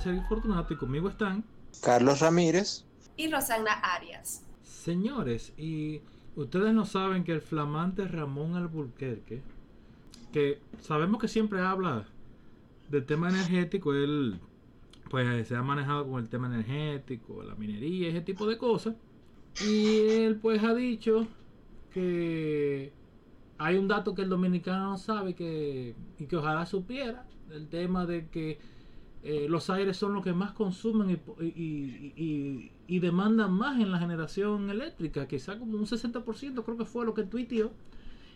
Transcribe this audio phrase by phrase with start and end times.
[0.00, 1.44] Sergio Fortunato y conmigo están
[1.82, 2.84] Carlos Ramírez
[3.16, 4.44] y Rosana Arias.
[4.62, 6.00] Señores, y
[6.36, 9.42] ustedes no saben que el flamante Ramón Alburquerque,
[10.32, 12.06] que sabemos que siempre habla
[12.88, 14.40] del tema energético, él
[15.10, 18.94] pues se ha manejado con el tema energético, la minería, ese tipo de cosas.
[19.66, 21.26] Y él pues ha dicho
[21.92, 22.92] que
[23.58, 28.06] hay un dato que el dominicano no sabe que, y que ojalá supiera, el tema
[28.06, 28.58] de que
[29.22, 35.26] eh, los aires son los que más consumen y, demandan más en la generación eléctrica,
[35.26, 37.72] quizá como un 60% creo que fue lo que tuiteó,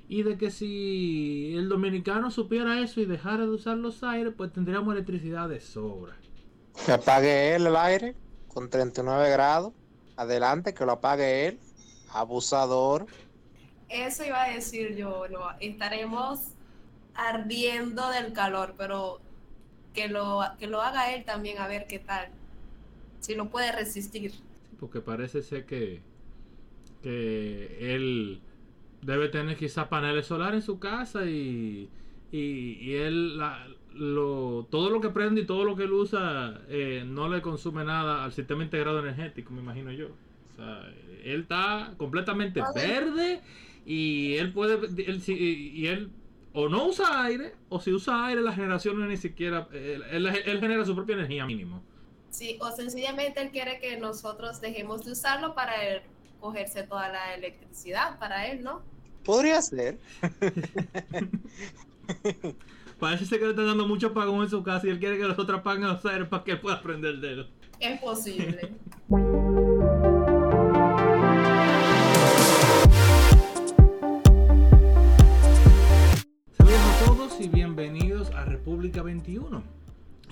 [0.09, 4.53] y de que si el dominicano supiera eso y dejara de usar los aires, pues
[4.53, 6.17] tendríamos electricidad de sobra.
[6.85, 8.17] Que apague él el aire
[8.49, 9.73] con 39 grados,
[10.17, 11.61] adelante, que lo apague él,
[12.11, 13.07] abusador.
[13.89, 16.41] Eso iba a decir yo, no, estaremos
[17.15, 19.21] ardiendo del calor, pero
[19.93, 22.29] que lo, que lo haga él también a ver qué tal,
[23.21, 24.33] si lo puede resistir.
[24.81, 26.01] porque parece ser que,
[27.03, 28.41] que él
[29.03, 31.89] debe tener quizás paneles solares en su casa y,
[32.31, 33.39] y, él
[33.95, 37.85] lo, todo lo que prende y todo lo que él usa eh, no le consume
[37.85, 40.09] nada al sistema integrado energético, me imagino yo.
[40.09, 40.89] O sea,
[41.25, 43.41] él está completamente verde
[43.85, 44.79] y él puede
[45.27, 46.11] y él
[46.53, 50.85] o no usa aire o si usa aire la generación no ni siquiera él, genera
[50.85, 51.83] su propia energía mínimo.
[52.31, 55.73] Sí o sencillamente él quiere que nosotros dejemos de usarlo para
[56.41, 58.83] cogerse toda la electricidad para él no
[59.25, 59.99] podría ser.
[62.99, 65.61] Parece que le están dando mucho apagón en su casa y él quiere que nosotros
[65.61, 67.47] apaguen los aires para que él pueda prender el dedo
[67.83, 68.71] es posible
[77.43, 79.65] y bienvenidos a República 21.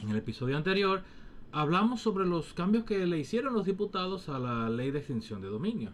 [0.01, 1.03] En el episodio anterior
[1.51, 5.49] hablamos sobre los cambios que le hicieron los diputados a la ley de extinción de
[5.49, 5.91] dominio.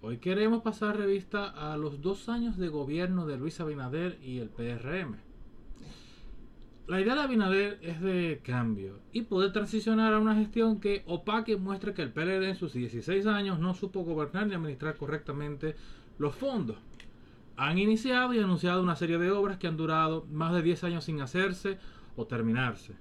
[0.00, 4.48] Hoy queremos pasar revista a los dos años de gobierno de Luis Abinader y el
[4.48, 5.16] PRM.
[6.86, 11.52] La idea de Abinader es de cambio y poder transicionar a una gestión que opaque
[11.52, 15.76] y muestre que el PLD en sus 16 años no supo gobernar ni administrar correctamente
[16.18, 16.78] los fondos
[17.56, 21.04] han iniciado y anunciado una serie de obras que han durado más de 10 años
[21.04, 21.78] sin hacerse
[22.16, 22.94] o terminarse.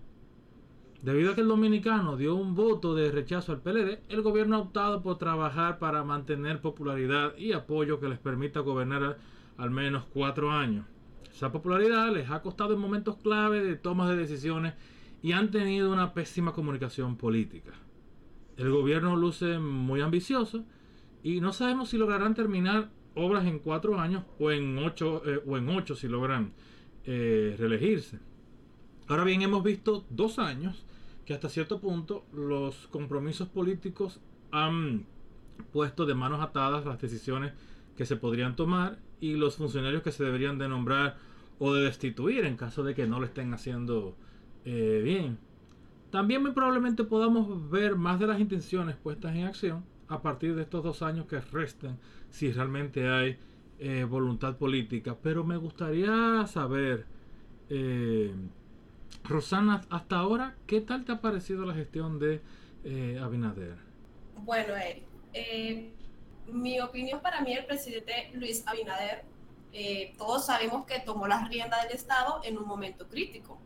[1.01, 4.59] Debido a que el dominicano dio un voto de rechazo al PLD, el gobierno ha
[4.59, 9.17] optado por trabajar para mantener popularidad y apoyo que les permita gobernar
[9.57, 10.85] al menos cuatro años.
[11.31, 14.73] Esa popularidad les ha costado en momentos clave de tomas de decisiones
[15.21, 17.71] y han tenido una pésima comunicación política.
[18.57, 20.63] El gobierno luce muy ambicioso
[21.23, 25.57] y no sabemos si lograrán terminar obras en cuatro años o en ocho, eh, o
[25.57, 26.53] en ocho si logran
[27.05, 28.19] eh, reelegirse.
[29.07, 30.85] Ahora bien, hemos visto dos años
[31.25, 34.19] que hasta cierto punto los compromisos políticos
[34.51, 35.05] han
[35.71, 37.53] puesto de manos atadas las decisiones
[37.97, 41.17] que se podrían tomar y los funcionarios que se deberían de nombrar
[41.59, 44.15] o de destituir en caso de que no lo estén haciendo
[44.65, 45.37] eh, bien.
[46.11, 50.63] También muy probablemente podamos ver más de las intenciones puestas en acción a partir de
[50.63, 51.97] estos dos años que resten
[52.29, 53.37] si realmente hay
[53.79, 55.17] eh, voluntad política.
[55.21, 57.05] Pero me gustaría saber,
[57.69, 58.33] eh,
[59.23, 62.41] Rosana, hasta ahora, ¿qué tal te ha parecido la gestión de
[62.83, 63.77] eh, Abinader?
[64.37, 65.03] Bueno, Eric,
[66.47, 69.25] mi opinión para mí, el presidente Luis Abinader,
[70.17, 73.59] todos sabemos que tomó las riendas del Estado en un momento crítico.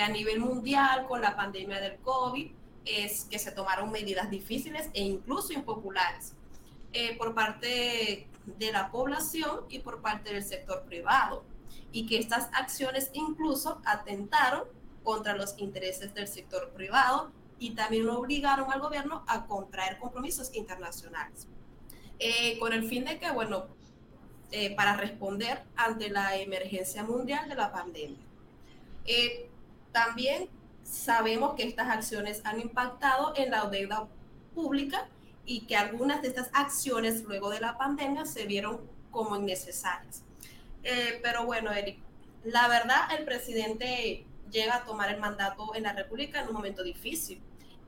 [0.00, 2.50] a nivel mundial, con la pandemia del COVID,
[2.86, 6.32] es que se tomaron medidas difíciles e incluso impopulares
[6.92, 11.44] eh, por parte de la población y por parte del sector privado
[11.92, 14.64] y que estas acciones incluso atentaron
[15.02, 21.48] contra los intereses del sector privado y también obligaron al gobierno a contraer compromisos internacionales.
[22.18, 23.66] Eh, con el fin de que, bueno,
[24.52, 28.24] eh, para responder ante la emergencia mundial de la pandemia.
[29.92, 30.48] también
[30.86, 34.06] sabemos que estas acciones han impactado en la deuda
[34.54, 35.08] pública
[35.44, 38.80] y que algunas de estas acciones luego de la pandemia se vieron
[39.10, 40.22] como innecesarias.
[40.82, 41.98] Eh, pero bueno, Eric,
[42.44, 46.84] la verdad el presidente llega a tomar el mandato en la República en un momento
[46.84, 47.40] difícil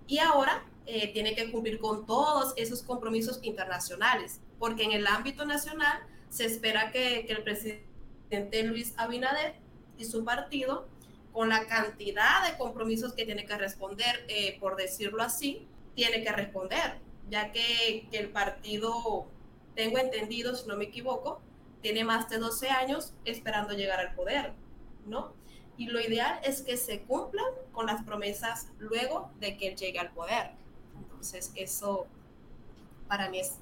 [0.06, 5.44] y ahora eh, tiene que cumplir con todos esos compromisos internacionales, porque en el ámbito
[5.44, 9.54] nacional se espera que, que el presidente Luis Abinader
[9.96, 10.88] y su partido
[11.38, 16.32] con la cantidad de compromisos que tiene que responder, eh, por decirlo así, tiene que
[16.32, 16.98] responder,
[17.30, 19.28] ya que, el partido,
[19.76, 21.40] tengo entendido, si no me equivoco,
[21.80, 24.52] tiene más de 12 años esperando llegar al poder,
[25.06, 25.32] ¿no?
[25.76, 30.00] y lo ideal es que se cumplan con las promesas luego de que él llegue
[30.00, 30.50] al poder.
[30.96, 32.08] Entonces, eso
[33.06, 33.58] para mí es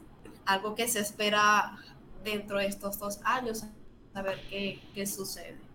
[0.46, 1.76] algo que se espera
[2.24, 3.66] dentro de estos dos años,
[4.14, 5.65] a ver qué, qué sucede.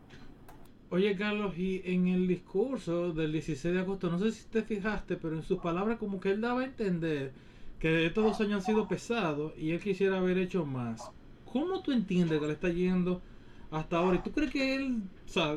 [0.94, 5.16] Oye, Carlos, y en el discurso del 16 de agosto, no sé si te fijaste,
[5.16, 7.32] pero en sus palabras como que él daba a entender
[7.80, 11.10] que estos dos años han sido pesados y él quisiera haber hecho más.
[11.46, 13.22] ¿Cómo tú entiendes que le está yendo
[13.72, 14.18] hasta ahora?
[14.18, 15.04] ¿Y tú crees que él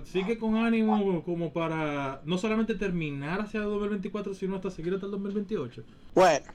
[0.04, 5.06] sigue con ánimo como para no solamente terminar hacia el 2024, sino hasta seguir hasta
[5.06, 5.82] el 2028?
[6.14, 6.46] Bueno,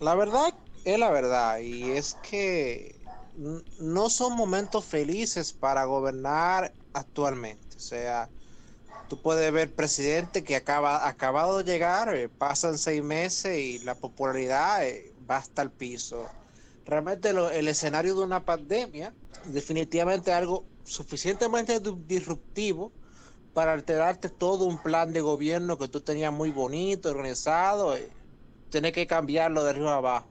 [0.00, 0.52] la verdad
[0.84, 2.96] es la verdad y es que
[3.78, 7.65] no son momentos felices para gobernar actualmente.
[7.76, 8.28] O sea,
[9.08, 13.94] tú puedes ver presidente que acaba acabado de llegar, eh, pasan seis meses y la
[13.94, 16.26] popularidad eh, va hasta el piso.
[16.84, 19.12] Realmente el escenario de una pandemia
[19.46, 22.92] definitivamente algo suficientemente disruptivo
[23.54, 28.08] para alterarte todo un plan de gobierno que tú tenías muy bonito, organizado, eh,
[28.70, 30.28] tener que cambiarlo de arriba abajo.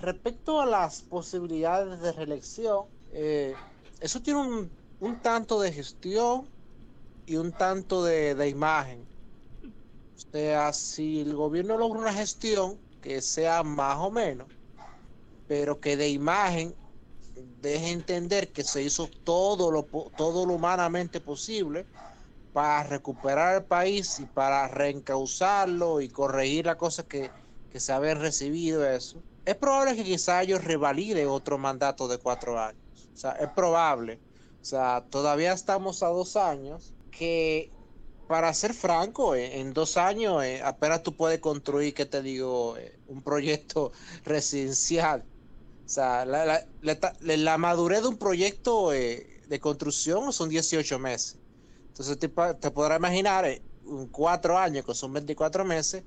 [0.00, 2.84] respecto a las posibilidades de reelección,
[4.00, 4.70] eso tiene un
[5.06, 6.48] un tanto de gestión
[7.26, 9.06] y un tanto de, imagen.
[9.62, 14.48] O sea, si el gobierno logra una gestión que sea más o menos,
[15.46, 16.74] pero que de imagen
[17.60, 19.84] deje entender que se hizo todo lo,
[20.16, 21.86] todo lo humanamente posible
[22.52, 27.30] para recuperar el país y para reencauzarlo y corregir las cosas que,
[27.70, 29.22] que se habían recibido eso.
[29.44, 32.80] Es probable que quizá ellos revaliden otro mandato de cuatro años.
[33.14, 34.18] O sea, es probable
[34.60, 37.70] o sea, todavía estamos a dos años que,
[38.28, 42.76] para ser franco, eh, en dos años eh, apenas tú puedes construir, ¿qué te digo?,
[42.76, 43.92] eh, un proyecto
[44.24, 45.24] residencial.
[45.84, 51.38] O sea, la, madurez de un proyecto de construcción son 18 meses.
[51.88, 56.04] Entonces te, te podrás imaginar en cuatro años, que son 24 meses,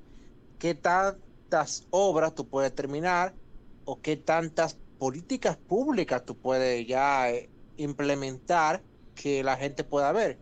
[0.58, 3.34] qué tantas obras tú puedes terminar
[3.84, 7.26] o qué tantas políticas públicas tú puedes ya
[7.82, 8.82] implementar
[9.14, 10.38] que la gente pueda ver.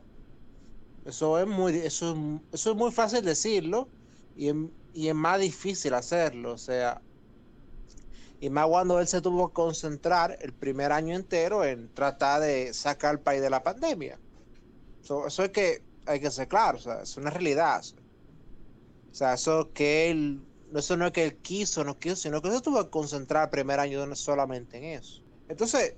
[1.05, 2.17] Eso es muy, eso,
[2.53, 3.89] eso es muy fácil decirlo
[4.37, 4.51] y,
[4.93, 6.53] y es más difícil hacerlo.
[6.53, 7.01] O sea,
[8.41, 12.73] y más cuando él se tuvo que concentrar el primer año entero en tratar de
[12.73, 14.19] sacar al país de la pandemia.
[15.03, 17.83] Eso, eso es que hay que ser claro, o sea, es una realidad.
[19.11, 20.41] O sea, eso que él,
[20.75, 23.51] eso no es que él quiso, no quiso, sino que se tuvo que concentrar el
[23.51, 25.23] primer año solamente en eso.
[25.49, 25.97] Entonces,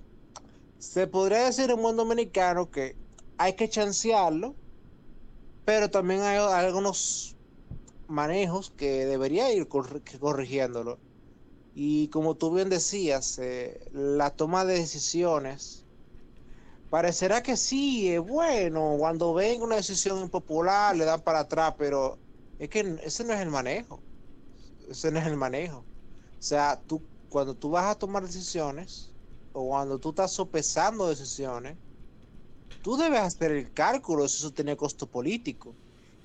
[0.81, 2.97] se podría decir en buen dominicano que
[3.37, 4.57] hay que chancearlo,
[5.67, 7.37] pero también hay, algunos
[8.09, 10.99] manejos que debería ir corrigiéndolo.
[11.75, 15.85] Y como tú bien decías, eh, la toma de decisiones
[16.89, 22.19] parecerá que sí, es bueno, cuando venga una decisión impopular le dan para atrás, pero
[22.59, 24.03] es que ese no es el manejo.
[24.89, 25.79] Ese no es el manejo.
[25.79, 29.10] O sea, tú cuando tú vas a tomar decisiones,
[29.53, 31.79] o cuando tú estás sopesando decisiones,
[32.81, 35.79] tú debes hacer el cálculo si eso tiene costo político.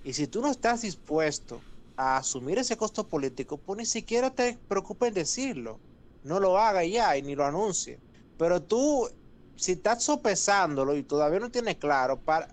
[0.04, 4.62] Y si tú no estás dispuesto a asumir ese costo político, pues ni siquiera te
[4.68, 5.84] preocupes en decirlo.
[6.22, 8.02] No lo haga ya y ni lo anuncie.
[8.38, 9.10] Pero tú,
[9.56, 12.48] si estás sopesándolo y todavía no tienes claro, ¿para,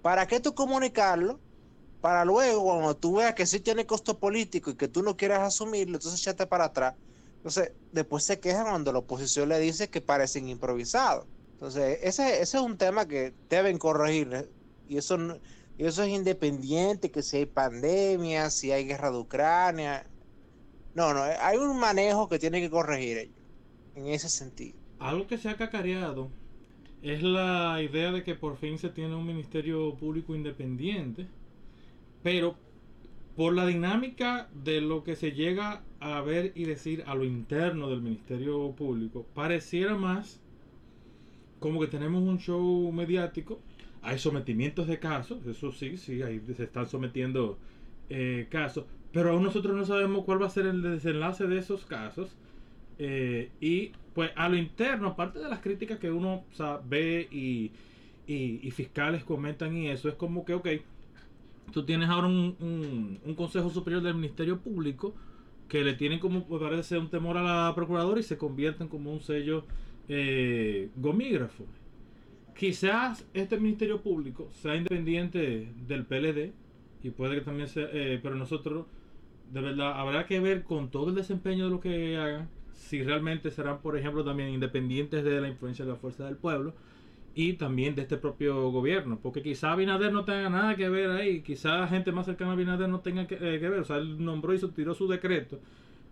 [0.00, 1.42] para qué tú comunicarlo?
[2.00, 5.40] Para luego, cuando tú veas que sí tiene costo político y que tú no quieras
[5.42, 6.96] asumirlo, entonces echate para atrás
[7.38, 11.26] entonces, después se quejan cuando la oposición le dice que parecen improvisados.
[11.52, 14.50] Entonces, ese, ese es un tema que deben corregir.
[14.88, 15.16] Y eso,
[15.78, 20.06] y eso es independiente, que si hay pandemia, si hay guerra de Ucrania.
[20.94, 23.36] No, no, hay un manejo que tiene que corregir ellos,
[23.94, 24.76] en ese sentido.
[24.98, 26.30] Algo que se ha cacareado
[27.02, 31.28] es la idea de que por fin se tiene un ministerio público independiente,
[32.24, 32.56] pero
[33.36, 37.88] por la dinámica de lo que se llega a ver y decir a lo interno
[37.88, 40.40] del Ministerio Público, pareciera más
[41.58, 43.60] como que tenemos un show mediático.
[44.02, 47.58] Hay sometimientos de casos, eso sí, sí, ahí se están sometiendo
[48.08, 51.84] eh, casos, pero aún nosotros no sabemos cuál va a ser el desenlace de esos
[51.84, 52.36] casos.
[53.00, 56.44] Eh, y pues a lo interno, aparte de las críticas que uno
[56.88, 57.70] ve y,
[58.26, 60.68] y, fiscales comentan y eso, es como que, ok,
[61.72, 65.14] tú tienes ahora un, un, Consejo Superior del Ministerio Público
[65.68, 69.20] que le tienen como parece un temor a la procuradora y se convierten como un
[69.20, 69.64] sello
[70.08, 71.64] eh, gomígrafo.
[72.56, 76.52] Quizás este Ministerio Público sea independiente del PLD
[77.02, 78.86] y puede que también sea, eh, pero nosotros
[79.52, 83.50] de verdad habrá que ver con todo el desempeño de lo que hagan si realmente
[83.50, 86.74] serán por ejemplo también independientes de la influencia de la fuerza del pueblo
[87.34, 91.42] y también de este propio gobierno, porque quizá Abinader no tenga nada que ver ahí,
[91.42, 94.54] quizá gente más cercana a Abinader no tenga que, eh, ver, o sea, él nombró
[94.54, 95.60] y tiró su decreto,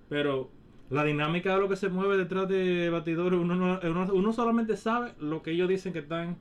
[0.08, 0.50] pero
[0.90, 3.80] la dinámica de lo que se mueve detrás de batidores, uno,
[4.12, 6.38] uno, solamente sabe lo que ellos dicen que están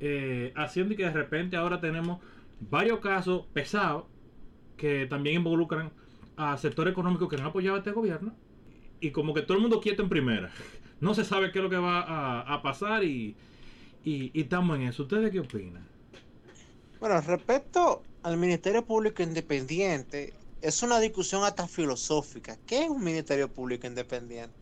[0.00, 2.20] eh, haciendo y que de repente ahora tenemos
[2.60, 4.04] varios casos pesados
[4.76, 5.92] que también involucran
[6.36, 8.34] a sectores económicos que no han apoyado a este gobierno
[9.00, 10.50] y como que todo el mundo quieto en primera.
[10.98, 13.36] No se sabe qué es lo que va a, pasar y,
[14.06, 15.02] y, estamos en eso.
[15.02, 15.86] ¿Ustedes qué opinan?
[17.00, 20.32] Bueno, respecto al Ministerio Público Independiente,
[20.62, 22.56] es una discusión hasta filosófica.
[22.66, 24.54] ¿Qué es un Ministerio Público Independiente?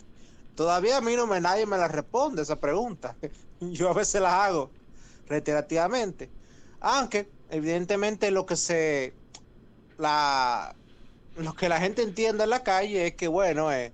[0.56, 3.16] Todavía a mí no me nadie me la responde esa pregunta.
[3.60, 4.70] Yo a veces la hago
[5.28, 6.30] reiterativamente.
[6.80, 9.12] Aunque, evidentemente, lo que se.
[9.98, 10.74] La,
[11.36, 13.92] lo que la gente entiende en la calle es que, bueno, eh,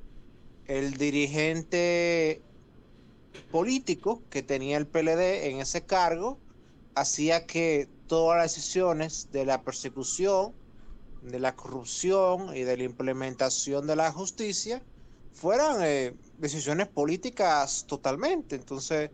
[0.66, 2.40] el dirigente
[3.51, 6.39] político que tenía el PLD en ese cargo
[6.95, 10.55] hacía que todas las decisiones de la persecución,
[11.23, 14.83] de la corrupción y de la implementación de la justicia
[15.33, 18.57] fueran eh, decisiones políticas totalmente.
[18.57, 19.11] Entonces,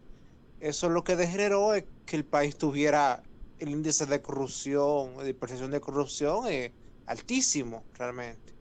[0.61, 1.73] eso es lo que generó
[2.05, 3.23] que el país tuviera
[3.59, 6.73] el índice de corrupción, de percepción de corrupción eh,
[7.07, 8.55] altísimo, realmente.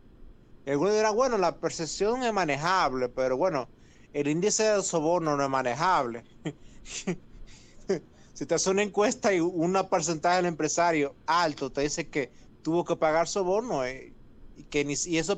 [0.66, 3.70] Y algunos dirán, bueno, la percepción es manejable, pero bueno,
[4.16, 6.24] el índice de soborno no es manejable.
[8.34, 12.32] si te hace una encuesta y un porcentaje del empresario alto te dice que
[12.62, 14.14] tuvo que pagar soborno eh,
[14.56, 15.38] y que ni, y eso,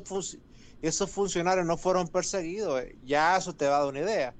[0.80, 4.32] esos funcionarios no fueron perseguidos, eh, ya eso te va a dar una idea.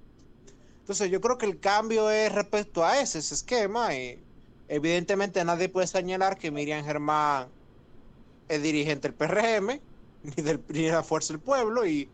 [0.83, 4.23] Entonces yo creo que el cambio es respecto a ese, esquema y
[4.69, 7.49] evidentemente nadie puede señalar que Miriam Germán
[8.47, 9.81] es dirigente del PRM
[10.23, 12.09] ni, del, ni de la Fuerza del Pueblo y,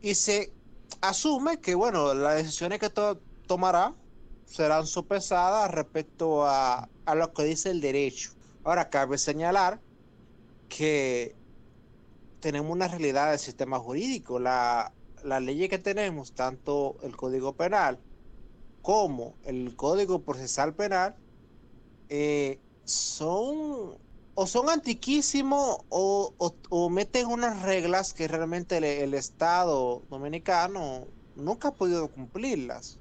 [0.00, 0.52] y se
[1.00, 2.90] asume que bueno las decisiones que
[3.46, 3.94] tomará
[4.44, 8.32] serán sopesadas respecto a, a lo que dice el derecho.
[8.64, 9.80] Ahora cabe señalar
[10.68, 11.36] que
[12.40, 14.38] tenemos una realidad del sistema jurídico.
[14.38, 17.98] La, las leyes que tenemos, tanto el Código Penal
[18.82, 21.16] como el Código Procesal Penal,
[22.08, 23.96] eh, son
[24.34, 32.08] o son antiquísimos o, meten unas reglas que realmente el, Estado dominicano nunca ha podido
[32.08, 32.98] cumplirlas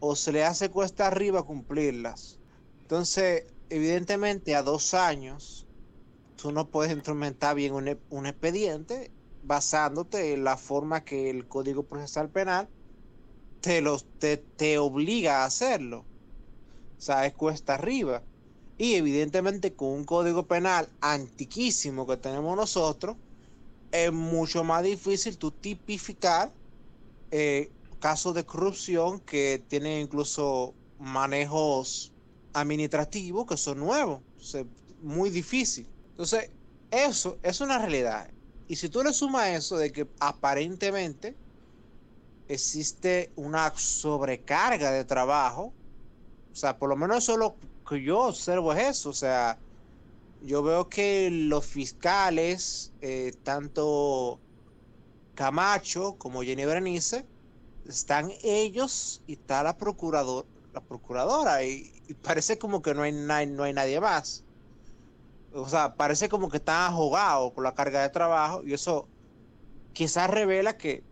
[0.00, 2.38] o se le hace cuesta arriba cumplirlas.
[2.82, 5.66] Entonces, evidentemente a dos años
[6.36, 9.10] tú no puedes instrumentar bien un, un expediente
[9.42, 12.68] basándote en la forma que el Código Procesal Penal
[13.60, 16.04] te, los, te, obliga a hacerlo.
[16.98, 18.22] O sea, es cuesta arriba.
[18.78, 23.16] Y evidentemente con un código penal antiquísimo que tenemos nosotros,
[23.90, 26.54] es mucho más difícil tú tipificar
[27.30, 32.12] eh, casos de corrupción que tienen incluso manejos
[32.52, 34.22] administrativos que son nuevos.
[35.00, 35.90] muy difícil.
[36.10, 36.50] Entonces,
[36.90, 38.30] eso es una realidad.
[38.66, 41.36] Y si tú le sumas eso de que aparentemente
[42.48, 45.74] existe una sobrecarga de trabajo,
[46.52, 49.58] o sea, por lo menos eso lo que yo observo es eso, o sea,
[50.42, 54.38] yo veo que los fiscales, eh, tanto
[55.34, 57.26] Camacho como Jenny Berenice,
[57.86, 63.64] están ellos y está la, procurador, la procuradora y, parece como que no hay, no
[63.64, 64.44] hay nadie más.
[65.52, 69.08] O sea, parece como que están ahogados por la carga de trabajo y eso
[69.92, 71.02] quizás revela que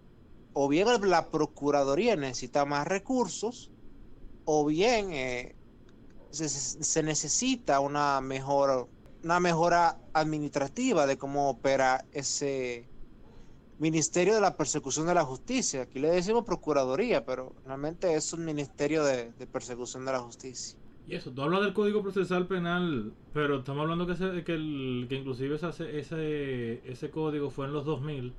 [0.52, 3.71] o bien la Procuraduría necesita más recursos
[4.45, 5.57] o bien eh,
[6.35, 8.88] se, necesita una mejor
[9.23, 12.87] una mejora administrativa de cómo opera ese
[13.79, 15.83] Ministerio de la Persecución de la Justicia.
[15.83, 20.79] Aquí le decimos Procuraduría, pero realmente es un Ministerio de Persecución de la Justicia.
[21.07, 25.57] Y eso, tú hablas del Código Procesal Penal, pero estamos hablando que, el, que inclusive
[25.57, 28.33] ese, ese, ese código fue en los 2000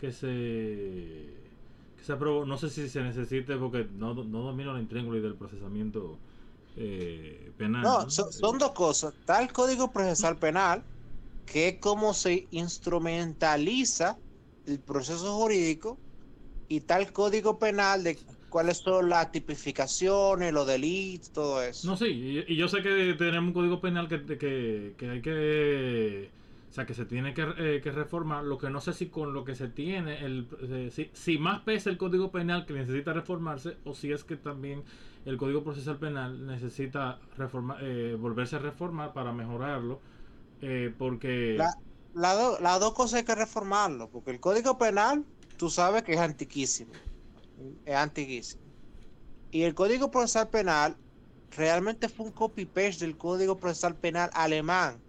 [0.00, 0.26] que se,
[1.98, 2.46] que se aprobó.
[2.46, 6.16] No sé si se necesite porque no, no domino la y del procesamiento
[6.76, 7.82] eh, penal.
[7.82, 9.14] No, Son, dos cosas.
[9.14, 10.82] Está el Código Procesal Penal,
[11.46, 14.18] que es como se instrumentaliza
[14.66, 15.98] el proceso jurídico,
[16.68, 18.18] y el Código Penal de
[18.48, 21.86] cuáles son las tipificaciones, los delitos, todo eso.
[21.88, 26.30] No, sí, y, yo sé que tenemos un código penal que, que, hay que...
[26.70, 28.44] O sea, que se tiene eh, que, reformar.
[28.44, 31.60] Lo que no sé si con lo que se tiene, el, eh, si, si, más
[31.62, 34.82] pesa el código penal que necesita reformarse, o si es que también
[35.26, 40.00] el código procesal penal necesita reformar, eh, volverse a reformar para mejorarlo.
[40.98, 41.56] porque.
[41.58, 41.76] Las
[42.14, 45.26] la dos cosas hay que reformarlo, porque el código penal,
[45.58, 46.92] tú sabes que es antiquísimo
[47.84, 48.62] es antiguísimo.
[49.50, 50.96] Y el Código Procesal Penal
[51.50, 55.00] realmente fue un copy-paste del Código Procesal Penal alemán.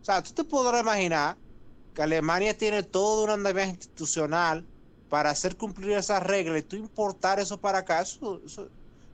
[0.00, 1.36] O sea, tú te podrás imaginar
[1.94, 4.66] que Alemania tiene todo un andamiaje institucional
[5.08, 8.40] para hacer cumplir esas reglas y tú importar eso para acá, eso,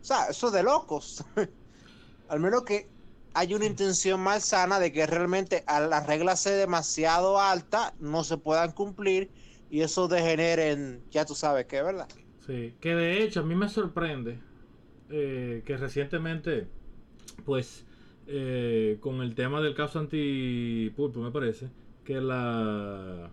[0.04, 1.24] o sea, eso de locos.
[2.28, 2.90] Al menos que
[3.32, 8.36] hay una intención malsana de que realmente a las reglas sea demasiado alta, no se
[8.36, 9.30] puedan cumplir
[9.70, 12.06] y eso degenere en, ya tú sabes qué, ¿verdad?
[12.46, 14.40] Sí, que de hecho a mí me sorprende
[15.08, 16.66] eh, que recientemente,
[17.46, 17.86] pues,
[18.26, 21.70] eh, con el tema del caso antipulpo, me parece,
[22.04, 23.30] que la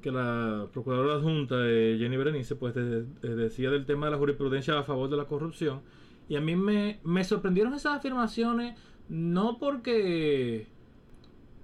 [0.00, 4.84] que la procuradora adjunta de Jenny Berenice pues decía del tema de la jurisprudencia a
[4.84, 5.80] favor de la corrupción
[6.28, 10.66] y a mí me, me sorprendieron esas afirmaciones no porque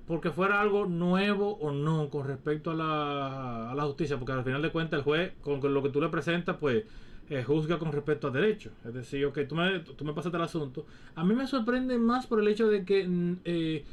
[0.07, 4.45] porque fuera algo nuevo o no con respecto a la, a la justicia, porque al
[4.45, 6.85] final de cuentas el juez con lo que tú le presentas pues
[7.31, 8.71] eh, juzga con respecto a derecho.
[8.85, 10.85] Es decir, ok, tú me, tú me pasaste el asunto.
[11.15, 13.85] A mí me sorprende más por el hecho de que mm, eh,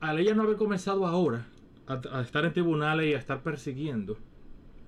[0.00, 1.46] al ella no haber comenzado ahora
[1.86, 4.16] a, estar en tribunales y a estar persiguiendo,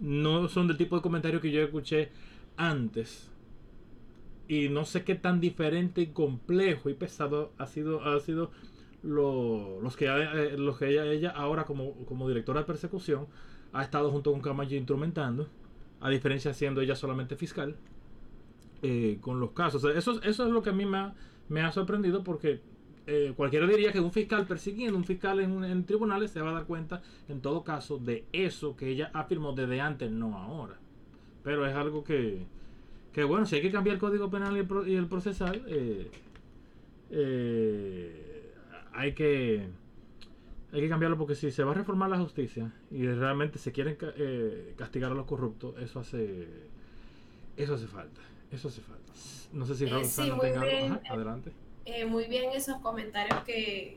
[0.00, 2.10] no son del tipo de comentarios que yo escuché
[2.56, 3.30] antes.
[4.48, 8.50] Y no sé qué tan diferente y complejo y pesado ha sido, ha sido
[9.02, 13.26] lo, los que, eh, los que ella, ella ahora como, como directora de persecución
[13.72, 15.48] ha estado junto con Camacho instrumentando,
[16.00, 17.76] a diferencia siendo ella solamente fiscal,
[18.82, 19.84] eh, con los casos.
[19.84, 21.14] eso, eso es lo que a mí me ha,
[21.48, 22.60] me ha sorprendido porque
[23.06, 26.66] eh, cualquiera diría que un fiscal persiguiendo un fiscal en, tribunales se va a dar
[26.66, 30.78] cuenta, en todo caso, de eso que ella afirmó desde antes, no ahora.
[31.44, 32.44] Pero es algo que,
[33.16, 34.54] que bueno, si hay que cambiar el código penal
[34.86, 36.10] y el, procesal, eh,
[37.10, 38.52] eh,
[38.92, 39.66] hay que
[40.70, 43.96] hay que cambiarlo porque si se va a reformar la justicia y realmente se quieren
[44.76, 46.46] castigar a los corruptos, eso hace
[47.56, 48.20] eso hace falta.
[48.52, 49.14] Eso hace falta.
[49.50, 51.00] No sé si Raúl sí, tenga algo.
[51.08, 51.52] adelante.
[51.86, 53.96] Eh, muy bien esos comentarios que,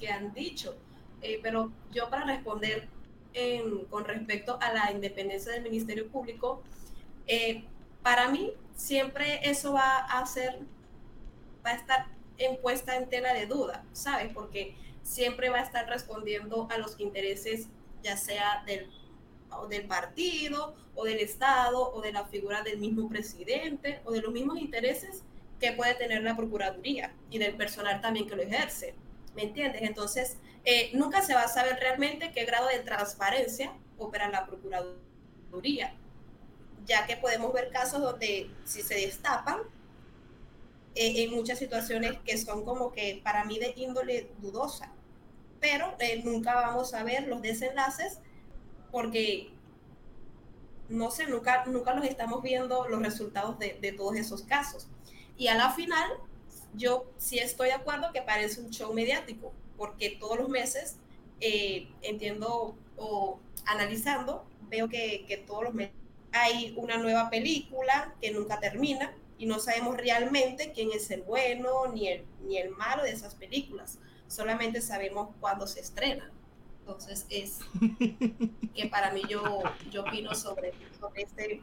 [0.00, 0.74] que, han, dicho.
[1.22, 2.88] Eh, pero yo para responder
[3.88, 6.64] con respecto a la independencia del Ministerio Público,
[7.32, 7.62] eh,
[8.02, 10.58] para mí siempre eso va a ser,
[11.64, 12.06] va a estar
[12.38, 14.32] en puesta en tela de duda, ¿sabes?
[14.34, 17.68] Porque siempre va a estar respondiendo a los intereses
[18.02, 18.90] ya sea del,
[19.68, 24.32] del partido o del Estado o de la figura del mismo presidente o de los
[24.32, 25.22] mismos intereses
[25.60, 28.94] que puede tener la Procuraduría y del personal también que lo ejerce.
[29.36, 29.82] ¿Me entiendes?
[29.82, 35.94] Entonces, eh, nunca se va a saber realmente qué grado de transparencia opera la Procuraduría,
[36.86, 39.60] ya que podemos ver casos donde si se destapan,
[40.94, 44.92] eh, en muchas situaciones que son como que para mí de índole dudosa,
[45.60, 48.18] pero eh, nunca vamos a ver los desenlaces
[48.90, 49.52] porque
[50.88, 54.88] no sé, nunca, nunca los estamos viendo los resultados de, todos esos casos.
[55.36, 56.10] Y a la final,
[56.74, 60.96] yo sí estoy de acuerdo que parece un show mediático, porque todos los meses
[61.40, 65.94] eh, entiendo o analizando, veo que, que todos los meses
[66.32, 71.88] hay una nueva película que nunca termina y no sabemos realmente quién es el bueno
[71.92, 73.98] ni el, ni el malo de esas películas.
[74.26, 76.30] Solamente sabemos cuándo se estrenan.
[76.80, 77.58] Entonces es
[78.74, 81.60] que para mí yo, yo opino sobre, sobre este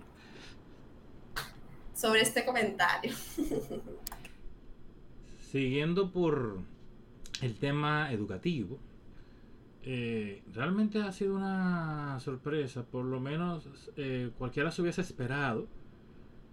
[1.97, 3.13] sobre este comentario.
[5.51, 6.59] Siguiendo por
[7.41, 8.77] el tema educativo,
[9.89, 15.65] eh, realmente ha sido una sorpresa, por lo menos eh, cualquiera se hubiese esperado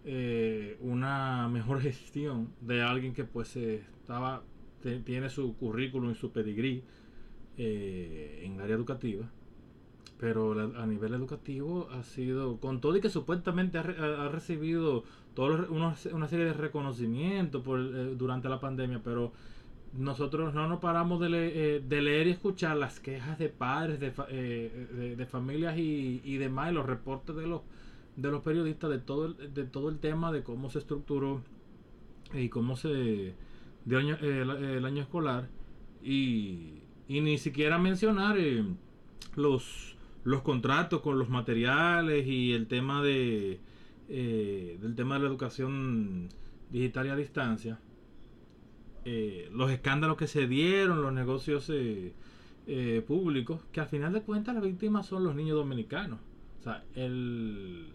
[0.05, 4.45] eh, una mejor gestión de alguien que pues estaba
[5.05, 6.85] tiene su currículum y su pedigrí
[7.57, 9.29] en el área educativa.
[10.19, 15.03] Pero a nivel educativo ha sido, con todo y que supuestamente ha, recibido
[15.35, 19.33] todo una, serie de reconocimientos por, eh, durante la pandemia, pero
[19.97, 21.29] nosotros no nos paramos de,
[21.77, 26.37] eh, de, leer y escuchar las quejas de padres, de, eh, de, familias y, y,
[26.37, 27.63] demás, los reportes de los,
[28.17, 31.43] de los periodistas de todo, el, de todo el tema de cómo se estructuró
[32.33, 33.35] y cómo se
[33.85, 35.49] dio el, año escolar.
[36.03, 38.37] Y, y ni siquiera mencionar
[39.37, 43.61] los los contratos con los materiales y el tema de
[44.09, 46.29] eh, del tema de la educación
[46.71, 47.79] digital y a distancia
[49.05, 52.13] eh, los escándalos que se dieron los negocios eh,
[53.07, 56.19] públicos que al final de cuentas las víctimas son los niños dominicanos
[56.61, 57.89] o sea el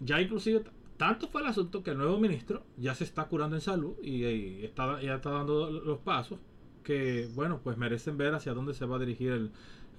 [0.00, 0.64] ya inclusive
[0.96, 4.64] tanto fue el asunto que el nuevo ministro ya se está curando en salud y,
[4.64, 6.38] está, ya está dando los pasos
[6.82, 9.50] que bueno pues merecen ver hacia dónde se va a dirigir el,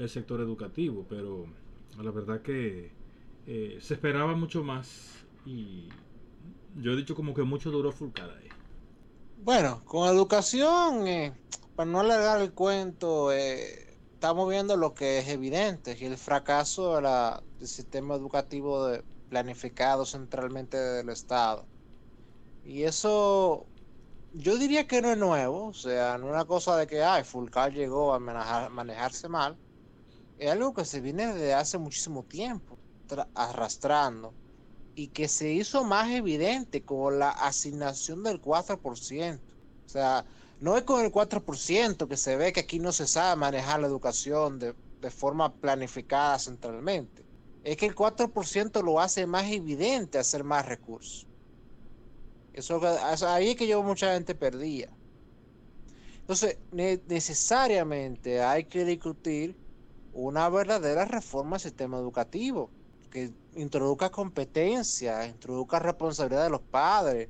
[0.10, 1.46] sector educativo, pero
[2.02, 2.90] la verdad que
[3.46, 5.90] eh, se esperaba mucho más Y
[6.82, 8.51] yo he dicho como que mucho duró Fulcar ahí.
[9.44, 11.36] Bueno, con educación, eh,
[11.74, 17.02] para no alargar el cuento, eh, estamos viendo lo que es evidente, el fracaso de
[17.02, 18.88] la, del sistema educativo
[19.30, 21.68] planificado centralmente del Estado.
[22.64, 23.72] Y eso
[24.32, 27.24] yo diría que no es nuevo, o sea, no es una cosa de que, ay,
[27.24, 29.60] Fulcar llegó a manejarse mal.
[30.38, 32.82] Es algo que se viene desde hace muchísimo tiempo
[33.36, 34.38] arrastrando
[34.96, 39.40] y que se hizo más evidente con la asignación del 4%.
[39.86, 40.26] O sea,
[40.60, 43.88] no es con el 4% que se ve que aquí no se sabe manejar la
[43.88, 47.26] educación de, de forma planificada centralmente.
[47.64, 51.28] Es que el 4% lo hace más evidente hacer más recursos.
[52.54, 52.82] Eso,
[53.28, 54.90] ahí es que yo mucha gente perdía.
[56.20, 59.56] Entonces, necesariamente hay que discutir
[60.14, 62.70] una verdadera reforma del sistema educativo
[63.10, 67.30] que introduzca competencia, introduzca responsabilidad de los padres,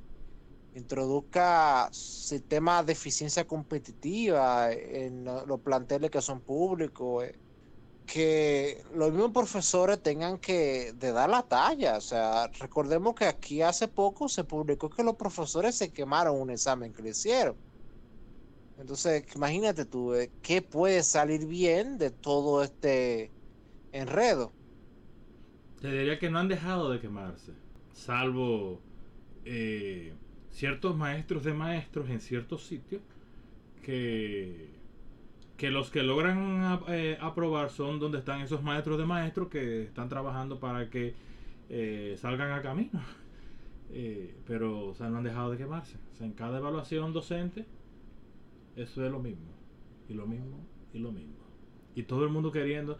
[0.74, 7.38] introduzca sistemas de eficiencia competitiva en los planteles que son públicos, eh,
[8.06, 11.98] que los mismos profesores tengan que dar la talla.
[11.98, 16.50] O sea, recordemos que aquí hace poco se publicó que los profesores se quemaron un
[16.50, 17.56] examen que le hicieron.
[18.76, 23.34] Entonces, imagínate tú, eh, ¿qué puede salir bien de todo este
[23.92, 24.56] enredo?
[25.82, 27.50] Te diría que no han dejado de quemarse,
[27.92, 28.80] salvo
[29.44, 30.12] eh,
[30.48, 33.02] ciertos maestros de maestros en ciertos sitios
[33.82, 34.70] que
[35.56, 40.08] que los que logran eh, aprobar son donde están esos maestros de maestros que están
[40.08, 41.14] trabajando para que
[41.68, 43.00] eh, salgan a camino.
[44.46, 45.96] Pero o sea, no han dejado de quemarse.
[46.12, 47.66] O sea, en cada evaluación docente,
[48.76, 49.52] eso es lo mismo.
[50.08, 51.44] Y lo mismo, y lo mismo.
[51.94, 52.98] Y todo el mundo queriendo.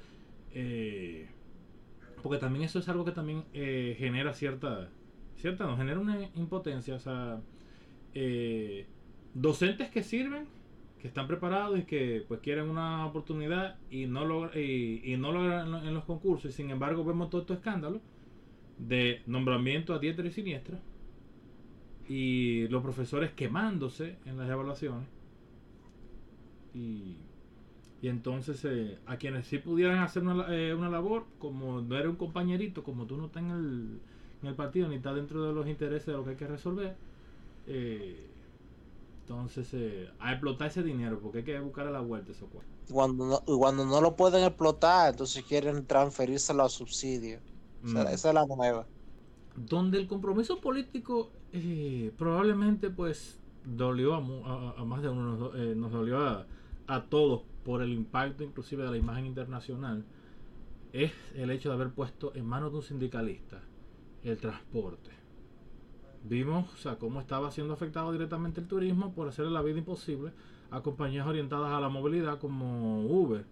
[2.22, 4.88] Porque también eso es algo que también genera cierta.
[5.36, 6.94] Cierta, no, genera una impotencia.
[6.94, 7.40] O sea,
[9.34, 10.46] docentes que sirven
[11.02, 15.84] que están preparados y que pues quieren una oportunidad y no lo y, no logran
[15.84, 18.00] en los concursos y sin embargo vemos todo este escándalo
[18.78, 20.78] de nombramiento a diestra y siniestra
[22.08, 25.08] y los profesores quemándose en las evaluaciones
[26.72, 27.16] y,
[28.02, 32.10] y entonces eh, a quienes sí pudieran hacer una, eh, una, labor como no era
[32.10, 34.00] un compañerito como tú no estás en el,
[34.42, 36.96] en el partido ni estás dentro de los intereses de lo que hay que resolver
[37.66, 38.28] eh,
[39.22, 42.48] entonces, eh, a explotar ese dinero, porque hay que buscar a la vuelta eso
[42.90, 47.38] Cuando no, cuando no lo pueden explotar, entonces quieren transferírselo a subsidio.
[47.82, 47.96] Mm.
[47.98, 48.86] esa es la nueva.
[49.56, 51.30] Donde el compromiso político
[52.16, 56.46] probablemente pues dolió a, más de uno, eh, nos dolió a,
[56.86, 60.04] a todos por el impacto inclusive de la imagen internacional,
[60.92, 63.60] es el hecho de haber puesto en manos de un sindicalista
[64.22, 65.22] el transporte
[66.24, 70.32] vimos o sea, cómo estaba siendo afectado directamente el turismo por hacerle la vida imposible
[70.70, 73.44] a compañías orientadas a la movilidad como Uber.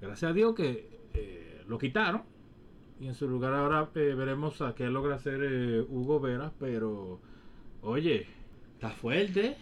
[0.00, 2.22] Gracias a Dios que eh, lo quitaron
[2.98, 7.20] y en su lugar ahora eh, veremos a qué logra hacer eh, Hugo Veras, pero
[7.82, 8.26] oye,
[8.74, 9.56] está fuerte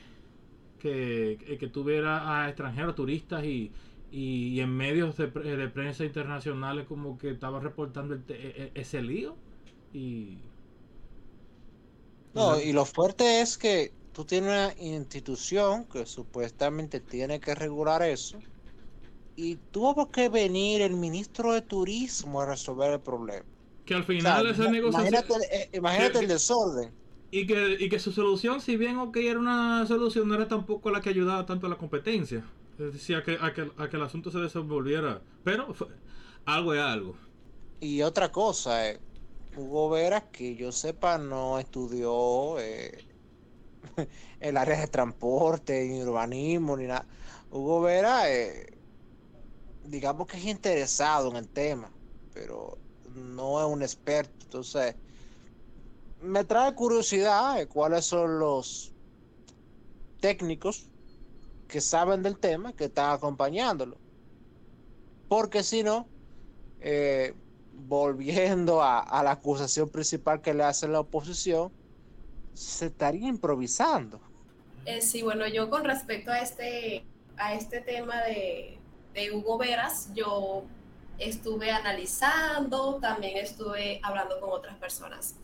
[0.79, 3.73] que, que tuviera a extranjeros, turistas y,
[4.11, 9.37] y, en medios de, de, prensa internacionales como que estaba reportando e, e, ese lío
[9.93, 10.39] y
[12.35, 18.03] no, y lo fuerte es que tú tienes una institución que supuestamente tiene que regular
[18.03, 18.39] eso
[19.37, 23.47] y tuvo que venir el ministro de turismo a resolver el problema.
[23.85, 26.93] Que al final esa Imagínate, eh, imagínate el desorden.
[27.31, 30.91] Y que, y que su solución, si bien ok era una solución, no era tampoco
[30.91, 32.45] la que ayudaba tanto a la competencia.
[32.79, 35.23] Es decir, a que, a que, a que el asunto se desenvolviera.
[35.45, 35.75] Pero
[36.47, 37.17] algo es algo.
[37.81, 39.01] Y otra cosa, eh,
[39.55, 43.07] Hugo Veras, que yo sepa, no estudió eh,
[44.41, 47.07] el área de transporte, ni urbanismo, ni nada.
[47.51, 48.79] Hugo Vera, eh,
[49.85, 51.91] digamos que es interesado en el tema,
[52.33, 54.45] pero no es un experto.
[54.45, 54.97] Entonces,
[56.21, 58.93] me trae curiosidad de cuáles son los
[60.21, 60.91] técnicos
[61.69, 63.99] que saben del tema que están acompañándolo.
[65.29, 66.09] Porque si no,
[66.81, 67.35] eh,
[67.73, 71.71] volviendo a, la acusación principal que le hace la oposición,
[72.55, 74.21] se estaría improvisando.
[74.87, 77.05] Eh, sí, bueno, yo con respecto a este,
[77.37, 78.79] a este tema de
[79.33, 80.65] Hugo Veras, yo
[81.19, 85.35] estuve analizando, también estuve hablando con otras personas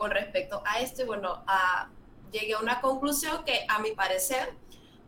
[0.00, 1.44] con respecto a esto y bueno,
[2.32, 4.54] llegué a una conclusión que a mi parecer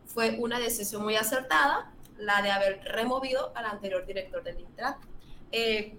[0.05, 4.97] fue una decisión muy acertada, la de haber removido al anterior director del Intrat.
[5.51, 5.97] Eh,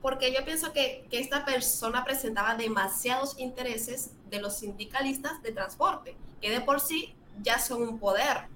[0.00, 6.16] porque yo pienso que, que, esta persona presentaba demasiados intereses de los sindicalistas de transporte,
[6.40, 7.12] que de por sí
[7.42, 8.46] ya son un poder,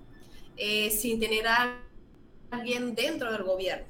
[0.56, 1.80] eh, sin tener a
[2.52, 3.88] alguien dentro del gobierno.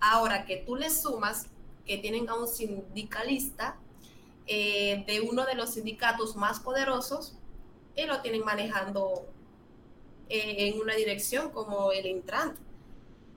[0.00, 1.48] Ahora que tú le sumas
[1.84, 3.76] que tienen a un sindicalista
[4.52, 7.36] eh, de uno de los sindicatos más poderosos
[7.94, 9.28] y lo tienen manejando
[10.28, 12.56] eh, en una dirección como el Intran.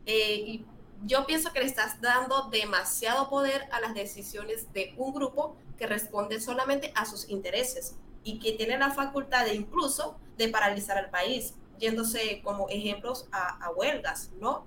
[0.05, 0.65] y
[1.05, 5.85] yo pienso que le estás dando demasiado poder a las decisiones de un grupo que
[5.85, 11.09] responde solamente a sus intereses y que tiene la facultad de incluso de paralizar al
[11.09, 14.65] país, yéndose como ejemplos a, huelgas, ¿no?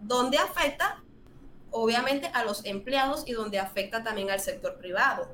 [0.00, 1.02] Donde afecta
[1.70, 5.28] obviamente a los empleados y donde afecta también al sector privado,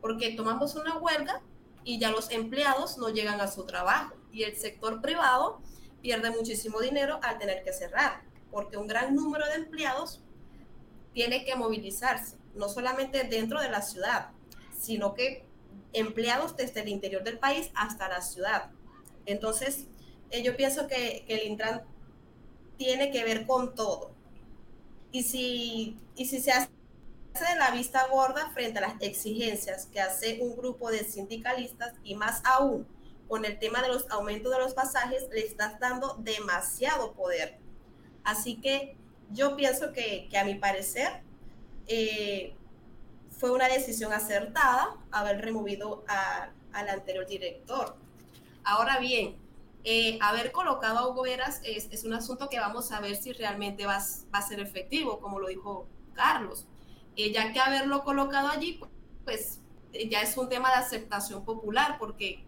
[0.00, 1.42] porque tomamos una huelga
[1.84, 5.60] y ya los empleados no llegan a su trabajo y el sector privado
[6.02, 10.20] pierde muchísimo dinero al tener que cerrar porque un gran número de empleados
[11.14, 14.30] tiene que movilizarse, no solamente dentro de la ciudad,
[14.78, 15.44] sino que
[15.92, 18.70] empleados desde el interior del país hasta la ciudad.
[19.26, 19.86] Entonces,
[20.30, 21.82] eh, yo pienso que, el Intran
[22.76, 24.12] tiene que ver con todo.
[25.12, 26.70] Y si, y si se hace
[27.32, 32.14] de la vista gorda frente a las exigencias que hace un grupo de sindicalistas y
[32.14, 32.86] más aún
[33.28, 37.60] con el tema de los aumentos de los pasajes, le estás dando demasiado poder
[38.24, 38.96] Así que
[39.30, 41.22] yo pienso que, a mi parecer
[41.86, 42.54] eh,
[43.30, 46.04] fue una decisión acertada haber removido
[46.72, 47.96] al anterior director.
[48.64, 49.36] Ahora bien,
[49.84, 53.86] eh, haber colocado a Hugo Veras es, un asunto que vamos a ver si realmente
[53.86, 56.66] va, a ser efectivo, como lo dijo Carlos.
[57.16, 58.80] Eh, ya que haberlo colocado allí,
[59.24, 59.60] pues
[60.08, 62.44] ya es un tema de aceptación popular, porque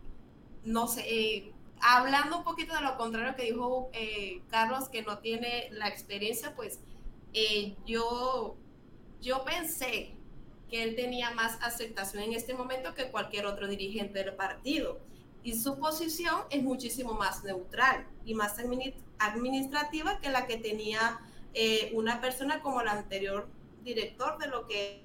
[0.64, 5.68] no sé, hablando un poquito de lo contrario que dijo eh, Carlos, que no tiene
[5.72, 6.78] la experiencia, pues
[7.34, 8.56] eh, yo,
[9.20, 10.14] yo pensé
[10.70, 15.00] que él tenía más aceptación en este momento que cualquier otro dirigente del partido.
[15.42, 18.56] Y su posición es muchísimo más neutral y más
[19.18, 21.20] administrativa que la que tenía
[21.52, 23.48] eh, una persona como el anterior
[23.82, 25.02] director de lo que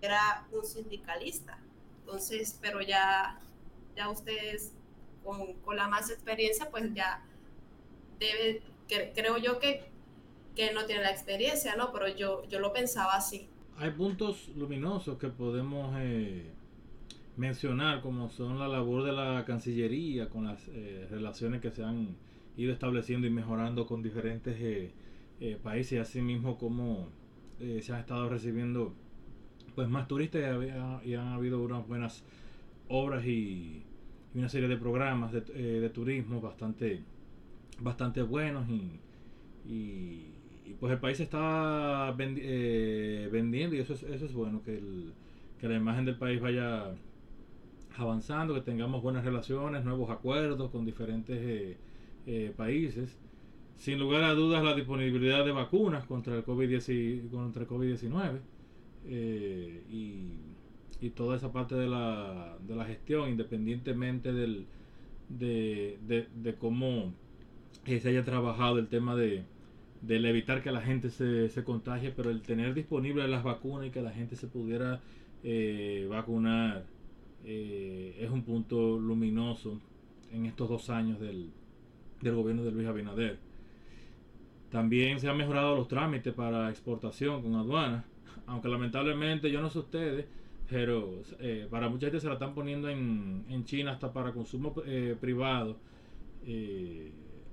[0.00, 1.58] era un sindicalista.
[2.00, 3.40] Entonces, pero ya,
[3.96, 4.72] ya ustedes
[5.24, 7.22] con, la más experiencia, pues ya
[8.18, 8.62] debe,
[9.14, 9.84] creo yo que,
[10.56, 11.92] que no tiene la experiencia, ¿no?
[11.92, 13.48] Pero yo, yo lo pensaba así.
[13.76, 16.50] Hay puntos luminosos que podemos eh,
[17.36, 22.16] mencionar, como son la labor de la Cancillería con las eh, relaciones que se han
[22.56, 27.08] ido estableciendo y mejorando con diferentes eh, países, y asimismo como
[27.58, 28.94] se han estado recibiendo
[29.74, 30.42] pues más turistas
[31.04, 32.24] y, y han habido unas buenas
[32.88, 33.82] obras y
[34.34, 37.02] una serie de programas de, eh, turismo bastante,
[37.80, 39.00] bastante buenos y,
[39.66, 40.34] y,
[40.80, 45.12] pues el país está eh, vendiendo y eso es, eso es bueno, que, el,
[45.58, 46.94] que la imagen del país vaya
[47.96, 51.76] avanzando, que tengamos buenas relaciones, nuevos acuerdos con diferentes
[52.26, 53.18] eh, países.
[53.78, 58.40] Sin lugar a dudas, la disponibilidad de vacunas contra el COVID-19 contra el COVID-19
[59.90, 60.32] y
[61.00, 64.66] y toda esa parte de la, de la gestión, independientemente del,
[65.28, 65.98] de,
[66.34, 67.12] de, cómo
[67.86, 69.44] eh, se haya trabajado el tema de,
[70.02, 73.90] del evitar que la gente se, se contagie, pero el tener disponibles las vacunas y
[73.90, 75.00] que la gente se pudiera
[75.44, 76.84] eh, vacunar
[77.44, 79.80] eh, es un punto luminoso
[80.32, 81.50] en estos dos años del,
[82.20, 83.38] del gobierno de Luis Abinader.
[84.70, 88.04] También se han mejorado los trámites para exportación con aduanas,
[88.46, 90.26] aunque lamentablemente yo no sé ustedes,
[90.68, 94.74] pero eh, para mucha gente se la están poniendo en, en China hasta para consumo
[94.84, 95.78] eh, privado.
[96.44, 97.10] Eh,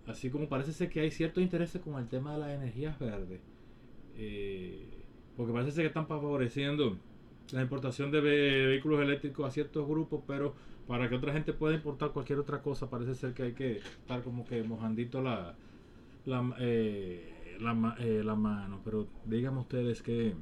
[0.07, 3.41] así como parece ser que hay ciertos intereses con el tema de las energías verdes.
[5.37, 6.97] porque parece ser que están favoreciendo
[7.51, 10.53] la importación de vehículos eléctricos a ciertos grupos, pero
[10.87, 14.21] para que otra gente pueda importar cualquier otra cosa, parece ser que hay que estar
[14.23, 15.55] como que mojandito la,
[16.25, 16.41] la,
[17.59, 18.81] la, mano.
[18.83, 20.35] Pero díganme ustedes qué,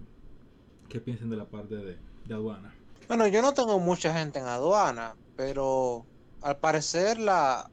[0.89, 2.73] qué piensan de la parte de de aduana?
[3.07, 6.05] Bueno, yo no tengo mucha gente en aduana, pero
[6.41, 7.69] al parecer la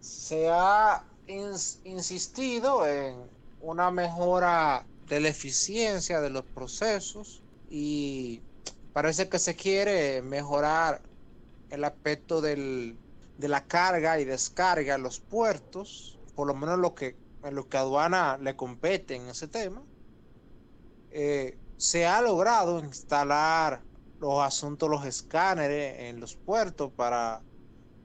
[0.00, 1.04] se ha
[1.84, 3.16] insistido en
[3.60, 8.40] una mejora de la eficiencia de los procesos y
[8.92, 11.02] parece que se quiere mejorar
[11.68, 12.96] el aspecto del,
[13.38, 17.68] de la carga y descarga en los puertos, por lo menos lo que, en lo
[17.68, 19.82] que aduana le compete en ese tema.
[21.10, 23.82] Eh, se ha logrado instalar
[24.20, 27.42] los asuntos, los escáneres en los puertos para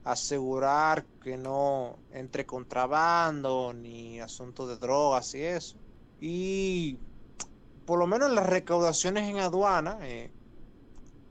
[0.04, 5.76] asegurar que no entre contrabando ni asuntos de drogas y eso.
[6.20, 6.98] Y
[7.84, 10.30] por lo menos las recaudaciones en aduana eh,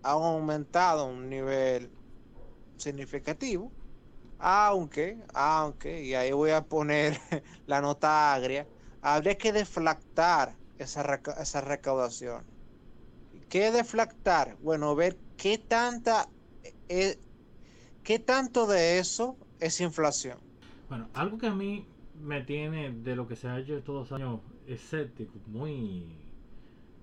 [0.04, 1.90] han aumentado a un nivel
[2.78, 3.72] significativo,
[4.38, 7.20] aunque, aunque, y ahí voy a poner
[7.66, 8.68] la nota agria,
[9.02, 12.46] habría que deflactar esa, esa recaudación.
[13.50, 14.58] ¿Qué deflactar?
[14.62, 16.28] Bueno, ver qué tanta,
[16.90, 17.18] eh,
[18.04, 20.40] qué tanto de eso es inflación.
[20.90, 24.42] Bueno, algo que a mí me tiene de lo que se ha hecho estos años
[24.68, 26.06] escéptico, muy,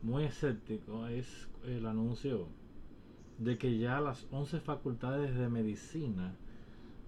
[0.03, 2.49] muy escéptico, es el anuncio
[3.39, 6.37] de que ya las 11 facultades de medicina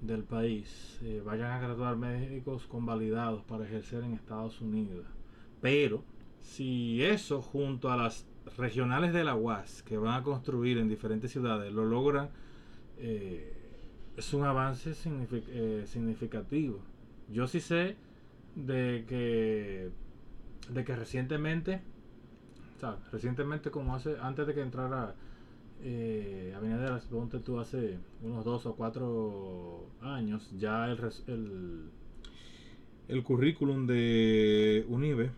[0.07, 5.07] del país eh, vayan a graduar médicos convalidados para ejercer en Estados Unidos.
[5.61, 6.05] Pero
[6.41, 11.33] si eso junto a las regionales de la UAS que van a construir en diferentes
[11.33, 12.29] ciudades lo logran,
[12.99, 13.53] eh,
[14.17, 16.81] es un avance eh, significativo.
[17.29, 17.97] Yo sí sé
[18.55, 19.91] de que
[20.71, 21.83] de que recientemente,
[23.13, 25.15] recientemente como hace, antes de que entrara
[25.83, 27.09] eh, de las
[27.45, 31.91] tú hace unos dos o cuatro años, ya el,
[33.09, 35.31] el, currículum de UNIBE,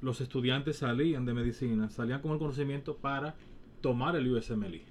[0.00, 3.34] los estudiantes salían de medicina, salían con el conocimiento para
[3.80, 4.84] tomar el USMLE.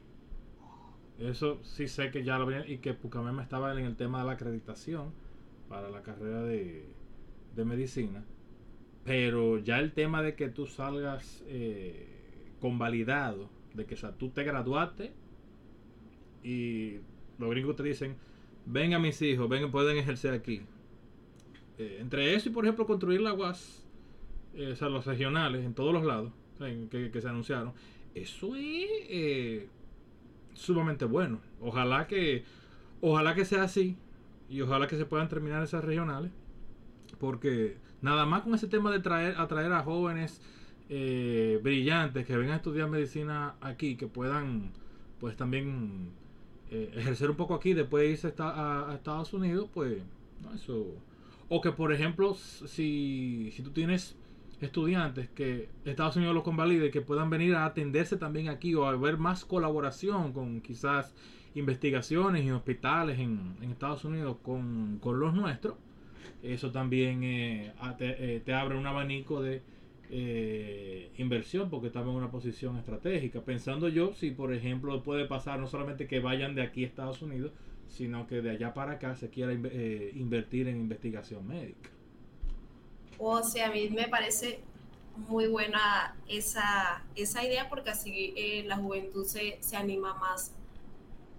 [1.19, 4.25] Eso sí sé que ya lo venía y que Pucamema estaba en el tema de
[4.25, 5.12] la acreditación
[5.69, 6.86] para la carrera de,
[7.56, 8.23] de medicina.
[9.03, 12.08] Pero ya el tema de que tú salgas eh,
[12.60, 15.12] convalidado, de que tú te graduaste
[16.43, 16.97] y
[17.39, 18.15] los gringos te dicen,
[18.65, 20.62] venga mis hijos, vengan, pueden ejercer aquí.
[21.77, 23.86] Eh, entre eso y por ejemplo construir la UAS,
[24.53, 26.31] eh, o sea, los regionales en todos los lados
[26.89, 27.73] que, que, se anunciaron,
[28.13, 29.67] eso es eh,
[30.53, 31.39] sumamente bueno.
[31.59, 32.43] Ojalá que,
[33.01, 33.97] ojalá que sea así
[34.49, 36.31] y ojalá que se puedan terminar esas regionales
[37.19, 40.41] porque nada más con ese tema de traer, atraer a jóvenes
[40.89, 44.71] eh, brillantes que vengan a estudiar medicina aquí, que puedan
[45.19, 46.09] pues también
[46.69, 50.01] eh, ejercer un poco aquí, después irse a, Estados Unidos, pues
[50.53, 50.87] eso.
[51.49, 54.17] O que por ejemplo, si, si tú tienes
[54.61, 58.95] estudiantes que Estados Unidos los convalide, que puedan venir a atenderse también aquí o a
[58.95, 61.13] ver más colaboración con quizás
[61.55, 65.75] investigaciones y hospitales en, Estados Unidos con, con los nuestros
[66.43, 67.71] eso también eh,
[68.45, 69.61] te, abre un abanico de
[70.15, 73.41] eh, inversión porque estamos en una posición estratégica.
[73.41, 77.21] Pensando yo si, por ejemplo, puede pasar no solamente que vayan de aquí a Estados
[77.21, 77.52] Unidos,
[77.88, 81.89] sino que de allá para acá se quiera invertir en investigación médica.
[83.17, 84.60] O sea, a mí me parece
[85.28, 88.34] muy buena esa, esa idea porque así
[88.65, 90.54] la juventud se, se anima más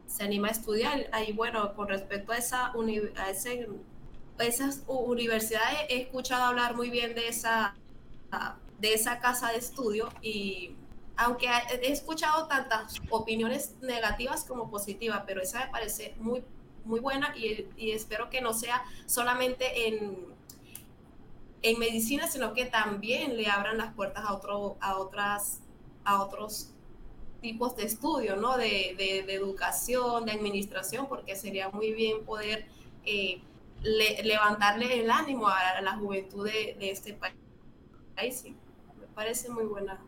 [0.06, 1.08] se anima a estudiar.
[1.12, 2.72] Ahí, bueno, con respecto a, esa
[3.16, 3.68] a ese
[4.38, 7.74] esas universidades he escuchado hablar muy bien de esa,
[8.80, 10.76] de esa casa de estudio y
[11.16, 11.48] aunque
[11.82, 16.42] he escuchado tantas opiniones negativas como positivas, pero esa me parece muy,
[16.84, 20.16] muy buena y, espero que no sea solamente en,
[21.62, 25.60] en medicina, sino que también le abran las puertas a, otro, a, otras,
[26.04, 26.70] a otros
[27.40, 28.56] tipos de estudio, ¿no?
[28.56, 32.66] De, de, educación, de administración, porque sería muy bien poder...
[33.04, 33.40] Eh,
[33.84, 37.14] levantarle el ánimo a, la juventud de, este
[38.16, 38.44] país.
[39.14, 40.06] Parece muy buena.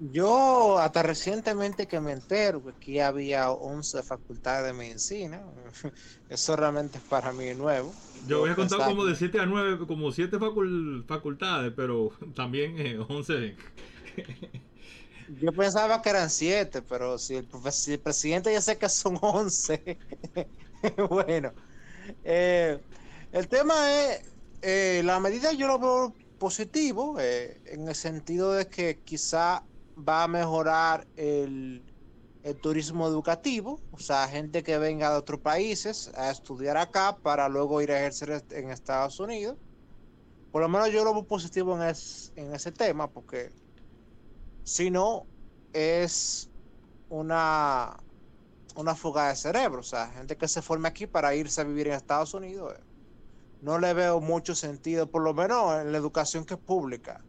[0.00, 5.44] Yo hasta recientemente que me entero que aquí había 11 facultades de medicina,
[6.28, 8.00] eso realmente es para mí nuevo.
[8.12, 10.38] Yo voy a contar como de 7 a 9, como 7
[11.06, 12.76] facultades, pero también
[13.08, 13.58] 11.
[14.16, 14.62] Eh,
[15.26, 19.18] Yo pensaba que eran 7, pero si el, si el presidente ya sé que son
[19.22, 19.98] 11,
[21.10, 21.52] bueno.
[22.24, 22.80] Eh,
[23.32, 24.22] el tema es,
[24.62, 29.64] eh, la medida yo lo veo positivo, eh, en el sentido de que quizá
[29.96, 31.84] va a mejorar el,
[32.62, 37.82] turismo educativo, o sea, gente que venga de otros países a estudiar acá para luego
[37.82, 39.58] ir a ejercer en Estados Unidos.
[40.50, 41.94] Por lo menos yo lo veo positivo en,
[42.36, 43.50] en ese tema, porque
[44.64, 45.26] si no,
[45.74, 46.48] es
[47.10, 47.98] una
[48.78, 49.80] una fuga de cerebro.
[49.80, 52.74] O sea, gente que se forma aquí para irse a vivir en Estados Unidos.
[52.78, 52.82] Eh,
[53.60, 57.22] no le veo mucho sentido, por lo menos en la educación que es pública.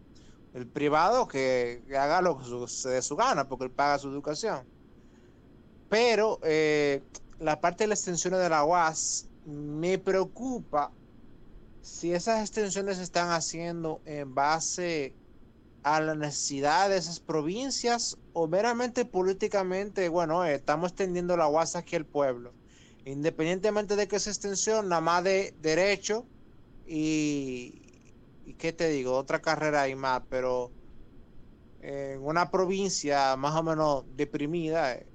[0.54, 4.66] El privado que, haga lo que se dé su gana, porque él paga su educación.
[5.90, 7.02] Pero eh,
[7.40, 10.92] la parte de las extensiones de la UAS me preocupa
[11.82, 15.14] si esas extensiones se están haciendo en base
[15.84, 21.76] a la necesidad de esas provincias o meramente políticamente, bueno, eh, estamos extendiendo la UAS
[21.76, 22.54] aquí al pueblo.
[23.06, 26.28] Independientemente de que esa extensión, nada más de derecho
[26.86, 28.14] y,
[28.46, 30.72] y qué te digo, otra carrera hay más, pero
[31.82, 35.08] en una provincia más o menos deprimida, eh,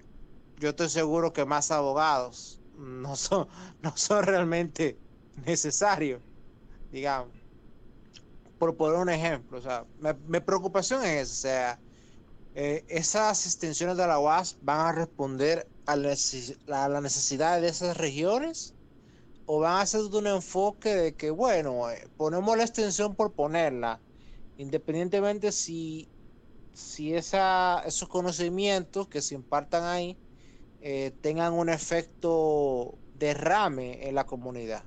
[0.57, 3.49] yo estoy seguro que más abogados no son,
[3.81, 4.99] no son realmente
[5.45, 6.23] necesarios,
[6.91, 7.35] digamos.
[8.59, 11.84] Por poner un ejemplo, o sea, mi, preocupación es, o sea,
[12.55, 18.75] eh, esas extensiones de la UAS van a responder a la necesidad de esas regiones
[19.47, 24.01] o van a ser un enfoque de que, bueno, eh, ponemos la extensión por ponerla,
[24.57, 26.09] independientemente si,
[26.73, 30.17] si esa, esos conocimientos que se impartan ahí
[30.81, 34.85] eh, tengan un efecto derrame en la comunidad.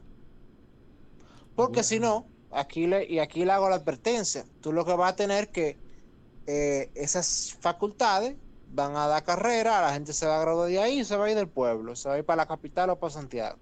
[1.53, 5.11] Porque si no, aquí le, y aquí le hago la advertencia, tú lo que vas
[5.11, 5.86] a tener que
[6.47, 8.35] eh, esas facultades
[8.69, 11.25] van a dar carrera, la gente se va a graduar de ahí y se va
[11.25, 13.57] a ir del pueblo, se va a ir para la capital o para Santiago.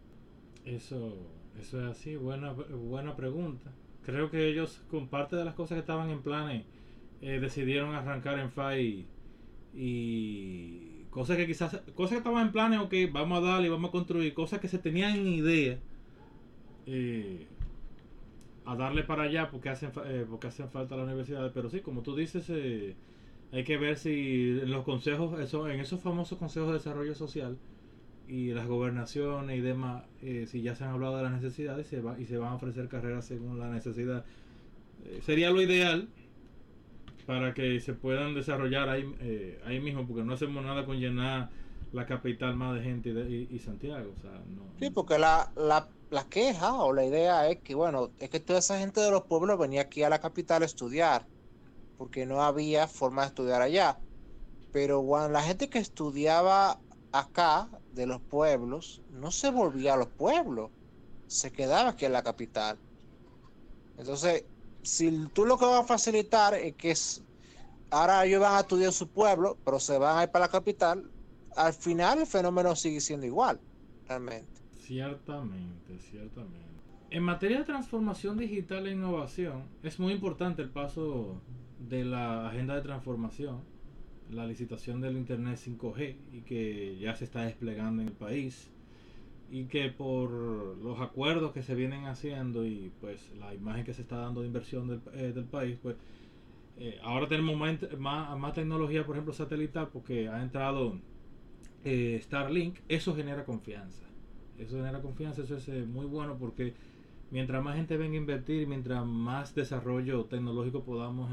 [0.64, 1.14] Eso,
[1.60, 3.72] eso es así, buena, buena pregunta.
[4.02, 6.66] Creo que ellos, con parte de las cosas que estaban en planes,
[7.22, 9.08] eh, decidieron arrancar en FAI
[9.74, 13.92] y cosas que quizás, cosas que estaban en planes, ok, vamos a darle, vamos a
[13.92, 15.80] construir, cosas que se tenían en idea,
[16.86, 17.48] eh,
[18.66, 21.52] a darle para allá porque hacen, eh, porque hacen falta las universidades.
[21.54, 22.50] Pero sí, como tú dices,
[23.52, 27.58] hay que ver si en los consejos, eso, en esos famosos consejos de desarrollo social,
[28.28, 32.02] y las gobernaciones y demás, eh, si ya se han hablado de las necesidades se
[32.02, 34.26] va, y se van a ofrecer carreras según la necesidad,
[35.06, 36.08] eh, sería lo ideal
[37.26, 41.50] para que se puedan desarrollar ahí, eh, ahí mismo, porque no hacemos nada con llenar
[41.96, 44.14] la capital más de gente y, Santiago.
[44.18, 45.88] O sea, no, sí, porque la, la,
[46.30, 49.58] queja o la idea es que, bueno, es que toda esa gente de los pueblos
[49.58, 51.26] venía aquí a la capital a estudiar,
[51.98, 53.98] porque no había forma de estudiar allá.
[54.74, 56.80] Pero bueno, la gente que estudiaba
[57.14, 60.72] acá de los pueblos no se volvía a los pueblos,
[61.28, 62.78] se quedaba aquí en la capital.
[63.98, 64.44] Entonces,
[64.84, 66.94] si tú lo que vas a facilitar es que
[67.90, 71.10] ahora ellos van a estudiar su pueblo, pero se van a ir para la capital,
[71.56, 73.60] al final el fenómeno sigue siendo igual,
[74.08, 74.62] realmente.
[74.80, 76.66] Ciertamente, ciertamente.
[77.10, 81.42] En materia de transformación digital e innovación, es muy importante el paso
[81.80, 83.62] de la agenda de transformación
[84.30, 88.72] la licitación del Internet 5G y que ya se está desplegando en el país
[89.52, 94.02] y que por los acuerdos que se vienen haciendo y pues la imagen que se
[94.02, 95.96] está dando de inversión del, eh, del país, pues
[96.78, 101.00] eh, ahora tenemos más, más, tecnología, por ejemplo, satelital, porque ha entrado
[101.86, 104.04] eh, Starlink, eso genera confianza.
[104.58, 106.74] Eso genera confianza, eso es muy bueno porque
[107.32, 111.30] mientras más gente venga a invertir mientras más desarrollo tecnológico podamos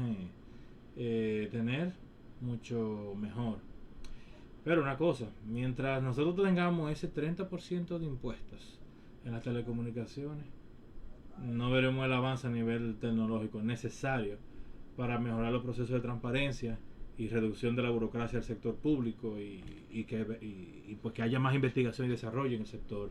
[0.95, 1.93] tener,
[2.41, 3.59] mucho mejor.
[4.63, 8.79] Pero una cosa, mientras nosotros tengamos ese 30% de impuestos
[9.25, 10.45] en las telecomunicaciones,
[11.41, 14.37] no veremos el avance a nivel tecnológico necesario
[14.95, 16.79] para mejorar los procesos de transparencia
[17.17, 21.53] y reducción de la burocracia del sector público y, que, y, pues que haya más
[21.53, 23.09] investigación y desarrollo en el sector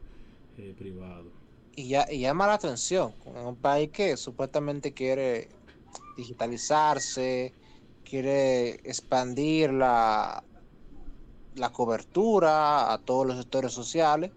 [0.58, 1.24] eh, privado.
[1.76, 5.48] Y, ya, y llama la atención, un país que supuestamente quiere
[6.16, 7.54] digitalizarse,
[8.04, 10.42] quiere expandir la,
[11.54, 14.32] la cobertura a todos los sectores sociales,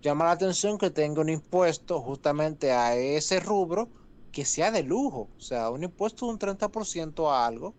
[0.00, 3.88] llama la atención que tenga un impuesto justamente a ese rubro
[4.32, 5.28] que sea de lujo.
[5.36, 7.74] O sea, un impuesto de un 30% a algo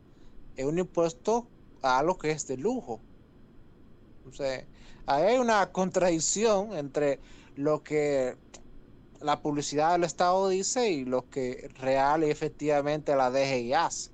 [0.56, 1.48] es un impuesto
[1.82, 3.02] a algo que es de lujo.
[4.28, 4.66] O sea,
[5.06, 7.20] hay una contradicción entre
[7.56, 8.36] lo que
[9.22, 14.12] la publicidad del Estado dice y lo que real y efectivamente la DGI hace.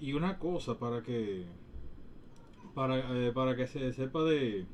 [0.00, 1.44] Y una cosa para que
[2.74, 4.66] para, eh, para que se sepa de,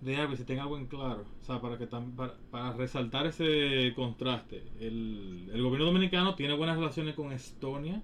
[0.00, 3.26] de algo y se tenga algo en claro, o sea, para que para, para resaltar
[3.26, 8.02] ese contraste, el, el gobierno dominicano tiene buenas relaciones con Estonia,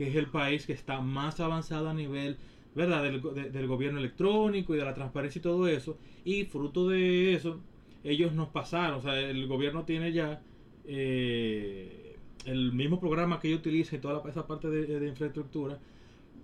[0.00, 2.38] que es el país que está más avanzado a nivel
[2.74, 3.02] ¿verdad?
[3.02, 5.98] Del, del, gobierno electrónico y de la transparencia y todo eso.
[6.24, 7.60] Y fruto de eso,
[8.02, 9.00] ellos nos pasaron.
[9.00, 10.40] O sea, el gobierno tiene ya
[10.86, 15.78] eh, el mismo programa que yo utilizo en toda esa parte de, infraestructura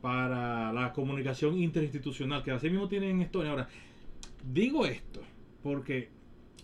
[0.03, 3.53] para la comunicación interinstitucional, que así mismo tienen en Estonia.
[3.53, 3.71] Ahora,
[4.53, 5.23] digo esto
[5.63, 6.11] porque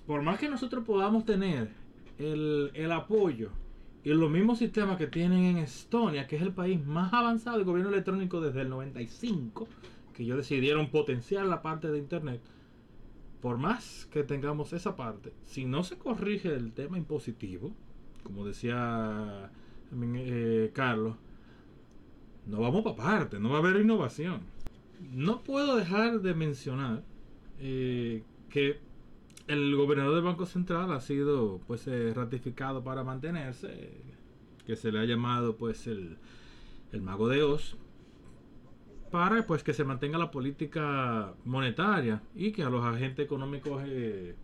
[0.07, 1.71] por más que nosotros podamos tener
[2.19, 3.62] el, el apoyo
[4.05, 7.67] y los mismos sistemas que tienen en Estonia, que es el país más avanzado del
[7.67, 9.69] gobierno electrónico desde el 95,
[10.13, 12.41] que ellos decidieron potenciar la parte de Internet,
[13.41, 17.73] por más que tengamos esa parte, si no se corrige el tema impositivo,
[18.23, 19.51] como decía
[19.93, 21.17] eh, Carlos,
[22.47, 24.41] no vamos para parte, no va a haber innovación.
[25.13, 27.03] No puedo dejar de mencionar
[27.59, 28.79] eh, que
[29.47, 34.03] el gobernador del Banco Central ha sido pues eh, ratificado para mantenerse
[34.67, 36.17] que se le ha llamado pues el,
[36.93, 37.77] el mago de Oz,
[39.11, 44.37] para pues que se mantenga la política monetaria y que a los agentes económicos eh,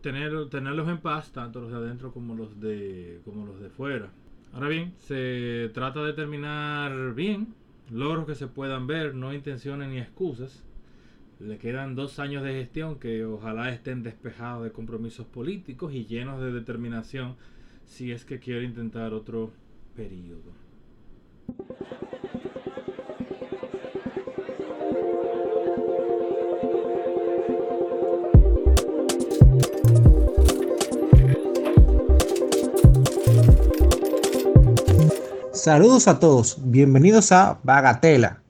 [0.00, 4.10] tener, tenerlos en paz, tanto los de adentro como los de como los de fuera.
[4.52, 7.54] Ahora bien, se trata de terminar bien,
[7.90, 10.65] logros que se puedan ver, no intenciones ni excusas.
[11.38, 16.40] Le quedan dos años de gestión que ojalá estén despejados de compromisos políticos y llenos
[16.40, 17.36] de determinación
[17.84, 19.52] si es que quiere intentar otro
[19.94, 20.54] periodo.
[35.52, 38.40] Saludos a todos, bienvenidos a Bagatela,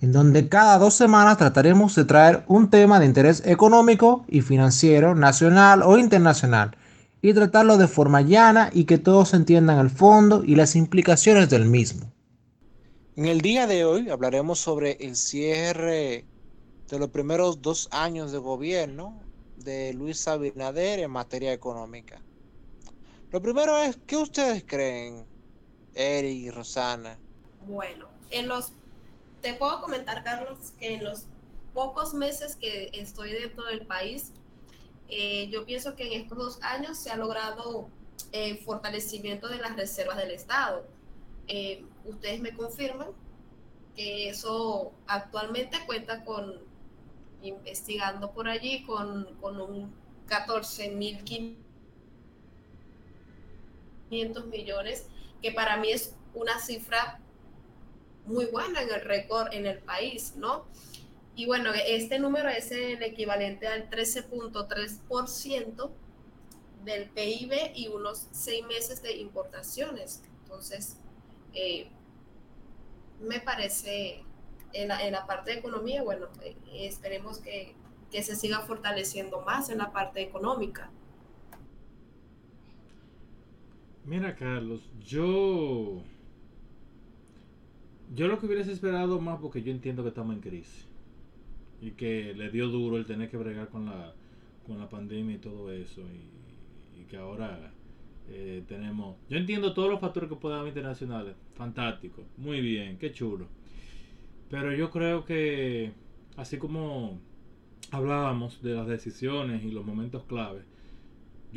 [0.00, 5.14] en donde cada dos semanas trataremos de traer un tema de interés económico y financiero,
[5.14, 6.76] nacional o internacional,
[7.20, 11.64] y tratarlo de forma llana y que todos entiendan el fondo y las implicaciones del
[11.64, 12.12] mismo.
[13.16, 16.24] En el día de hoy hablaremos sobre el cierre
[16.88, 19.20] de los primeros dos años de gobierno
[19.56, 22.22] de Luis Abinader en materia económica.
[23.32, 25.26] Lo primero es, ¿qué ustedes creen,
[25.94, 27.18] Eric y Rosana?
[27.66, 28.72] Bueno, en los,
[29.40, 31.26] te puedo comentar, Carlos, que en los
[31.74, 34.32] pocos meses que estoy dentro del país,
[35.08, 37.88] eh, yo pienso que en estos dos años se ha logrado
[38.32, 40.86] eh, fortalecimiento de las reservas del Estado.
[41.46, 43.08] Eh, ustedes me confirman
[43.96, 46.54] que eso actualmente cuenta con,
[47.42, 49.94] investigando por allí, con, con un
[50.28, 51.56] 14.500
[54.46, 55.06] millones,
[55.40, 57.20] que para mí es una cifra
[58.28, 60.66] muy buena en el récord en el país, ¿no?
[61.34, 65.90] Y bueno, este número es el equivalente al 13.3%
[66.84, 70.22] del PIB y unos seis meses de importaciones.
[70.42, 70.96] Entonces,
[71.54, 71.88] eh,
[73.20, 74.24] me parece
[74.72, 77.74] en la, parte de economía, bueno, eh, esperemos que,
[78.10, 80.90] que se siga fortaleciendo más en la parte económica.
[84.04, 86.02] Mira, Carlos, yo.
[88.14, 90.88] Yo lo que hubiese esperado más porque yo entiendo que estamos en crisis
[91.80, 94.12] y que le dio duro el tener que bregar con la,
[94.66, 96.38] con la pandemia y todo eso y,
[97.08, 97.72] que ahora
[98.28, 103.12] eh, tenemos yo entiendo todos los factores que puedan haber internacionales fantástico muy bien qué
[103.12, 103.46] chulo
[104.50, 105.92] pero yo creo que
[106.36, 107.18] así como
[107.90, 110.67] hablábamos de las decisiones y los momentos clave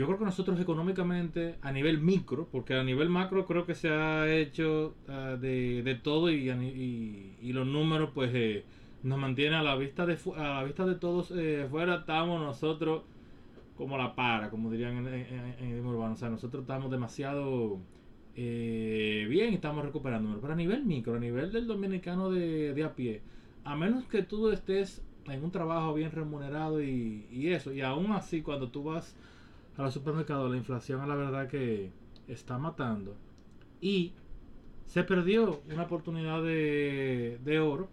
[0.02, 3.88] yo creo que nosotros económicamente a nivel micro porque a nivel macro creo que se
[3.92, 8.66] ha hecho uh, de, de, todo y, los números pues eh,
[9.04, 13.04] nos mantiene a la vista de a la vista de todos eh, fuera estamos nosotros
[13.78, 16.16] como la para como dirían en, en, el urbano.
[16.16, 17.78] O sea nosotros estamos demasiado
[18.36, 22.84] eh, bien y estamos recuperándonos pero a nivel micro a nivel del dominicano de, de,
[22.84, 23.22] a pie
[23.66, 28.14] a menos que tú estés en un trabajo bien remunerado y, y eso y aún
[28.14, 29.16] así cuando tú vas
[29.78, 31.92] a los supermercados la inflación a la verdad que
[32.28, 33.16] está matando
[33.80, 34.14] y
[34.86, 37.90] se perdió una oportunidad de, de oro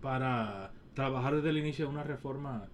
[0.00, 2.68] para trabajar desde el inicio de una reforma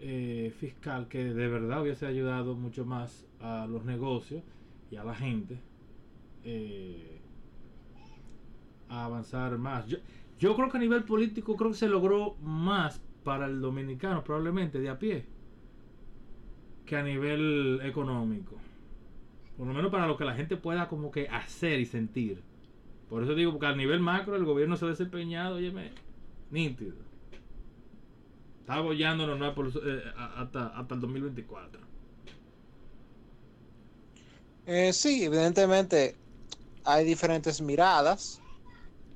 [0.00, 4.42] eh, fiscal que de verdad hubiese ayudado mucho más a los negocios
[4.90, 5.60] y a la gente
[6.44, 7.20] eh,
[8.88, 9.86] a avanzar más.
[9.86, 9.98] Yo,
[10.38, 14.80] yo creo que a nivel político creo que se logró más para el dominicano probablemente
[14.80, 15.26] de a pie
[16.86, 18.56] que a nivel económico.
[19.56, 22.42] Por lo menos para lo que la gente pueda como que hacer y sentir.
[23.08, 25.72] Por eso digo, porque a nivel macro el gobierno se ha desempeñado, oye,
[26.50, 26.96] nítido.
[28.60, 29.54] Está apoyándonos ¿no?
[29.54, 31.80] Por, eh, hasta, hasta el 2024.
[34.66, 36.16] Eh, sí, evidentemente
[36.84, 38.40] hay diferentes miradas.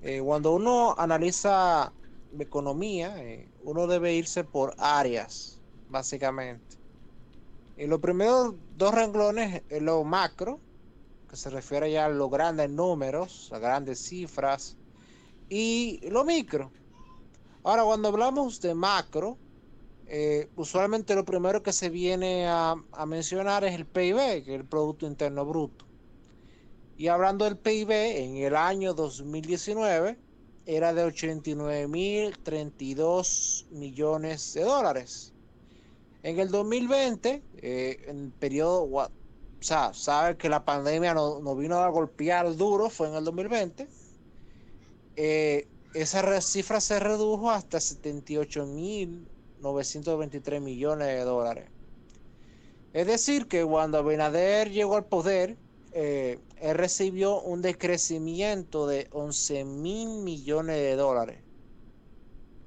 [0.02, 1.92] Eh, cuando uno analiza
[2.38, 6.75] economía, eh, uno debe irse por áreas, básicamente.
[7.76, 10.60] Y los primeros dos renglones es lo macro,
[11.28, 14.76] que se refiere ya a los grandes números, a grandes cifras,
[15.48, 16.70] y lo micro,
[17.66, 19.36] Ahora, cuando hablamos de macro,
[20.06, 24.60] eh, usualmente lo primero que se viene a, a, mencionar es el PIB, que es
[24.60, 25.84] el Producto Interno Bruto.
[26.96, 30.16] Y hablando del PIB, en el año 2019
[30.64, 35.34] era de 89.032 millones de dólares.
[36.26, 39.08] En el 2020, eh, en el periodo, o
[39.60, 43.86] sea, sabe que la pandemia nos no vino a golpear duro, fue en el 2020.
[45.14, 51.70] Eh, esa cifra se redujo hasta 78.923 millones de dólares.
[52.92, 55.56] Es decir, que cuando Abinader llegó al poder,
[55.92, 61.38] eh, él recibió un decrecimiento de 11 mil millones de dólares,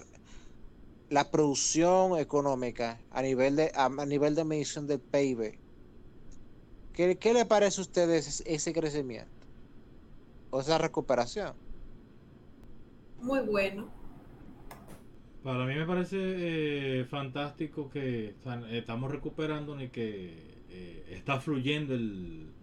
[1.10, 5.60] la producción económica a nivel de, a, nivel de medición del PIB.
[6.94, 9.30] ¿Qué, ¿Qué, le parece a ustedes ese crecimiento?
[10.50, 11.54] O esa recuperación.
[13.20, 13.88] Muy bueno.
[15.44, 18.36] Para mí me parece eh, fantástico que
[18.72, 22.55] estamos recuperando ni que eh, está fluyendo el,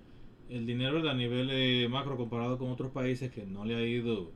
[0.52, 4.30] el dinero a nivel eh, macro comparado con otros países que no le ha ido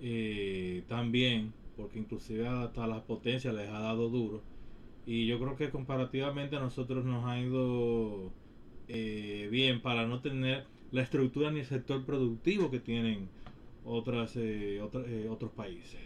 [0.00, 4.42] eh, tan bien, porque inclusive hasta las potencias les ha dado duro.
[5.06, 8.30] Y yo creo que comparativamente a nosotros nos ha ido
[8.88, 13.28] bien para no tener la estructura ni el sector productivo que tienen
[13.86, 14.36] otras,
[15.30, 16.00] otros países.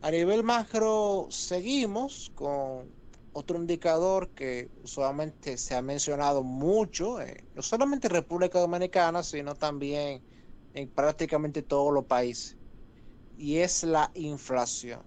[0.00, 2.86] A nivel macro seguimos con
[3.32, 9.54] otro indicador que usualmente se ha mencionado mucho, eh, no solamente en República Dominicana, sino
[9.54, 10.22] también
[10.74, 12.56] en prácticamente todos los países,
[13.36, 15.02] y es la inflación.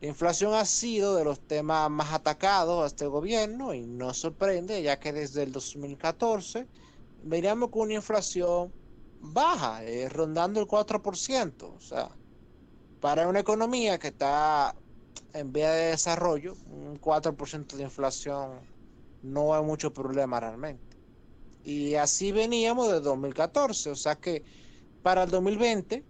[0.00, 4.82] La inflación ha sido de los temas más atacados a este gobierno y no sorprende,
[4.82, 6.66] ya que desde el 2014
[7.22, 8.72] veríamos con una inflación
[9.20, 11.72] baja, eh, rondando el 4%.
[11.76, 12.08] O sea,
[13.00, 14.74] para una economía que está
[15.32, 18.60] en vía de desarrollo, un 4% de inflación
[19.22, 20.96] no es mucho problema realmente.
[21.64, 24.44] Y así veníamos de 2014, o sea que
[25.02, 26.04] para el 2020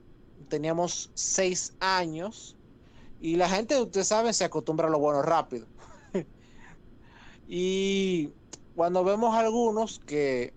[0.49, 2.57] teníamos seis años
[3.21, 5.67] y la gente, usted sabe, se acostumbra a lo bueno rápido.
[7.49, 8.31] y
[8.75, 10.53] cuando vemos algunos que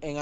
[0.00, 0.16] en,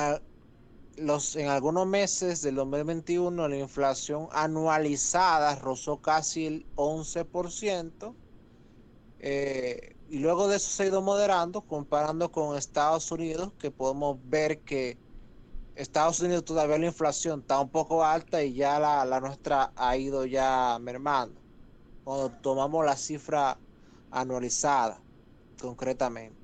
[0.99, 8.15] los, en algunos meses del 2021 la inflación anualizada rozó casi el 11%.
[9.21, 14.19] Eh, y luego de eso se ha ido moderando, comparando con Estados Unidos, que podemos
[14.25, 14.99] ver que
[15.75, 19.97] Estados Unidos todavía la inflación está un poco alta y ya la, la nuestra ha
[19.97, 21.41] ido ya mermando.
[22.05, 23.59] Cuando tomamos la cifra
[24.11, 25.01] anualizada,
[25.61, 26.44] concretamente.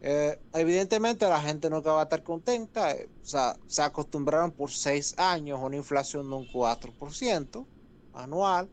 [0.00, 2.92] Eh, evidentemente la gente nunca va a estar contenta.
[2.92, 7.66] Eh, o sea, se acostumbraron por seis años a una inflación de un 4%
[8.14, 8.68] anual.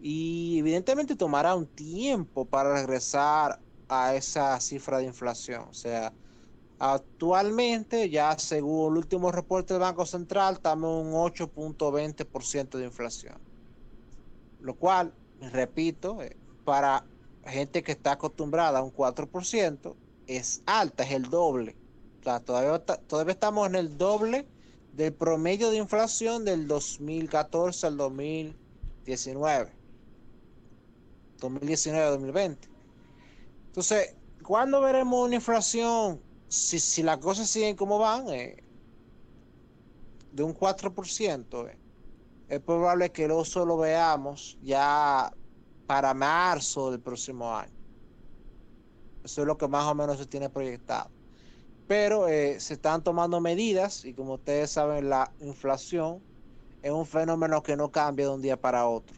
[0.00, 5.62] Y evidentemente tomará un tiempo para regresar a esa cifra de inflación.
[5.70, 6.12] O sea,
[6.78, 13.38] actualmente ya según el último reporte del Banco Central estamos en un 8.20% de inflación.
[14.60, 17.04] Lo cual, repito, eh, para
[17.44, 19.96] gente que está acostumbrada a un 4%,
[20.26, 21.76] es alta, es el doble.
[22.44, 24.46] Todavía, todavía estamos en el doble
[24.92, 29.72] del promedio de inflación del 2014 al 2019.
[31.40, 32.56] 2019-2020.
[33.66, 36.20] Entonces, ¿cuándo veremos una inflación?
[36.48, 38.62] Si, si las cosas siguen como van, eh,
[40.32, 41.78] de un 4%, eh,
[42.48, 45.32] es probable que eso lo veamos ya
[45.86, 47.75] para marzo del próximo año.
[49.26, 51.10] Eso es lo que más o menos se tiene proyectado.
[51.88, 56.22] Pero eh, se están tomando medidas y como ustedes saben, la inflación
[56.80, 59.16] es un fenómeno que no cambia de un día para otro.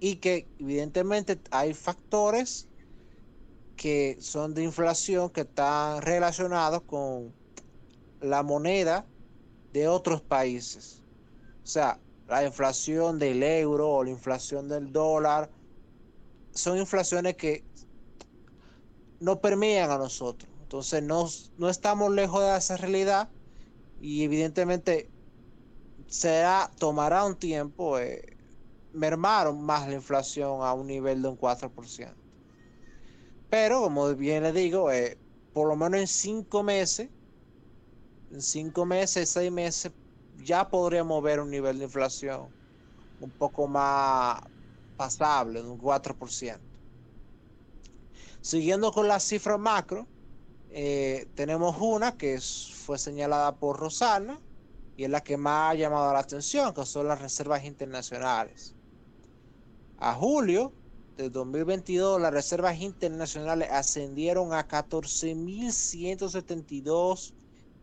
[0.00, 2.66] Y que evidentemente hay factores
[3.76, 7.34] que son de inflación que están relacionados con
[8.22, 9.04] la moneda
[9.74, 11.02] de otros países.
[11.62, 15.50] O sea, la inflación del euro o la inflación del dólar
[16.52, 17.64] son inflaciones que
[19.24, 20.50] no permean a nosotros.
[20.60, 23.30] Entonces no, no estamos lejos de esa realidad
[24.00, 25.10] y evidentemente
[26.08, 28.36] será, tomará un tiempo eh,
[28.92, 32.14] mermar más la inflación a un nivel de un 4%.
[33.48, 35.18] Pero como bien le digo, eh,
[35.52, 37.08] por lo menos en cinco meses,
[38.30, 39.92] en cinco meses, seis meses,
[40.34, 42.54] ya podríamos ver un nivel de inflación
[43.20, 44.40] un poco más
[44.96, 46.73] pasable, de un 4%.
[48.44, 50.06] Siguiendo con la cifra macro,
[50.68, 54.38] eh, tenemos una que fue señalada por Rosana
[54.98, 58.74] y es la que más ha llamado la atención, que son las reservas internacionales.
[59.96, 60.74] A julio
[61.16, 67.32] de 2022, las reservas internacionales ascendieron a 14.172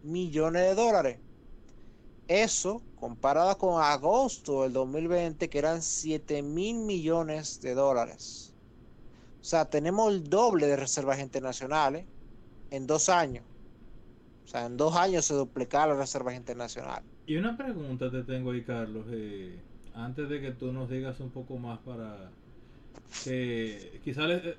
[0.04, 1.20] millones de dólares.
[2.28, 8.51] Eso comparado con agosto del 2020, que eran 7 mil millones de dólares.
[9.42, 12.06] O sea, tenemos el doble de reservas internacionales
[12.70, 13.44] en dos años.
[14.46, 17.06] O sea, en dos años se duplicaron las reservas internacionales.
[17.26, 19.06] Y una pregunta te tengo ahí, Carlos.
[19.10, 19.60] Eh,
[19.94, 22.32] antes de que tú nos digas un poco más para
[23.24, 24.58] que quizá, eh,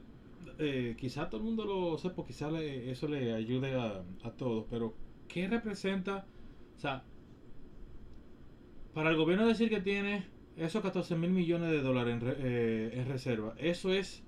[0.58, 0.96] eh,
[1.30, 4.94] todo el mundo lo sepa, quizá eso le ayude a, a todos, pero
[5.28, 6.26] ¿qué representa?
[6.76, 7.02] O sea,
[8.94, 10.26] para el gobierno decir que tiene
[10.56, 14.22] esos 14 mil millones de dólares en, eh, reserva, eso es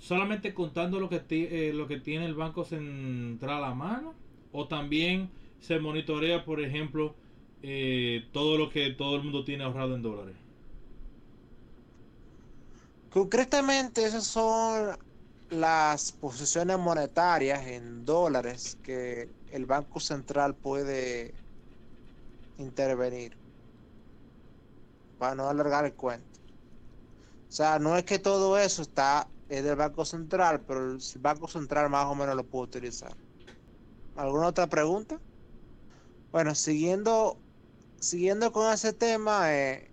[0.00, 4.14] solamente contando lo que, eh, lo que tiene el Banco Central a mano,
[4.50, 5.30] o también
[5.60, 7.14] se monitorea, por ejemplo,
[7.62, 10.34] eh, todo lo que todo el mundo tiene ahorrado en dólares.
[13.10, 14.96] Concretamente, esas son
[15.50, 21.34] las posiciones monetarias en dólares que el Banco Central puede
[22.56, 23.36] intervenir
[25.18, 26.40] para no alargar el cuento.
[27.48, 31.48] O sea, no es que todo eso está es del Banco Central, pero el Banco
[31.48, 33.12] Central más o menos lo puede utilizar.
[34.14, 35.20] ¿Alguna otra pregunta?
[36.30, 37.36] Bueno, siguiendo,
[37.98, 39.90] siguiendo con ese tema, eh,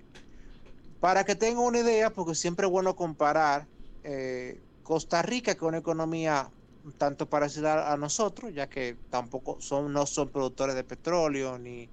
[1.00, 3.68] para que tengan una idea, porque siempre es bueno comparar
[4.04, 6.52] eh, Costa Rica, es una economía
[7.00, 11.90] tanto parecida a nosotros, ya que tampoco son, no son productores de petróleo ni,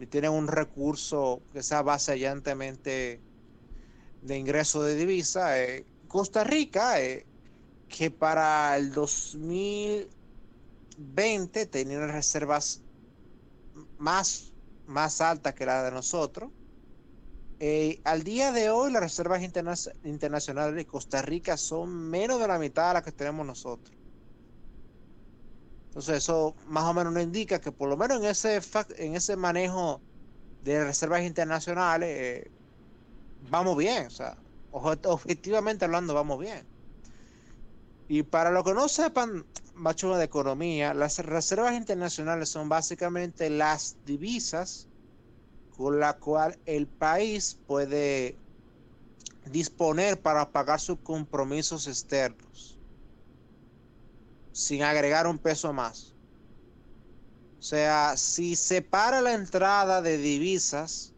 [0.00, 2.18] y tienen un recurso que sea base
[4.20, 5.62] de ingreso de divisa.
[5.62, 7.26] Eh, Costa Rica, eh,
[7.88, 12.84] que para el 2020 tenía reservas
[13.98, 14.52] más,
[14.86, 16.52] más altas que la de nosotros.
[17.58, 22.60] Eh, al día de hoy las reservas internacionales de Costa Rica son menos de la
[22.60, 23.92] mitad de las que tenemos nosotros.
[25.88, 28.60] Entonces eso más o menos nos indica que por lo menos en ese,
[28.98, 30.00] en ese manejo
[30.62, 32.52] de reservas internacionales eh,
[33.50, 34.43] vamos bien, o sea,
[34.74, 36.66] objetivamente hablando vamos bien.
[38.08, 43.96] Y para los que no sepan macho de economía, las reservas internacionales son básicamente las
[44.04, 44.88] divisas
[45.76, 48.36] con la cual el país puede
[49.46, 52.78] disponer para pagar sus compromisos externos
[54.52, 56.14] sin agregar un peso más.
[57.58, 61.13] O sea, si se para la entrada de divisas,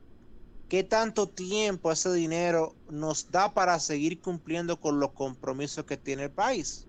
[0.68, 6.24] ¿qué tanto tiempo ese dinero nos da para seguir cumpliendo con los compromisos que tiene
[6.24, 6.88] el país?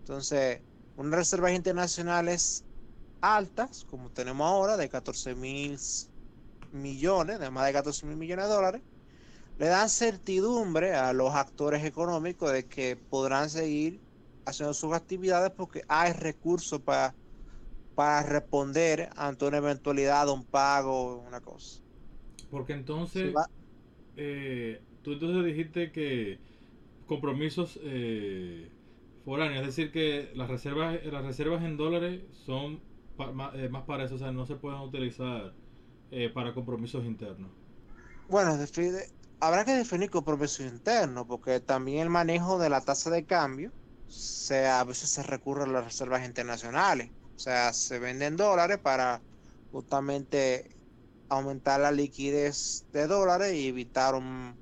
[0.00, 0.62] Entonces,
[0.96, 2.64] unas reservas internacionales
[3.20, 5.78] altas, como tenemos ahora, de 14 mil
[6.70, 8.82] millones, de más de 14 mil millones de dólares,
[9.58, 14.00] le dan certidumbre a los actores económicos de que podrán seguir
[14.44, 17.16] haciendo sus actividades porque hay recursos para,
[17.96, 21.80] para responder ante una eventualidad, un pago, una cosa.
[22.50, 23.34] Porque entonces,
[24.16, 26.38] eh, tú entonces dijiste que
[27.06, 28.70] compromisos eh,
[29.24, 32.80] foráneos, es decir, que las reservas, las reservas en dólares son
[33.54, 35.54] eh, más para eso, o sea, no se pueden utilizar
[36.10, 37.50] eh, para compromisos internos.
[38.28, 38.58] Bueno,
[39.40, 43.72] habrá que definir compromisos internos, porque también el manejo de la tasa de cambio
[44.08, 47.10] se, a veces se recurre a las reservas internacionales.
[47.36, 49.20] O sea, se venden dólares para
[49.70, 50.70] justamente
[51.28, 54.56] aumentar la liquidez de dólares y evitar un,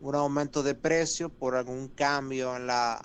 [0.00, 3.04] un aumento de precio por algún cambio en la,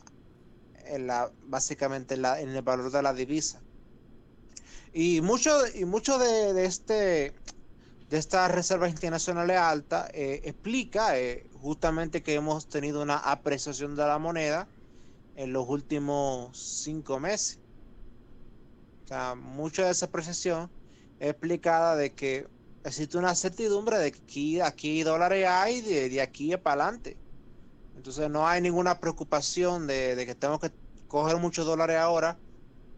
[0.85, 3.59] en la básicamente en, el valor de la divisa.
[4.93, 7.33] Y mucho, y mucho de, de este
[8.11, 14.05] de estas reservas internacionales altas eh, explica eh, justamente que hemos tenido una apreciación de
[14.05, 14.67] la moneda
[15.37, 17.60] en los últimos cinco meses.
[19.11, 20.71] Sea, mucha de esa apreciación
[21.19, 22.47] es explicada de que
[22.85, 27.17] existe una certidumbre de que aquí, dólares hay de, de aquí para adelante.
[27.93, 30.71] Entonces no hay ninguna preocupación de, de que tengo que
[31.09, 32.39] coger muchos dólares ahora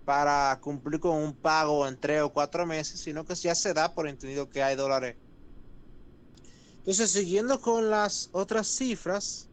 [0.05, 3.91] para cumplir con un pago en tres o cuatro meses, sino que ya se da
[3.91, 5.15] por entendido que hay dólares.
[6.77, 9.49] Entonces, siguiendo con las otras cifras,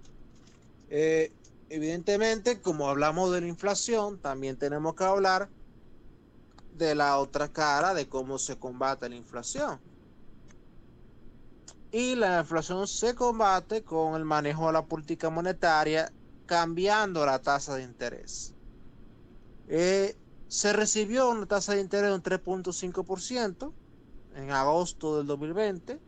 [0.90, 1.32] eh,
[1.70, 5.48] evidentemente, como hablamos de la inflación, también tenemos que hablar
[6.74, 9.80] de la otra cara de cómo se combate la inflación.
[11.92, 16.12] Y la inflación se combate con el manejo de la política monetaria,
[16.46, 18.54] cambiando la tasa de interés.
[19.68, 20.16] Eh,
[20.48, 23.72] se recibió una tasa de interés de un 3.5%
[24.34, 26.00] en agosto del 2020,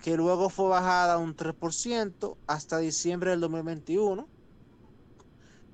[0.00, 4.28] que luego fue bajada a un 3% hasta diciembre del 2021.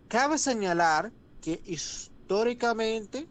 [0.09, 3.29] Cabe señalar que históricamente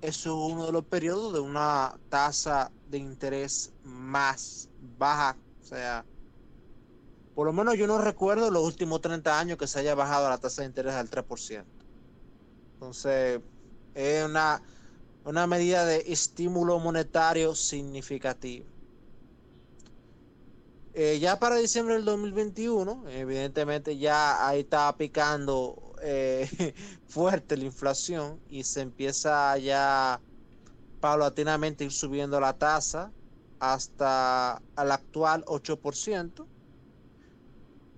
[0.00, 4.68] es uno de los periodos de una tasa de interés más
[4.98, 5.36] baja.
[5.60, 6.04] O sea,
[7.34, 10.38] por lo menos yo no recuerdo los últimos 30 años que se haya bajado la
[10.38, 11.64] tasa de interés al 3%.
[12.74, 13.40] Entonces,
[13.94, 14.62] es una,
[15.24, 18.66] una medida de estímulo monetario significativo.
[20.94, 26.48] Eh, ya para diciembre del 2021, evidentemente ya ahí está picando eh,
[27.06, 30.20] fuerte la inflación y se empieza ya
[31.00, 33.14] paulatinamente ir subiendo la tasa
[33.60, 36.50] hasta al actual 8%.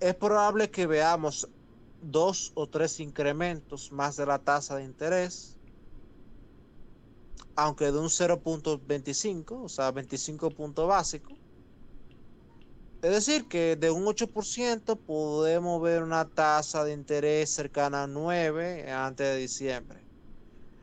[0.00, 1.48] Es probable que veamos
[2.00, 5.60] dos o tres incrementos más de la tasa de interés,
[7.56, 11.39] aunque de un 0.25, o sea, 25 puntos básicos.
[13.02, 18.90] Es decir, que de un 8% podemos ver una tasa de interés cercana a 9
[18.92, 20.06] antes de diciembre.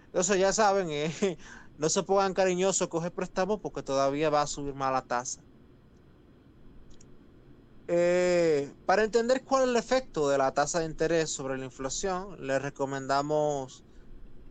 [0.08, 1.12] Entonces ya saben, eh,
[1.78, 5.42] no se pongan cariñosos coger préstamos porque todavía va a subir más la tasa.
[7.90, 12.36] Eh, para entender cuál es el efecto de la tasa de interés sobre la inflación,
[12.46, 13.86] les recomendamos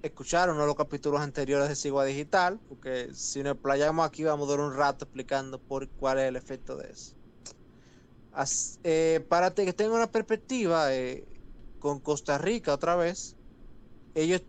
[0.02, 4.48] escuchar uno de los capítulos anteriores de Sigua Digital, porque si nos playamos aquí vamos
[4.48, 7.15] a dar un rato explicando por cuál es el efecto de eso.
[8.84, 11.26] Eh, para que tengan una perspectiva, eh,
[11.78, 13.34] con Costa Rica otra vez,
[14.14, 14.42] ellos,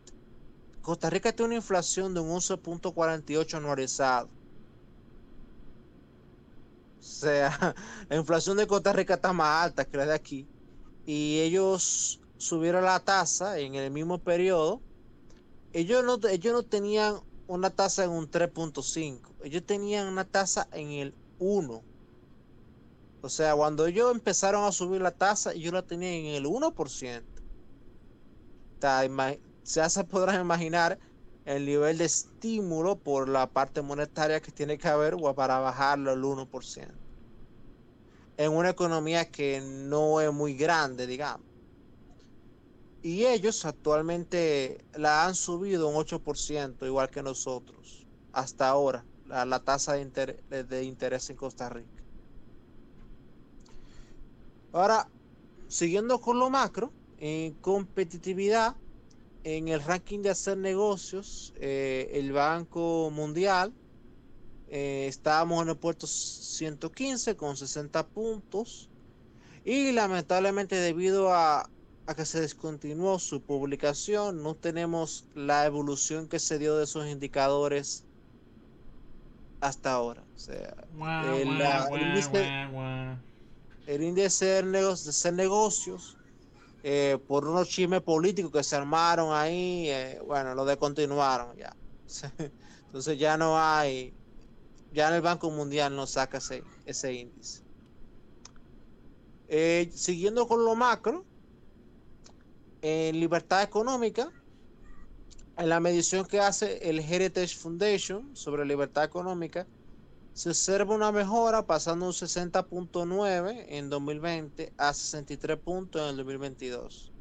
[0.81, 4.29] Costa Rica tiene una inflación de un 11.48 anualizado.
[6.99, 7.75] O sea,
[8.09, 10.47] la inflación de Costa Rica está más alta que la de aquí.
[11.05, 14.81] Y ellos subieron la tasa en el mismo periodo.
[15.71, 19.21] Ellos no, ellos no tenían una tasa en un 3.5.
[19.43, 21.83] Ellos tenían una tasa en el 1.
[23.21, 27.23] O sea, cuando ellos empezaron a subir la tasa, ellos la tenían en el 1%.
[29.63, 30.99] Ya se podrán imaginar
[31.45, 36.21] el nivel de estímulo por la parte monetaria que tiene que haber para bajarlo al
[36.21, 36.87] 1%.
[38.37, 41.47] En una economía que no es muy grande, digamos.
[43.01, 49.93] Y ellos actualmente la han subido un 8%, igual que nosotros, hasta ahora, la, tasa
[49.93, 51.96] de interés, de interés en Costa Rica.
[54.71, 55.07] Ahora,
[55.67, 58.75] siguiendo con lo macro, en competitividad,
[59.43, 63.73] en el ranking de hacer negocios, eh, el Banco Mundial,
[64.69, 68.89] eh, estábamos en el puesto 115 con 60 puntos
[69.63, 71.69] y lamentablemente debido a,
[72.05, 77.07] a, que se descontinuó su publicación, no tenemos la evolución que se dio de esos
[77.07, 78.03] indicadores
[79.61, 80.23] hasta ahora.
[80.35, 80.75] O sea,
[81.35, 82.67] el, índice,
[83.87, 86.17] el índice de hacer negocios
[86.83, 91.75] eh, por unos chismes políticos que se armaron ahí, eh, bueno, lo descontinuaron ya.
[92.85, 94.13] Entonces ya no hay,
[94.93, 97.63] ya en el Banco Mundial no saca ese, ese índice.
[99.47, 101.25] Eh, siguiendo con lo macro,
[102.81, 104.31] en libertad económica,
[105.57, 109.65] en la medición que hace el Heritage Foundation sobre libertad económica,
[110.37, 117.11] se observa una mejora pasando un 60.9 en 2020 a 63 puntos en el 2022.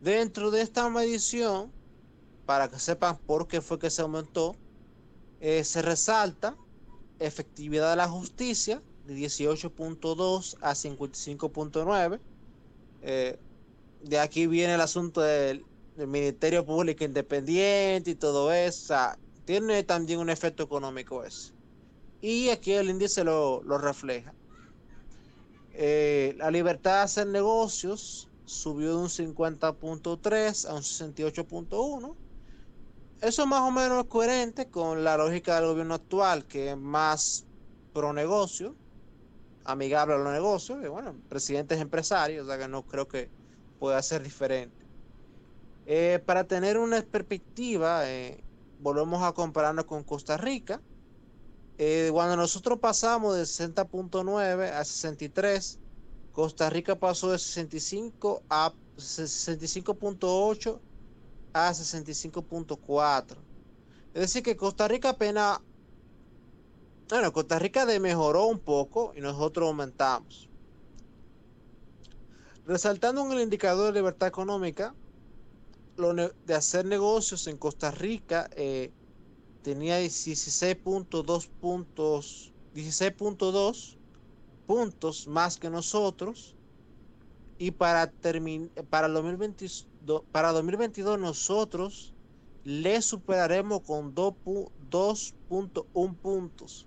[0.00, 1.70] Dentro de esta medición,
[2.46, 4.56] para que sepan por qué fue que se aumentó,
[5.40, 6.56] eh, se resalta
[7.18, 12.18] efectividad de la justicia de 18.2 a 55.9.
[13.02, 13.38] Eh,
[14.02, 18.94] de aquí viene el asunto del, del, Ministerio Público Independiente y todo eso.
[19.44, 21.55] tiene también un efecto económico ese
[22.20, 24.32] y aquí el índice lo, refleja.
[25.72, 32.14] Eh, la libertad de hacer negocios subió de un 50.3 a un 68.1.
[33.20, 37.46] Eso es más o menos coherente con la lógica del gobierno actual, que es más
[37.92, 38.74] pro negocio,
[39.64, 43.30] amigable a los negocios, y bueno, presidente es empresario, o sea que no creo que
[43.78, 44.86] pueda ser diferente.
[45.86, 48.42] Eh, para tener una perspectiva, eh,
[48.80, 50.80] volvemos a compararnos con Costa Rica.
[51.78, 55.78] Eh, cuando nosotros pasamos de 60.9 a 63,
[56.32, 60.80] Costa Rica pasó de 65 a 65.8
[61.52, 63.36] a 65.4.
[64.14, 65.60] Es decir, que Costa Rica apenas,
[67.10, 70.48] bueno, Costa Rica mejoró un poco y nosotros aumentamos.
[72.66, 74.94] Resaltando en el indicador de libertad económica,
[75.96, 78.90] lo de hacer negocios en Costa Rica eh,
[79.66, 83.96] tenía 16.2 puntos, 16.2
[84.64, 86.54] puntos más que nosotros.
[87.58, 88.12] Y para,
[88.90, 92.14] para, el 2022, para 2022 nosotros
[92.62, 96.86] le superaremos con 2.1 puntos.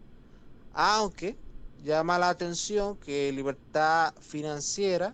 [0.72, 1.38] Aunque
[1.84, 5.14] llama la atención que libertad financiera,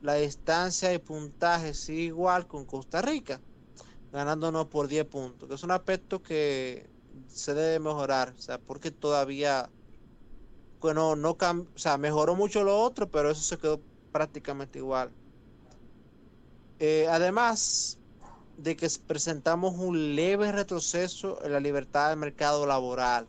[0.00, 3.38] la distancia de puntaje sigue igual con Costa Rica,
[4.12, 6.90] ganándonos por 10 puntos, que es un aspecto que
[7.28, 9.70] se debe mejorar, o sea, porque todavía
[10.82, 15.12] bueno, no o sea, mejoró mucho lo otro, pero eso se quedó prácticamente igual.
[16.80, 18.00] Eh, además
[18.58, 23.26] de que presentamos un leve retroceso en la libertad del mercado laboral.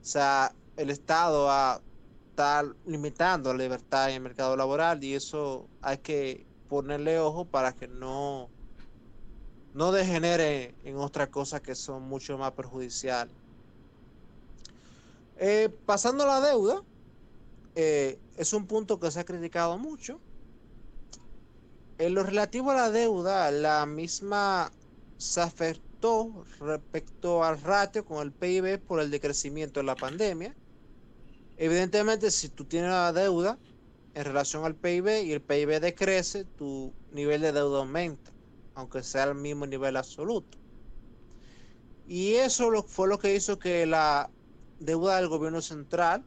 [0.00, 1.82] O sea, el Estado va
[2.30, 7.72] estar limitando la libertad en el mercado laboral y eso hay que ponerle ojo para
[7.74, 8.48] que no,
[9.74, 13.34] no degenere en otras cosas que son mucho más perjudiciales.
[15.38, 16.82] Eh, pasando a la deuda,
[17.74, 20.20] eh, es un punto que se ha criticado mucho.
[21.98, 24.70] En lo relativo a la deuda, la misma
[25.16, 30.54] se afectó respecto al ratio con el PIB por el decrecimiento de la pandemia.
[31.56, 33.58] Evidentemente, si tú tienes la deuda
[34.14, 38.31] en relación al PIB y el PIB decrece, tu nivel de deuda aumenta,
[38.74, 40.58] aunque sea el mismo nivel absoluto.
[42.06, 44.30] Y eso fue lo que hizo que la
[44.78, 46.26] deuda del gobierno central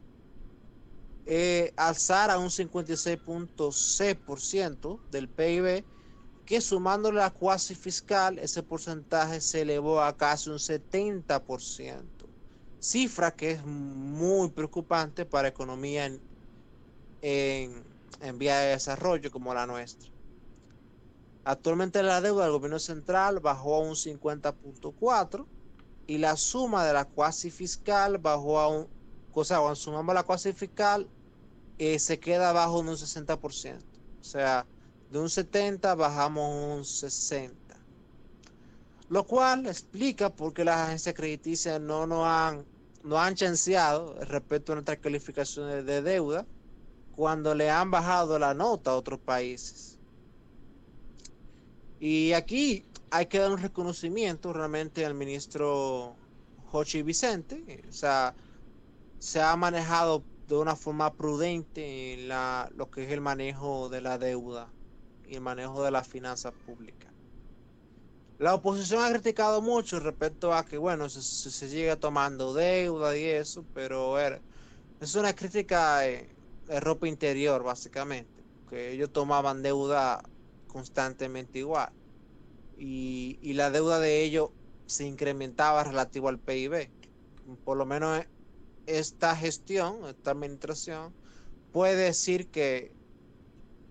[1.28, 5.84] eh, alzar a un 56.6% del PIB,
[6.44, 12.04] que sumando la cuasi fiscal, ese porcentaje se elevó a casi un 70%.
[12.78, 16.22] Cifra que es muy preocupante para economía en,
[17.22, 17.84] en,
[18.20, 20.15] en vía de desarrollo como la nuestra.
[21.48, 25.46] Actualmente la deuda del gobierno central bajó a un 50.4
[26.08, 28.88] y la suma de la cuasi fiscal bajó a un,
[29.32, 31.08] o sea, cuando sumamos la cuasi fiscal,
[31.78, 33.78] eh, se queda abajo de un 60%.
[34.20, 34.66] O sea,
[35.08, 37.76] de un 70 bajamos un 60.
[39.08, 42.66] Lo cual explica por qué las agencias crediticias no nos han,
[43.04, 46.44] no han chanceado respecto a nuestras calificaciones de deuda
[47.14, 49.95] cuando le han bajado la nota a otros países.
[51.98, 56.16] Y aquí hay que dar un reconocimiento realmente al ministro
[56.66, 57.84] Jochi Vicente.
[57.88, 58.34] O sea,
[59.18, 64.00] se ha manejado de una forma prudente en la, lo que es el manejo de
[64.00, 64.72] la deuda
[65.26, 67.12] y el manejo de las finanzas públicas.
[68.38, 73.24] La oposición ha criticado mucho respecto a que, bueno, se, se, sigue tomando deuda y
[73.24, 74.18] eso, pero
[75.00, 76.36] es una crítica de,
[76.66, 80.22] de ropa interior, básicamente, que ellos tomaban deuda
[80.76, 81.90] constantemente igual
[82.78, 84.50] y, la deuda de ellos
[84.86, 86.90] se incrementaba relativo al PIB.
[87.64, 88.24] Por lo menos
[88.86, 91.14] esta gestión, esta administración,
[91.72, 92.92] puede decir que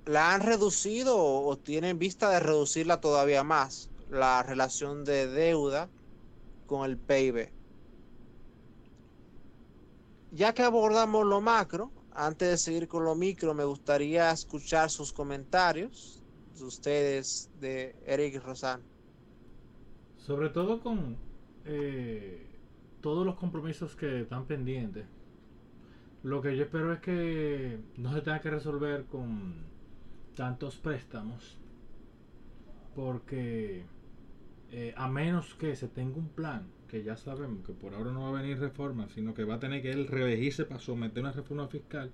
[0.05, 5.89] la han reducido o, tienen vista de reducirla todavía más, la relación de deuda
[6.67, 7.51] con el PIB.
[10.31, 15.11] Ya que abordamos lo macro, antes de seguir con lo micro, me gustaría escuchar sus
[15.11, 16.24] comentarios
[16.61, 18.81] ustedes de Eric Rosan?
[20.17, 21.17] Sobre todo con
[21.65, 22.47] eh,
[23.01, 25.05] todos los compromisos que están pendientes.
[26.23, 29.53] Lo que yo espero es que no se tenga que resolver con
[30.35, 31.57] tantos préstamos.
[32.95, 33.85] Porque
[34.71, 38.23] eh, a menos que se tenga un plan, que ya sabemos que por ahora no
[38.23, 41.31] va a venir reforma, sino que va a tener que él reelegirse para someter una
[41.31, 42.11] reforma fiscal,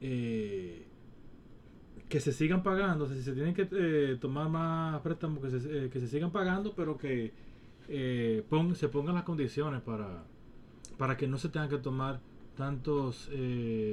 [0.00, 0.86] eh,
[2.12, 5.88] que se sigan pagando, si se tienen que eh, tomar más préstamos, que se, eh,
[5.88, 7.32] que se sigan pagando, pero que
[7.88, 8.44] eh,
[8.74, 10.22] se pongan las condiciones para,
[10.98, 12.20] para que no se tengan que tomar
[12.54, 13.30] tantos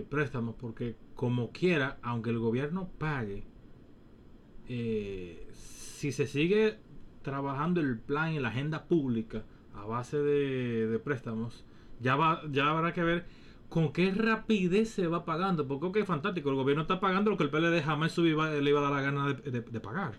[0.10, 3.46] préstamos, porque como quiera, aunque el gobierno pague,
[4.68, 6.78] eh, si se sigue
[7.22, 11.64] trabajando el plan y la agenda pública a base de, préstamos,
[12.02, 13.26] ya, va, ya habrá que ver
[13.70, 15.68] con qué rapidez se va pagando.
[15.68, 18.82] Porque es fantástico, el gobierno está pagando lo que el PLD jamás le iba a
[18.82, 20.14] dar la gana de, pagar.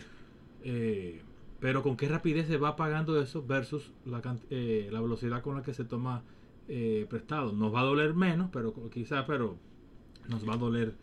[0.62, 1.22] Eh,
[1.58, 5.74] pero con qué rapidez se va pagando eso versus la, eh, velocidad con la que
[5.74, 6.22] se toma
[6.68, 7.52] eh, prestado.
[7.52, 9.56] Nos va a doler menos, pero quizás, pero
[10.28, 10.94] nos va a doler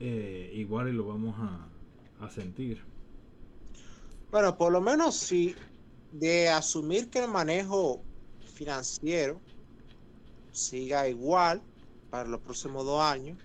[0.00, 2.80] igual y lo vamos a, a, sentir.
[4.30, 5.56] Bueno, por lo menos si
[6.12, 8.00] de asumir que el manejo
[8.54, 9.40] financiero
[10.52, 11.60] siga igual
[12.10, 13.38] para los próximos dos años,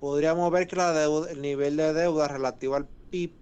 [0.00, 3.32] podríamos ver que la deuda, el nivel de deuda relativo al PIB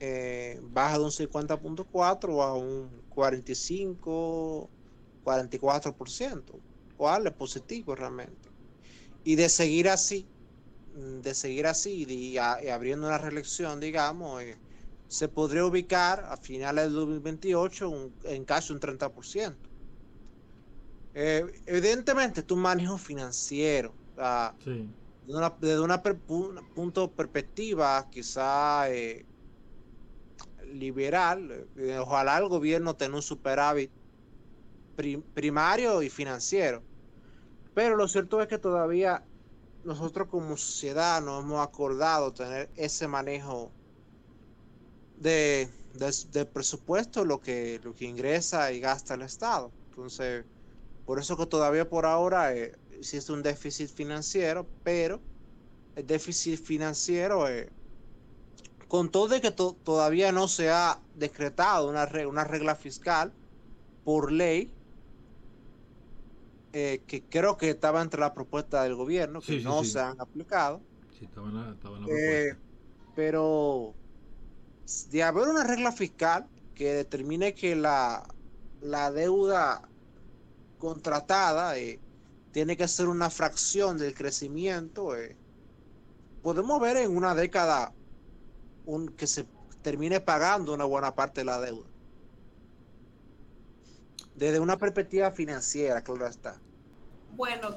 [0.00, 4.70] eh, baja de un 50.4 a un 45,
[5.24, 6.42] 44%,
[6.96, 8.48] cual es positivo realmente.
[9.24, 10.26] Y de seguir así,
[10.94, 14.56] de seguir así y, abriendo una reelección, digamos, eh,
[15.08, 19.67] se podría ubicar a finales del 2028 en casi un 30%.
[21.20, 23.92] Eh, evidentemente, tu manejo financiero,
[25.60, 29.26] desde una, punto perspectiva quizá eh,
[30.72, 33.90] liberal, eh, ojalá el gobierno tenga un superávit
[35.34, 36.84] primario y financiero.
[37.74, 39.24] Pero lo cierto es que todavía
[39.82, 43.72] nosotros como sociedad no hemos acordado tener ese manejo
[45.16, 45.68] de,
[46.52, 49.72] presupuesto, lo que, lo que ingresa y gasta el Estado.
[49.90, 50.44] Entonces,
[51.08, 55.18] por eso que todavía por ahora eh, existe un déficit financiero, pero
[55.96, 57.68] el déficit financiero es
[58.88, 63.32] con todo de que todavía no se ha decretado una, una regla fiscal
[64.04, 64.70] por ley,
[66.74, 70.82] eh, que creo que estaba entre la propuesta del gobierno, que no se han aplicado.
[71.18, 71.74] Sí, estaba en la,
[72.06, 72.54] eh,
[73.16, 73.94] pero
[75.10, 78.28] de haber una regla fiscal que determine que la,
[78.82, 79.88] la deuda
[80.78, 82.00] contratada eh,
[82.52, 85.12] tiene que ser una fracción del crecimiento,
[86.42, 87.92] podemos ver en una década
[89.16, 89.46] que se
[89.82, 91.86] termine pagando una buena parte de la deuda.
[94.34, 96.60] Desde una perspectiva financiera, claro está.
[97.32, 97.76] Bueno,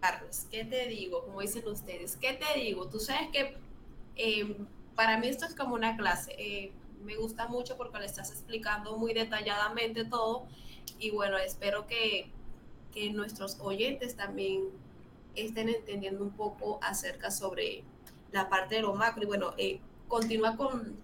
[0.00, 1.24] Carlos, ¿qué te digo?
[1.24, 2.88] Como dicen ustedes, ¿qué te digo?
[2.88, 3.56] Tú sabes que
[4.16, 6.34] em, para mí esto es como una clase.
[6.38, 6.72] Eh,
[7.04, 10.48] me gusta mucho porque le estás explicando muy detalladamente todo.
[10.98, 12.30] Y bueno, espero que,
[12.92, 14.64] que nuestros oyentes también
[15.34, 17.82] estén entendiendo un poco acerca sobre
[18.32, 19.22] la parte de lo macro.
[19.22, 20.96] Y bueno, eh, continúa con,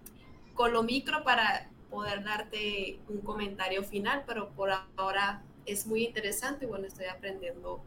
[0.53, 6.65] con lo micro para poder darte un comentario final, pero por ahora es muy interesante
[6.65, 7.81] y bueno, estoy aprendiendo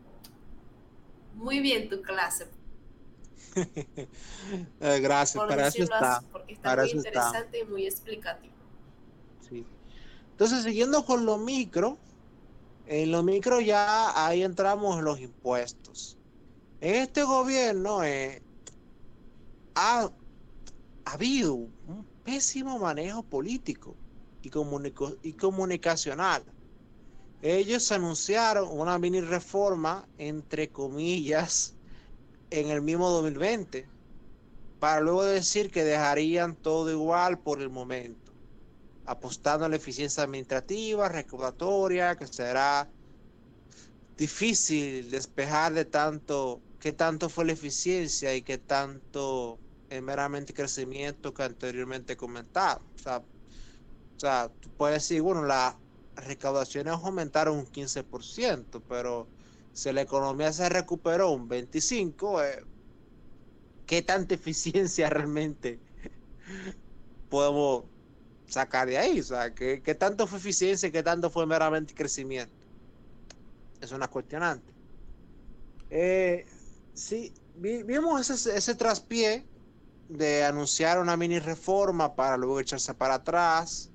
[1.34, 2.48] muy bien tu clase.
[4.80, 6.22] Eh, gracias, para eso está.
[6.32, 8.54] porque está muy interesante y muy explicativo.
[9.46, 9.66] Sí.
[10.38, 11.98] Entonces, siguiendo con lo micro,
[12.86, 16.16] en lo micro ya ahí entramos en los impuestos.
[16.80, 18.40] En este gobierno eh,
[19.74, 20.08] ha,
[21.04, 23.96] habido un pésimo manejo político
[24.40, 26.44] y comunicacional.
[27.42, 31.74] Ellos anunciaron una mini reforma, entre comillas,
[32.50, 33.88] en el mismo 2020,
[34.78, 38.27] para luego decir que dejarían todo igual por el momento,
[39.08, 42.88] apostando a la eficiencia administrativa, recaudatoria, que será
[44.16, 49.58] difícil despejar de tanto, qué tanto fue la eficiencia y qué tanto
[49.88, 52.82] es meramente crecimiento que anteriormente comentado.
[52.94, 55.74] O sea, puedes decir, bueno, las
[56.16, 59.26] recaudaciones aumentaron un 15%, pero
[59.72, 62.64] si la economía se recuperó un 25%, eh,
[63.86, 65.80] ¿qué tanta eficiencia realmente
[67.30, 67.84] podemos
[68.48, 69.20] sacar de ahí?
[69.20, 72.54] O sea, ¿qué, qué tanto fue eficiencia y qué tanto fue meramente crecimiento?
[73.80, 74.72] Es una cuestionante.
[75.90, 76.44] Eh,
[76.94, 79.46] sí, vimos ese, ese traspié
[80.08, 83.92] de anunciar una mini reforma para luego echarse para atrás.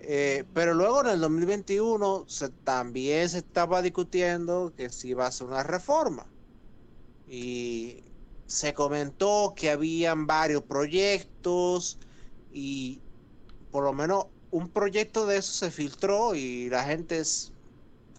[0.00, 5.32] Eh, pero luego en el 2021 se, también se estaba discutiendo que si iba a
[5.32, 6.32] ser una reforma.
[7.26, 8.04] Y
[8.46, 11.98] se comentó que habían varios proyectos
[12.50, 13.02] y
[13.70, 17.22] por lo menos un proyecto de eso se filtró y la gente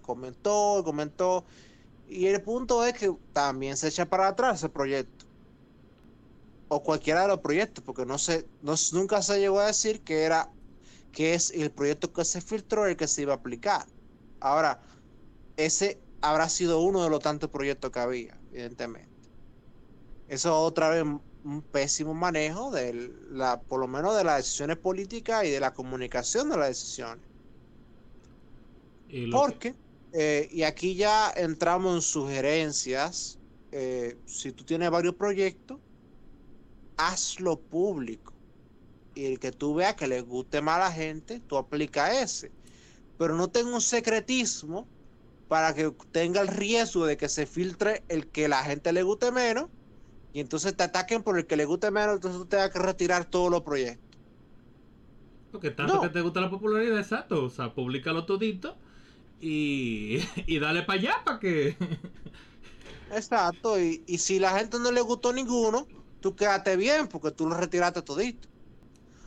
[0.02, 1.46] comentó, comentó.
[2.08, 5.26] Y el punto es que también se echa para atrás ese proyecto
[6.70, 10.24] o cualquiera de los proyectos, porque no sé, no, nunca se llegó a decir que
[10.24, 10.52] era
[11.12, 13.86] que es el proyecto que se filtró el que se iba a aplicar.
[14.40, 14.80] Ahora,
[15.58, 19.10] ese habrá sido uno de los tantos proyectos que había, evidentemente.
[20.28, 21.04] Eso otra vez
[21.44, 25.74] un pésimo manejo de la, por lo menos de las decisiones políticas y de la
[25.74, 27.26] comunicación de las decisiones.
[29.32, 29.76] Porque,
[30.14, 33.40] eh, y aquí ya entramos en sugerencias,
[33.72, 35.80] eh, si tú tienes varios proyectos,
[36.98, 38.34] hazlo público.
[39.16, 42.52] Y el que tú veas que le guste más a la gente, tú aplica ese.
[43.18, 44.88] Pero no tenga un secretismo
[45.48, 49.32] para que tenga el riesgo de que se filtre el que la gente le guste
[49.32, 49.70] menos
[50.34, 53.26] y entonces te ataquen por el que le guste menos, entonces tú tengas que retirar
[53.26, 54.08] todos los proyectos.
[55.52, 57.46] Porque tanto que te gusta la popularidad, exacto.
[57.46, 58.78] O sea, públicalo todito
[59.42, 61.76] y, y dale para allá para que.
[63.12, 63.80] exacto.
[63.80, 65.88] Y, y, si la gente no le gustó ninguno,
[66.20, 68.48] tú quédate bien porque tú lo retiraste todito.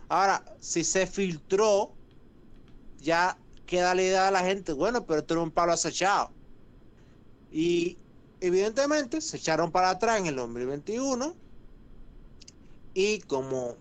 [0.08, 1.92] Ahora, si se filtró,
[3.00, 6.30] ya queda la idea de la gente, bueno, pero esto era un palo acechado.
[7.50, 7.98] Y
[8.42, 11.34] evidentemente se echaron para atrás en el 2021
[12.92, 13.76] y como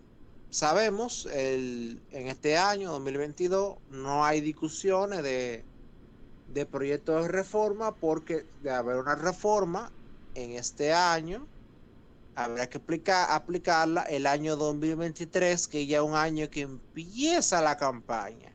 [0.51, 5.65] sabemos, el, en este año 2022 no hay discusiones de,
[6.53, 9.91] de proyectos de reforma porque de haber una reforma
[10.35, 11.47] en este año
[12.35, 17.77] habrá que aplicar, aplicarla el año 2023 que ya es un año que empieza la
[17.77, 18.53] campaña.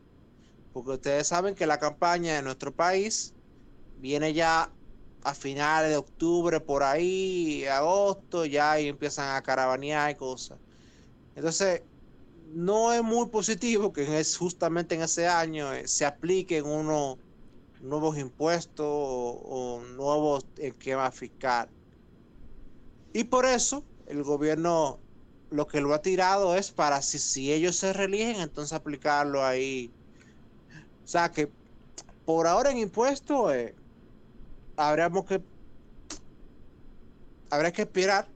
[0.73, 3.35] Porque ustedes saben que la campaña de nuestro país
[3.99, 4.71] viene ya
[5.27, 10.57] a finales de octubre, por ahí, agosto, ya ahí empiezan a caravanear y cosas.
[11.35, 11.83] Entonces,
[12.55, 17.19] no es muy positivo que es justamente en ese año eh, se apliquen unos
[17.81, 21.69] nuevos impuestos o, nuevos esquemas fiscal.
[23.13, 25.01] Y por eso el gobierno
[25.51, 29.93] lo que lo ha tirado es para si, si ellos se reeligen, entonces aplicarlo ahí.
[31.05, 31.51] O sea que
[32.25, 33.75] por ahora en impuestos eh,
[34.77, 35.43] habríamos que
[37.51, 38.29] habría que esperar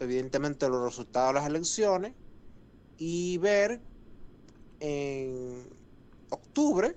[0.00, 2.12] evidentemente los resultados de las elecciones
[2.98, 3.80] y ver
[4.80, 5.68] en
[6.30, 6.96] octubre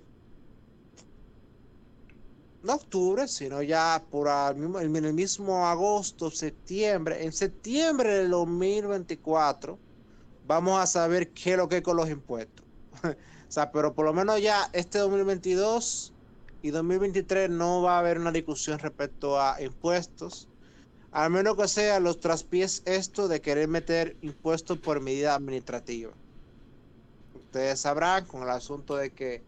[2.64, 9.78] no octubre sino ya por el mismo, el mismo agosto septiembre en septiembre del 2024
[10.48, 12.66] vamos a saber qué es lo que es con los impuestos.
[13.48, 16.14] O sea pero por lo menos ya este 2022
[16.68, 20.50] y 2023 no va a haber una discusión respecto a impuestos,
[21.12, 26.12] al menos que sea los traspiés esto de querer meter impuestos por medida administrativa.
[27.34, 29.44] Ustedes sabrán con el asunto de que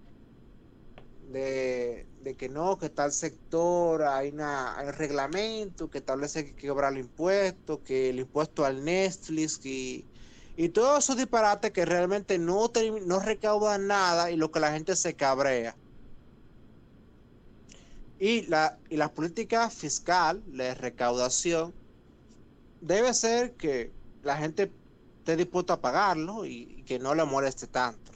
[1.30, 6.68] de, que no, que tal sector hay, una, un reglamento que establece que hay que
[6.70, 10.06] cobrar el impuesto, que el impuesto al Netflix y,
[10.56, 12.72] y todos esos disparates que realmente no,
[13.06, 15.76] no recaudan nada y lo que la gente se cabrea.
[18.20, 21.74] Y la, y la política fiscal, de recaudación,
[22.82, 23.94] debe ser que
[24.24, 24.72] la gente
[25.20, 28.12] esté dispuesta a pagarlo y, que no le moleste tanto.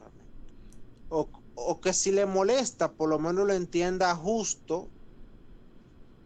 [1.10, 4.90] O, o, que si le molesta, por lo menos lo entienda justo.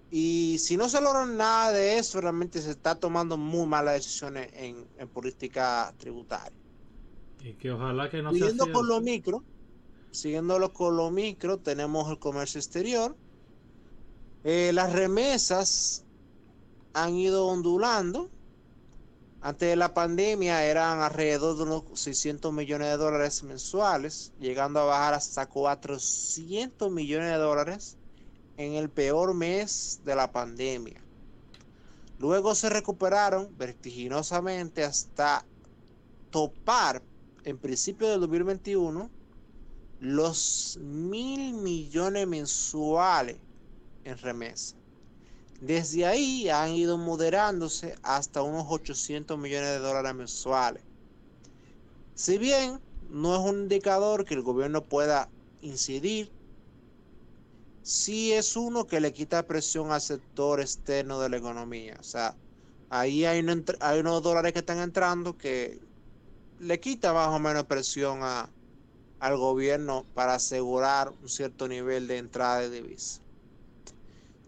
[0.10, 4.50] Y si no se logra nada de eso, realmente se está tomando muy malas decisiones
[4.54, 6.58] en, en política tributaria.
[7.44, 9.44] Y que ojalá que no Siguiendo con lo micro,
[10.12, 13.16] siguiéndolo con lo micro, tenemos el comercio exterior
[14.44, 16.04] eh, las remesas
[16.94, 18.30] han ido ondulando.
[19.42, 24.86] Antes de la pandemia eran alrededor de unos 600 millones de dólares mensuales, llegando a
[24.86, 27.98] bajar hasta 400 millones de dólares
[28.58, 31.02] en el peor mes de la pandemia.
[32.20, 35.46] Luego se recuperaron vertiginosamente hasta
[36.32, 37.04] topar
[37.44, 39.10] en principio del 2021
[40.00, 43.38] los mil millones mensuales
[44.08, 44.76] en remesa.
[45.62, 50.84] Desde ahí han ido moderándose hasta unos 800 millones de dólares mensuales.
[52.14, 52.80] Si bien
[53.10, 55.30] no es un indicador que el gobierno pueda
[55.62, 56.32] incidir,
[57.82, 61.98] sí es uno que le quita presión al sector externo de la economía.
[62.00, 62.36] O sea,
[62.90, 65.80] ahí hay, unos dólares que están entrando que
[66.60, 72.60] le quita más o menos presión al gobierno para asegurar un cierto nivel de entrada
[72.60, 73.27] de divisas.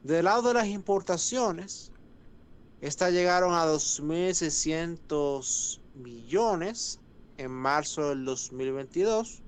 [0.04, 1.92] Del lado de las importaciones,
[2.80, 7.02] estas llegaron a 2.600 millones
[7.38, 9.42] en marzo del 2022,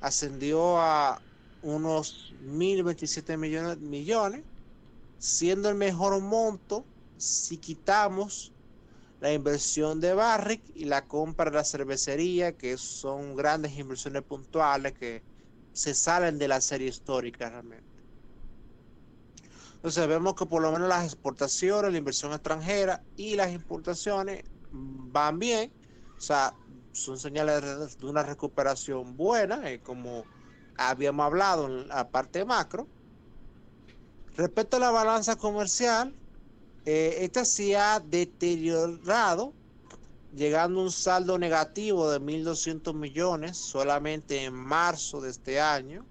[0.00, 1.20] ascendió a
[1.62, 4.44] unos 1.027 millones, millones
[5.18, 6.84] siendo el mejor monto
[7.16, 8.52] si quitamos
[9.20, 14.94] la inversión de Barrick y la compra de la cervecería, que son grandes inversiones puntuales
[14.94, 15.22] que
[15.72, 17.84] se salen de la serie histórica realmente.
[19.76, 25.38] Entonces vemos que por lo menos las exportaciones, la inversión extranjera y las importaciones van
[25.38, 25.72] bien,
[26.16, 26.52] o sea,
[26.90, 30.24] son señales de una recuperación buena, eh, como
[30.76, 32.86] habíamos hablado en la parte macro.
[34.36, 36.14] Respecto a la balanza comercial,
[36.84, 39.52] eh, esta se ha deteriorado,
[40.34, 46.06] llegando a un saldo negativo de 1.200 millones solamente en marzo de este año.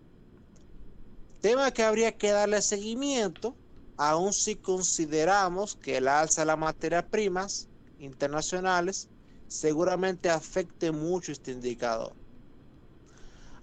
[1.41, 3.55] Tema que habría que darle seguimiento,
[3.97, 7.67] aun si consideramos que el alza de las materias primas
[7.99, 9.09] internacionales
[9.47, 12.20] seguramente afecte mucho este indicador.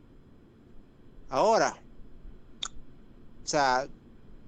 [1.29, 1.81] Ahora,
[3.43, 3.87] o sea,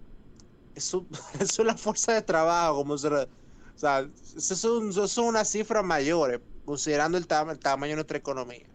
[0.75, 1.05] eso,
[1.39, 3.27] es la fuerza de trabajo, como se, o
[3.75, 8.70] sea, eso, es una cifra mayor, considerando el tamaño de nuestra economía.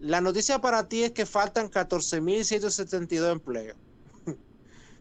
[0.00, 3.76] la noticia para ti es que faltan 14.172 empleos.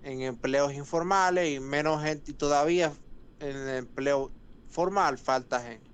[0.02, 2.92] en empleos informales y menos gente todavía
[3.38, 4.32] en empleo
[4.68, 5.85] formal falta gente.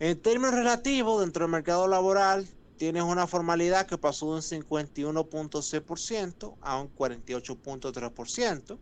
[0.00, 2.48] En términos relativos, dentro del mercado laboral,
[2.78, 8.78] tienes una formalidad que pasó de un 51.6% a un 48.3%,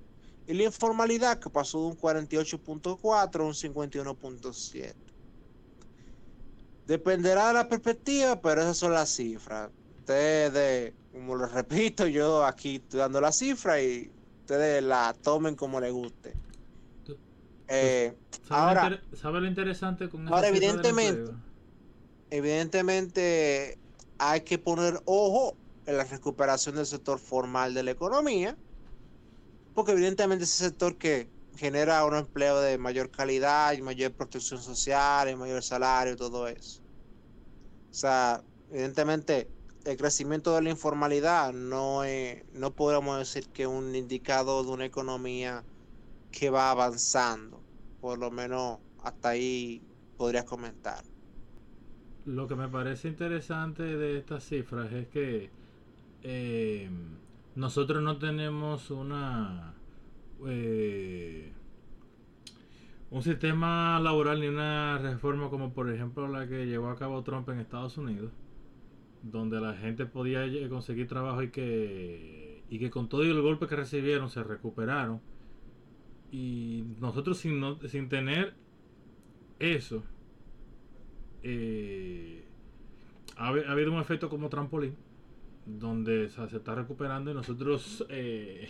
[0.47, 4.95] y la informalidad que pasó de un 48.4% a un 51.7%.
[6.87, 9.73] Dependerá de la perspectiva, pero esas son las cifras.
[9.99, 14.09] Ustedes, como lo repito, yo aquí estoy dando la cifra y
[14.43, 16.37] ustedes la tomen como les guste.
[17.69, 18.17] Eh,
[18.49, 21.33] ahora, ¿sabe lo interesante con Ahora, evidentemente,
[22.31, 23.79] evidentemente
[24.19, 28.57] hay que poner ojo en la recuperación del sector formal de la economía,
[29.75, 35.29] porque evidentemente ese sector que genera un empleo de mayor calidad y mayor protección social
[35.29, 36.83] y mayor salario, todo eso.
[37.91, 39.51] O sea, evidentemente
[39.85, 44.73] el crecimiento de la informalidad no, es, no podemos decir que es un indicador de
[44.73, 45.65] una economía
[46.31, 47.58] que va avanzando.
[48.01, 49.83] Por lo menos hasta ahí
[50.17, 51.05] podrías comentar.
[52.27, 55.51] Lo que me parece interesante de estas cifras es que
[56.23, 56.91] eh,
[57.55, 59.75] nosotros no tenemos una
[60.47, 61.53] eh,
[63.11, 67.49] un sistema laboral ni una reforma como por ejemplo la que llevó a cabo Trump
[67.49, 68.33] en Estados Unidos,
[69.23, 73.77] donde la gente podía conseguir trabajo y que y que con todo el golpe que
[73.77, 75.21] recibieron se recuperaron
[76.31, 78.55] y nosotros sin, sin tener
[79.59, 80.03] eso,
[81.43, 82.45] eh,
[83.37, 84.95] ha, habido un efecto como trampolín,
[85.67, 88.69] donde se está recuperando y nosotros eh,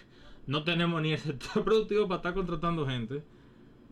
[0.46, 3.22] no tenemos ni el sector productivo para estar contratando gente,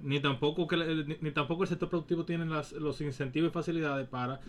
[0.02, 4.40] ni tampoco, que, ni, tampoco el sector productivo tiene los incentivos y facilidades para,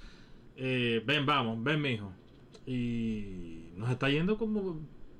[0.56, 2.12] eh, ven, vamos, ven, mijo.
[2.68, 4.80] Y nos está yendo como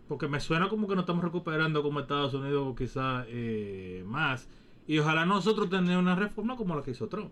[0.10, 4.48] porque me suena como que nos estamos recuperando como Estados Unidos quizás eh, más.
[4.88, 7.32] Y ojalá nosotros tener una reforma como la que hizo Trump.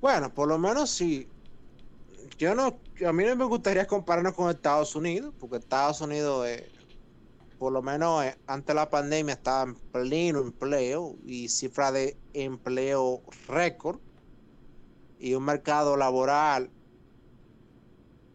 [0.00, 1.28] Bueno, por lo menos sí.
[2.38, 6.68] Yo no, a mí no me gustaría compararnos con Estados Unidos, porque Estados Unidos, eh,
[7.56, 12.16] por lo menos eh, antes de la pandemia, estaba en pleno empleo y cifra de
[12.34, 14.00] empleo récord
[15.20, 16.68] y un mercado laboral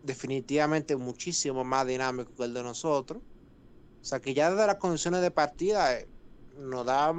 [0.06, 3.22] definitivamente muchísimo más dinámico que el de nosotros.
[4.02, 6.08] O sea que ya desde las condiciones de partida eh,
[6.60, 7.12] nos, da,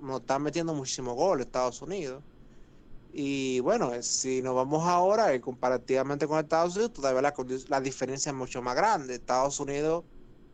[0.00, 2.22] nos están metiendo muchísimos goles Estados Unidos.
[3.12, 7.34] Y bueno, eh, si nos vamos ahora, eh, comparativamente con Estados Unidos, todavía la,
[7.68, 9.16] la diferencia es mucho más grande.
[9.16, 10.04] Estados Unidos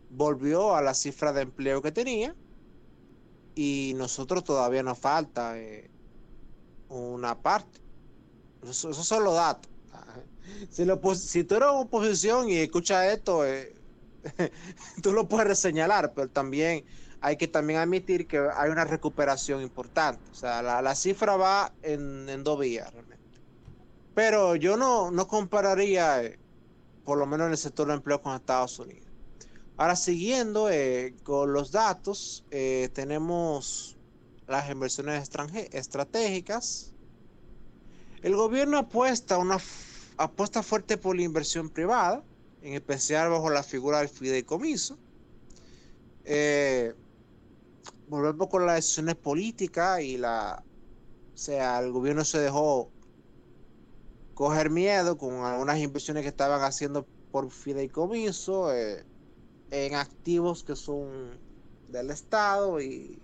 [0.09, 2.35] volvió a la cifra de empleo que tenía
[3.55, 5.55] y nosotros todavía nos falta
[6.89, 7.81] una parte.
[8.63, 9.74] esos son los datos
[10.71, 13.75] si, lo, si tú eres oposición y escuchas esto, eh,
[15.03, 16.85] tú lo puedes reseñalar, pero también
[17.21, 20.23] hay que también admitir que hay una recuperación importante.
[20.31, 23.25] O sea, la, cifra va en, dos vías realmente.
[24.15, 26.39] Pero yo no, no compararía, eh,
[27.05, 29.09] por lo menos en el sector de empleo, con Estados Unidos.
[29.77, 32.45] Ahora, siguiendo eh, con los datos,
[32.93, 33.95] tenemos
[34.47, 35.29] las inversiones
[35.73, 36.93] estratégicas.
[38.23, 39.59] El gobierno apuesta a una
[40.17, 42.23] apuesta fuerte por la inversión privada,
[42.63, 44.97] en especial bajo la figura del fideicomiso.
[46.25, 46.95] Eh,
[48.09, 50.63] volvemos con las decisiones políticas y la,
[51.35, 52.91] o sea, el gobierno se dejó
[54.35, 59.05] coger miedo con algunas inversiones que estaban haciendo por fideicomiso eh,
[59.71, 61.39] en activos que son
[61.89, 63.19] del Estado y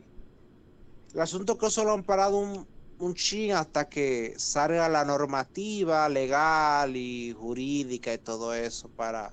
[1.14, 2.66] el asunto que eso lo han parado un,
[3.00, 9.32] un chin hasta que salga la normativa legal y jurídica y todo eso para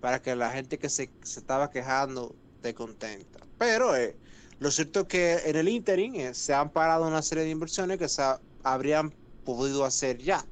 [0.00, 3.40] para que la gente que se, estaba quejando esté contenta.
[3.58, 4.16] Pero eh,
[4.60, 7.98] lo cierto es que en el interim eh, se han parado una serie de inversiones
[7.98, 8.22] que se
[8.62, 9.12] habrían
[9.44, 10.44] podido hacer ya.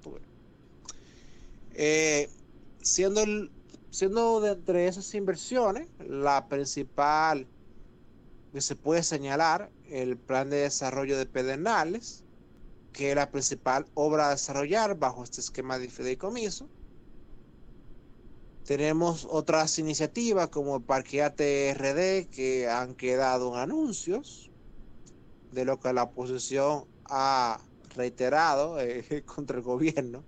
[1.75, 2.29] Eh,
[2.83, 3.23] siendo,
[3.91, 7.47] siendo de entre esas inversiones, la principal
[8.53, 12.25] que se puede señalar, el plan de desarrollo de Pedernales,
[12.97, 16.67] que es la principal obra a desarrollar bajo este esquema de fideicomiso.
[18.65, 24.51] Tenemos otras iniciativas como Parqueate RD que han quedado en anuncios
[25.53, 27.61] de lo que la oposición ha
[27.95, 30.25] reiterado eh, contra el gobierno.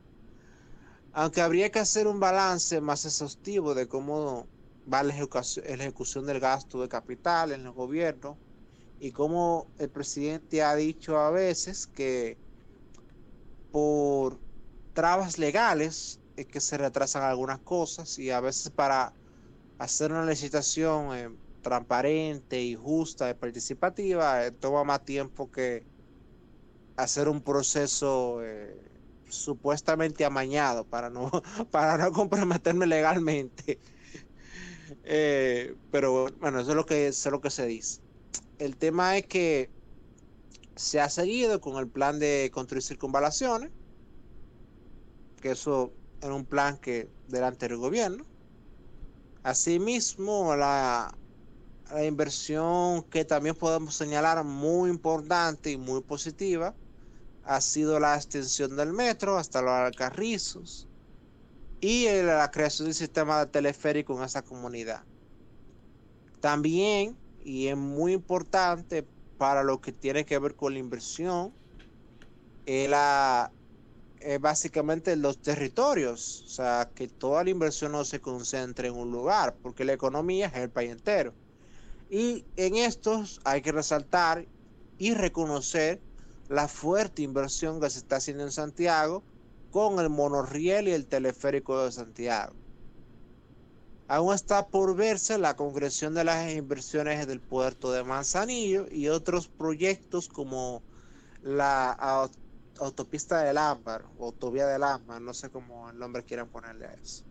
[1.15, 4.47] Aunque habría que hacer un balance más exhaustivo de cómo
[4.93, 8.37] va la ejecución del gasto de capital en el gobierno
[9.01, 12.37] y cómo el presidente ha dicho a veces que
[13.71, 14.39] por
[14.95, 19.13] trabas legales es que se retrasan algunas cosas y a veces para
[19.79, 21.31] hacer una licitación eh,
[21.63, 25.85] transparente y justa y participativa eh, toma más tiempo que
[26.97, 28.77] hacer un proceso eh,
[29.29, 31.31] supuestamente amañado para no,
[31.71, 33.79] para no comprometerme legalmente.
[35.91, 38.01] pero bueno, eso es lo que, eso es lo que se dice.
[38.59, 39.71] El tema es que
[40.79, 43.71] se ha seguido con el plan de construir circunvalaciones,
[45.43, 45.93] que eso
[46.23, 48.25] era un plan que del anterior gobierno.
[49.43, 51.19] Asimismo, la,
[51.91, 56.77] la inversión que también podemos señalar muy importante y muy positiva
[57.43, 60.87] ha sido la extensión del metro hasta los Alcarrizos
[61.81, 65.03] y la creación del sistema de teleférico en esa comunidad.
[66.41, 69.09] También, y es muy importante
[69.39, 71.55] para lo que tiene que ver con la inversión
[72.67, 73.55] es, la,
[74.41, 79.59] básicamente los territorios, o sea, que toda la inversión no se concentre en un lugar,
[79.63, 81.37] porque la economía es el país entero.
[82.09, 84.49] Y en estos hay que resaltar
[84.99, 86.05] y reconocer
[86.49, 89.27] la fuerte inversión que se está haciendo en Santiago
[89.71, 92.57] con el monorriel y el teleférico de Santiago.
[94.09, 99.49] Aún está por verse la concreción de las inversiones del puerto de Manzanillo y otros
[99.49, 100.83] proyectos como
[101.43, 101.93] la
[102.79, 106.95] autopista del Ámbar, o autovía del Ámbar, no sé cómo el nombre quieran ponerle a
[106.95, 107.25] eso.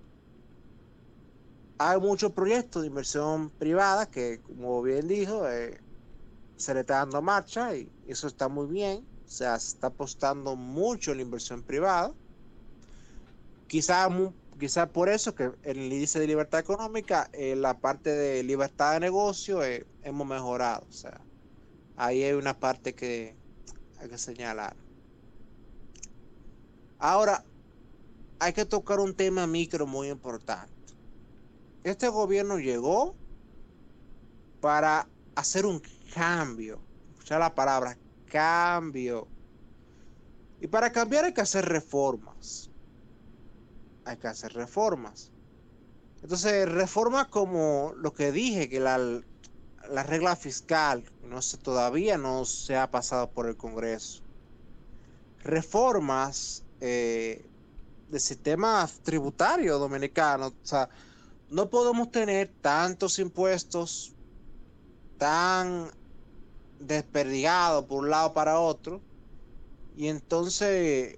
[1.80, 5.80] Hay muchos proyectos de inversión privada que, como bien dijo, eh,
[6.58, 9.08] se le está dando marcha y eso está muy bien.
[9.26, 12.14] O sea, se está apostando mucho en la inversión privada.
[14.60, 18.94] Quizá por eso que en el índice de libertad económica, eh, la parte de libertad
[18.94, 20.84] de negocio eh, hemos mejorado.
[20.90, 21.22] O sea,
[21.96, 23.36] ahí hay una parte que
[24.00, 24.76] hay que señalar.
[26.98, 27.44] Ahora,
[28.40, 30.74] hay que tocar un tema micro muy importante.
[31.84, 33.16] Este gobierno llegó
[34.60, 35.82] para hacer un
[36.16, 36.80] cambio.
[37.14, 39.28] Escucha la palabra, cambio.
[40.60, 42.67] Y para cambiar hay que hacer reformas
[44.08, 45.32] hay que hacer reformas.
[46.22, 52.46] Entonces, reformas como lo que dije, que la, la regla fiscal no sé, todavía no
[52.46, 54.22] se ha pasado por el Congreso.
[55.44, 57.46] Reformas eh,
[58.10, 60.48] del sistema tributario dominicano.
[60.48, 60.90] O sea,
[61.50, 64.14] no podemos tener tantos impuestos
[65.18, 65.90] tan
[66.80, 69.02] desperdigados por un lado para otro.
[69.96, 71.18] Y entonces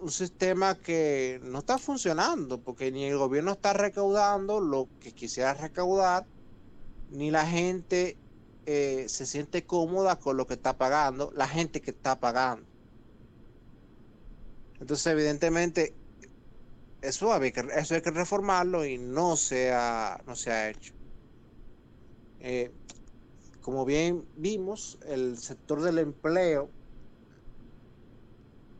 [0.00, 5.54] un sistema que no está funcionando, porque ni el gobierno está recaudando lo que quisiera
[5.54, 6.26] recaudar,
[7.10, 8.16] ni la gente
[8.66, 12.66] eh, se siente cómoda con lo que está pagando, la gente que está pagando.
[14.80, 15.94] Entonces, evidentemente,
[17.02, 20.94] eso, hay que, eso hay que reformarlo y no se ha, no se ha hecho.
[22.40, 22.72] Eh,
[23.60, 26.70] como bien vimos, el sector del empleo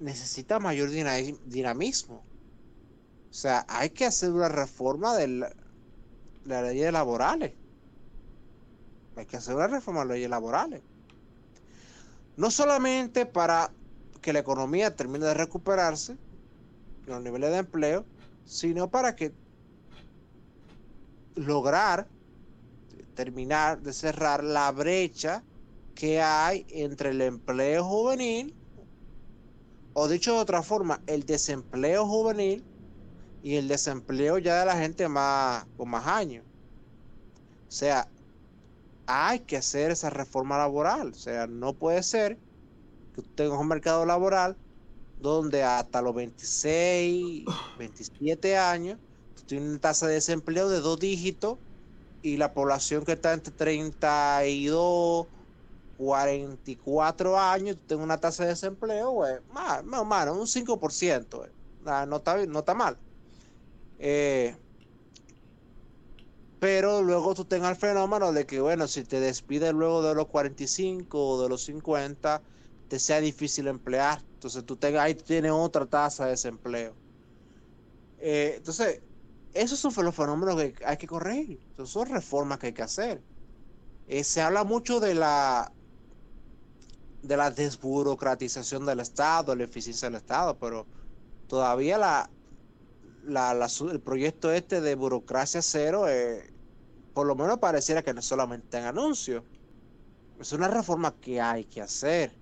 [0.01, 2.24] necesita mayor dinamismo.
[3.31, 5.52] O sea, hay que hacer una reforma de la,
[6.44, 7.52] ley leyes laborales.
[9.16, 10.82] Hay que hacer una reforma de las leyes laborales.
[12.36, 13.70] No solamente para
[14.20, 16.16] que la economía termine de recuperarse,
[17.06, 18.05] los niveles de empleo,
[18.44, 19.32] sino para que
[21.35, 22.09] lograr
[23.14, 25.43] terminar de cerrar la brecha
[25.94, 28.55] que hay entre el empleo juvenil
[29.92, 32.64] o dicho de otra forma, el desempleo juvenil
[33.42, 36.44] y el desempleo ya de la gente más con más años.
[36.46, 38.08] O sea,
[39.06, 41.10] hay que hacer esa reforma laboral.
[41.10, 42.38] O sea, no puede ser
[43.14, 44.56] que tengas un mercado laboral
[45.16, 47.44] donde hasta los 26,
[47.78, 48.98] 27 años
[49.34, 51.58] tú tiene una tasa de desempleo de dos dígitos
[52.22, 55.28] y la población que está entre 32,
[56.01, 61.51] 44 años, tiene una tasa de desempleo, güey, más, más menos, un 5%,
[61.85, 62.97] no, está, no está mal.
[63.98, 64.56] Eh,
[66.59, 70.27] pero luego tú tengas el fenómeno de que, bueno, si te despides luego de los
[70.28, 72.43] 45 o de los 50,
[72.89, 74.22] te sea difícil emplear.
[74.35, 76.94] Entonces tú tengas, ahí tienes otra tasa de desempleo.
[78.16, 79.02] Eh, entonces,
[79.52, 81.60] esos son los fenómenos que hay que corregir.
[81.68, 83.22] Entonces, son reformas que hay que hacer.
[84.06, 85.72] Eh, se habla mucho de la
[87.22, 90.86] de la desburocratización del Estado, la eficiencia del Estado, pero
[91.48, 92.30] todavía la,
[93.26, 96.52] el proyecto este de burocracia cero, eh,
[97.12, 99.42] por lo menos pareciera que no solamente en anuncios.
[100.40, 102.32] Es una reforma que hay que hacer.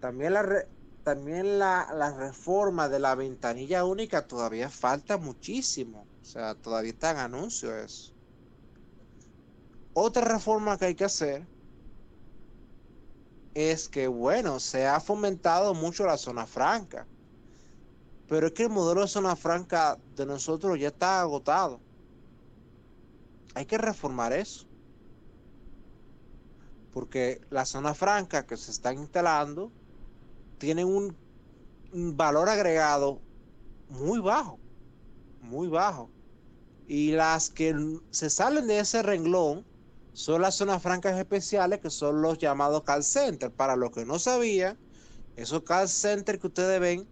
[0.00, 0.64] También la,
[1.04, 6.06] también la, la, reforma de la ventanilla única todavía falta muchísimo.
[6.20, 8.12] O sea, todavía está en anuncios eso.
[9.94, 11.46] Otra reforma que hay que hacer
[13.54, 17.06] es que, bueno, se ha fomentado mucho la zona franca.
[18.28, 21.80] Pero es que el modelo de zona franca de nosotros ya está agotado.
[23.54, 24.66] Hay que reformar eso.
[26.92, 29.72] Porque la zona franca que se están instalando
[30.58, 31.16] tienen un,
[31.92, 33.20] valor agregado
[33.88, 34.58] muy bajo.
[35.40, 36.10] Muy bajo.
[36.86, 39.64] Y las que se salen de ese renglón
[40.18, 43.54] son las zonas francas especiales que son los llamados call centers.
[43.54, 44.76] Para los que no sabían,
[45.36, 47.06] esos call centers que ustedes ven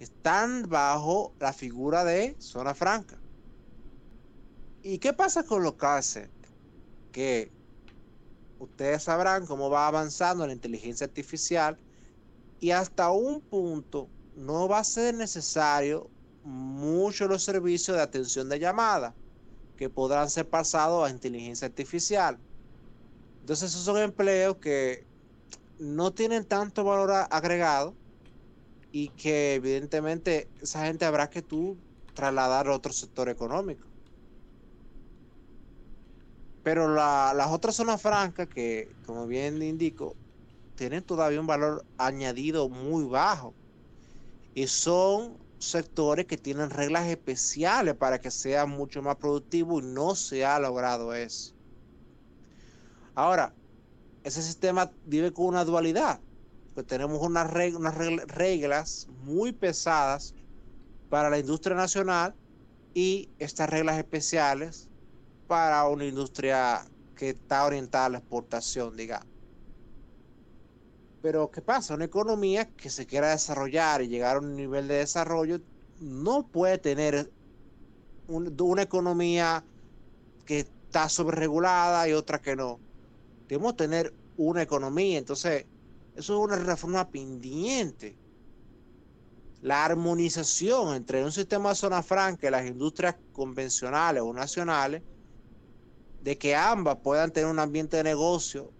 [0.00, 3.16] están bajo la figura de zona franca.
[4.82, 6.30] ¿Y qué pasa con los cárceles?
[7.12, 7.52] Que
[8.58, 11.78] ustedes sabrán cómo va avanzando la inteligencia artificial
[12.58, 16.10] y hasta un punto no va a ser necesario
[16.42, 19.14] mucho los servicios de atención de llamada
[19.76, 22.40] que podrán ser pasados a inteligencia artificial.
[23.48, 25.06] Entonces esos son empleos que
[25.78, 27.96] no tienen tanto valor agregado
[28.92, 33.88] y que evidentemente esa gente habrá que tú trasladar a otro sector económico.
[36.62, 40.18] Pero las otras zonas francas, que como bien indico,
[40.74, 43.56] tienen todavía un valor añadido muy bajo.
[44.52, 50.14] Y son sectores que tienen reglas especiales para que sea mucho más productivo y no
[50.16, 51.57] se ha logrado eso.
[53.18, 53.52] Ahora,
[54.22, 56.20] ese sistema vive con una dualidad
[56.84, 60.34] tenemos unas, reglas muy pesadas
[61.08, 62.34] para la industria nacional
[62.94, 64.88] y estas reglas especiales
[65.46, 66.84] para una industria
[67.16, 69.26] que está orientada a la exportación, digamos.
[71.22, 71.94] Pero ¿qué pasa?
[71.94, 75.60] Una economía que se quiera desarrollar y llegar a un nivel de desarrollo
[76.00, 77.30] no puede tener
[78.28, 79.64] una economía
[80.44, 82.78] que está sobreregulada y otra que no.
[83.48, 85.64] Debemos tener una economía, entonces
[86.14, 88.16] eso es una reforma pendiente.
[89.62, 95.02] La armonización entre un sistema de zona franca y las industrias convencionales o nacionales,
[96.22, 98.70] de que ambas puedan tener un ambiente de negocio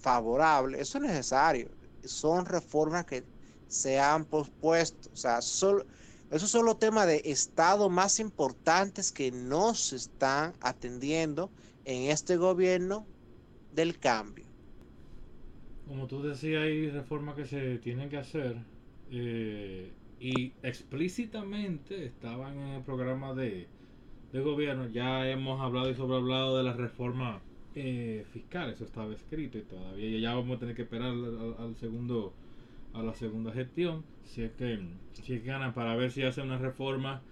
[0.00, 1.70] favorable, eso es necesario.
[2.04, 3.24] Son reformas que
[3.68, 5.08] se han pospuesto.
[5.12, 11.50] O sea, esos son los temas de Estado más importantes que no se están atendiendo
[11.84, 13.06] en este gobierno
[13.74, 14.44] del cambio
[15.86, 18.56] como tú decías, hay reformas que se tienen que hacer
[19.10, 23.68] eh, y explícitamente estaban en el programa de,
[24.32, 24.88] gobierno.
[24.88, 27.40] Ya hemos hablado y sobrehablado de la reforma
[27.76, 32.32] eh, fiscal, eso estaba escrito y todavía ya vamos a tener que esperar al, segundo
[32.94, 34.78] a la segunda gestión si es que
[35.12, 37.22] si ganan para ver si hacen una reforma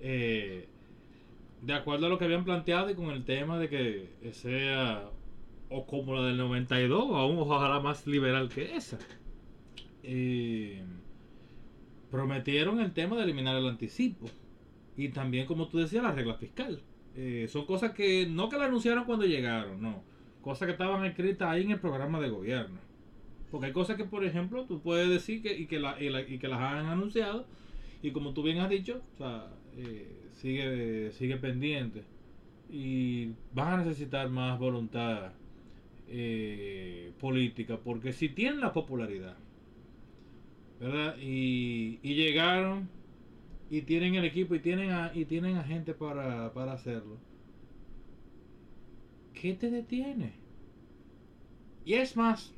[0.00, 0.66] eh,
[1.62, 5.08] de acuerdo a lo que habían planteado y con el tema de que sea
[5.74, 8.96] o como la del 92, o aún ojalá más liberal que esa.
[10.04, 10.82] Eh,
[12.10, 14.26] prometieron el tema de eliminar el anticipo.
[14.96, 16.80] Y también, como tú decías, la regla fiscal.
[17.16, 20.04] Eh, son cosas que no que la anunciaron cuando llegaron, no.
[20.42, 22.78] Cosas que estaban escritas ahí en el programa de gobierno.
[23.50, 26.48] Porque hay cosas que, por ejemplo, tú puedes decir que, y, que la, y, que
[26.48, 27.46] las han anunciado.
[28.00, 32.04] Y como tú bien has dicho, o sea, eh, sigue, sigue pendiente.
[32.70, 35.32] Y van a necesitar más voluntad
[36.08, 39.36] eh, política, porque si tienen la popularidad,
[40.80, 41.16] ¿verdad?
[41.20, 42.88] Y, llegaron
[43.70, 47.18] y tienen el equipo y tienen a, y tienen gente para, para hacerlo.
[49.32, 50.34] ¿Qué te detiene?
[51.84, 52.52] Y es más,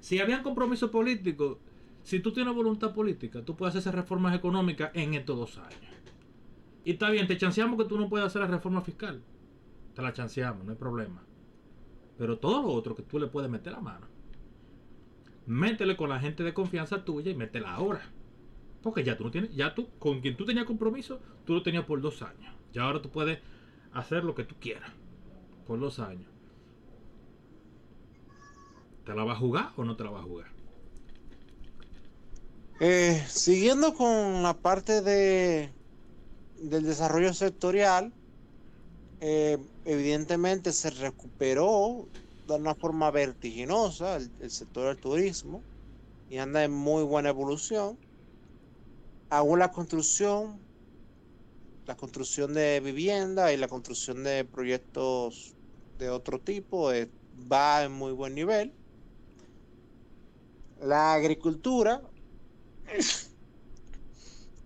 [0.00, 1.60] si habían compromiso político,
[2.02, 5.80] si tú tienes voluntad política, tú puedes hacer reformas económicas en estos dos años.
[6.84, 9.20] Y está bien, te chanceamos que tú no puedes hacer la reforma fiscal.
[9.92, 11.25] Te la chanceamos, no hay problema.
[12.18, 14.06] Pero todo lo otro que tú le puedes meter la mano.
[15.46, 18.02] Métele con la gente de confianza tuya y métela ahora.
[18.82, 21.84] Porque ya tú no tienes, ya tú, con quien tú tenías compromiso, tú lo tenías
[21.84, 22.54] por dos años.
[22.72, 23.38] Ya ahora tú puedes
[23.92, 24.90] hacer lo que tú quieras.
[25.66, 26.30] Por dos años.
[29.04, 30.46] ¿Te la vas a jugar o no te la vas a jugar?
[32.80, 35.72] Eh, siguiendo con la parte de
[36.60, 38.12] del desarrollo sectorial,
[39.20, 42.08] eh, evidentemente se recuperó
[42.46, 45.62] de una forma vertiginosa el, sector del turismo
[46.28, 47.96] y anda en muy buena evolución.
[49.30, 50.58] Aún la construcción,
[51.86, 55.54] la construcción de vivienda y la construcción de proyectos
[55.98, 57.08] de otro tipo eh,
[57.50, 58.72] va en muy buen nivel.
[60.80, 62.02] La agricultura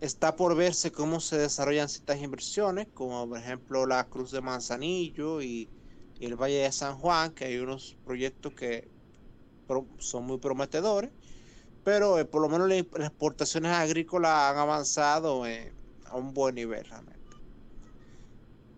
[0.01, 5.43] está por verse cómo se desarrollan ciertas inversiones, como por ejemplo la Cruz de Manzanillo
[5.43, 5.68] y,
[6.20, 8.90] el Valle de San Juan, que hay unos proyectos que
[9.98, 11.10] son muy prometedores,
[11.82, 17.20] pero eh, por lo menos las exportaciones agrícolas han avanzado a un buen nivel realmente.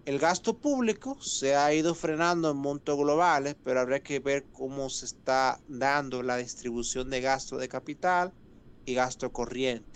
[0.04, 4.90] El gasto público se ha ido frenando en montos globales, pero habría que ver cómo
[4.90, 8.32] se está dando la distribución de gasto de capital
[8.84, 9.91] y gasto corriente,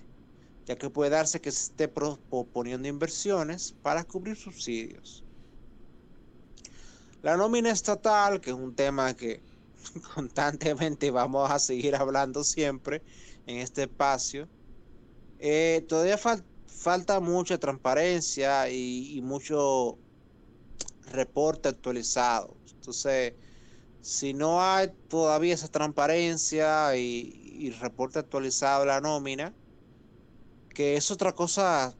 [0.66, 5.22] ya que puede darse que se esté proponiendo inversiones para cubrir subsidios.
[7.22, 9.40] La nómina estatal, que es un tema que
[10.14, 13.00] constantemente vamos a seguir hablando siempre
[13.46, 14.48] en este espacio,
[15.38, 16.18] eh, todavía
[16.66, 19.98] falta mucha transparencia y, mucho
[21.12, 22.56] reporte actualizado.
[22.74, 23.34] Entonces,
[24.00, 29.54] si no hay todavía esa transparencia y, y reporte actualizado la nómina,
[30.76, 31.94] que es otra cosa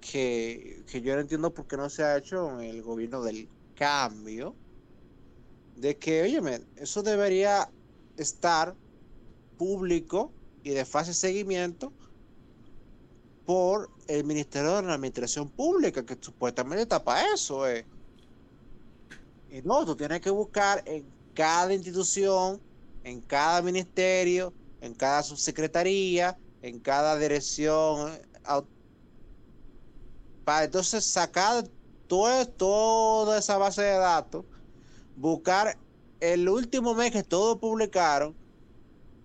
[0.00, 4.56] que, yo no entiendo por qué no se ha hecho en el gobierno del cambio,
[5.76, 6.40] de que, oye,
[6.76, 7.70] eso debería
[8.16, 8.74] estar
[9.58, 10.32] público
[10.62, 11.92] y de de seguimiento
[13.44, 17.68] por el Ministerio de la Administración Pública, que supuestamente está para eso.
[17.68, 17.84] Eh.
[19.50, 21.04] Y no, tú tienes que buscar en
[21.34, 22.58] cada institución,
[23.04, 28.18] en cada ministerio, en cada subsecretaría, en cada dirección.
[30.44, 31.68] Para entonces sacar
[32.06, 34.44] todo, toda esa base de datos,
[35.16, 35.78] buscar
[36.20, 38.34] el último mes que todos publicaron,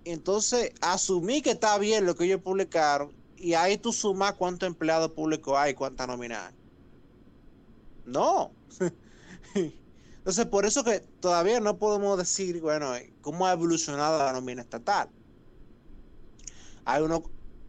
[0.03, 5.11] entonces asumir que está bien lo que ellos publicaron y ahí tú sumas cuántos empleados
[5.11, 6.53] públicos hay, cuánta nominal.
[8.05, 8.51] No.
[9.53, 15.09] Entonces, por eso que todavía no podemos decir, bueno, cómo ha evolucionado la nómina estatal
[16.89, 17.21] hay uno,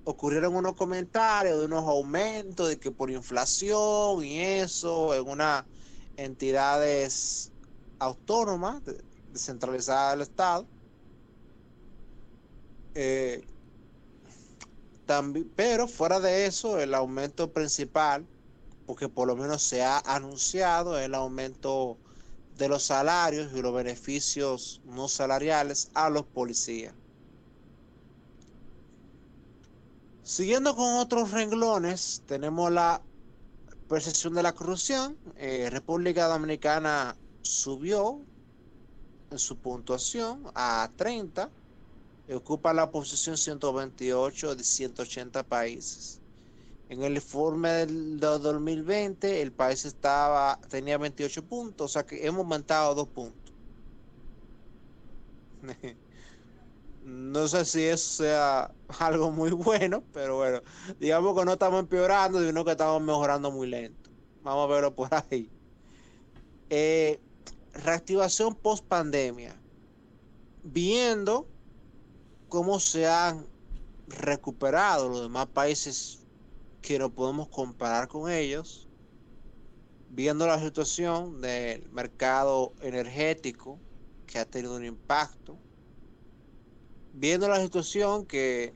[0.04, 5.64] ocurrieron unos comentarios de unos aumentos de que por inflación y eso en unas
[6.16, 7.50] entidades
[7.98, 8.80] autónomas
[9.32, 10.66] descentralizadas del Estado.
[12.94, 13.44] Eh,
[15.04, 18.24] también, pero fuera de eso, el aumento principal,
[18.86, 21.98] porque por lo menos se ha anunciado, el aumento
[22.56, 26.94] de los salarios y los beneficios no salariales a los policías.
[30.28, 33.00] Siguiendo con otros renglones, tenemos la
[33.88, 35.16] percepción de la corrupción.
[35.38, 38.20] Eh, República Dominicana subió
[39.30, 41.48] en su puntuación a 30
[42.28, 46.20] y ocupa la posición 128 de 180 países.
[46.90, 52.40] En el informe del, 2020 el país estaba tenía 28 puntos, o sea que hemos
[52.40, 53.54] aumentado dos puntos.
[57.08, 60.60] No sé si eso sea algo muy bueno, pero bueno,
[61.00, 64.10] digamos que no estamos empeorando, sino que estamos mejorando muy lento.
[64.42, 65.50] Vamos a verlo por ahí.
[66.68, 67.18] Eh,
[67.72, 69.58] reactivación post pandemia.
[70.62, 71.48] Viendo
[72.48, 73.46] cómo se han
[74.06, 76.26] recuperado los demás países
[76.82, 78.86] que no podemos comparar con ellos,
[80.10, 83.78] viendo la situación del mercado energético
[84.26, 85.58] que ha tenido un impacto,
[87.18, 88.74] viendo la situación que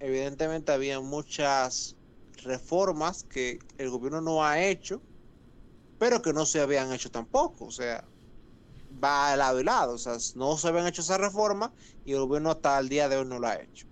[0.00, 1.96] evidentemente había muchas
[2.42, 5.02] reformas que el gobierno no ha hecho,
[5.98, 7.66] pero que no se habían hecho tampoco.
[7.66, 8.04] O sea,
[9.02, 9.94] va de lado y lado.
[9.94, 11.72] O sea, no se habían hecho esas reformas
[12.04, 13.86] y el gobierno hasta el día de hoy no lo ha hecho.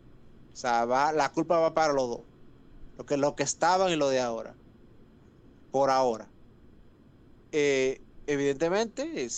[0.52, 2.26] O sea, va, la culpa va para los dos.
[2.96, 4.60] Lo que, lo que estaban y lo de ahora.
[5.70, 6.34] Por ahora.
[7.52, 9.28] Eh, evidentemente,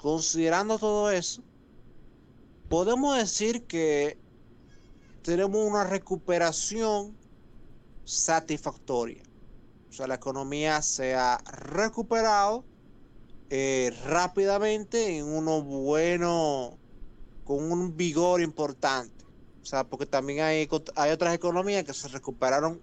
[0.00, 1.47] considerando todo eso,
[2.68, 4.18] podemos decir que
[5.22, 7.16] tenemos una recuperación
[8.04, 9.22] satisfactoria.
[9.88, 12.64] O sea, la economía se ha recuperado
[13.50, 16.78] eh, rápidamente en uno bueno,
[17.44, 19.24] con un vigor importante.
[19.62, 22.80] O sea, porque también hay, hay otras economías que se recuperaron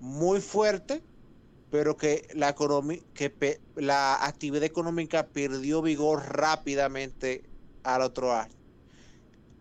[0.00, 1.02] muy fuerte,
[1.70, 2.54] pero que la
[3.14, 7.42] que la actividad económica perdió vigor rápidamente
[7.82, 8.63] al otro año.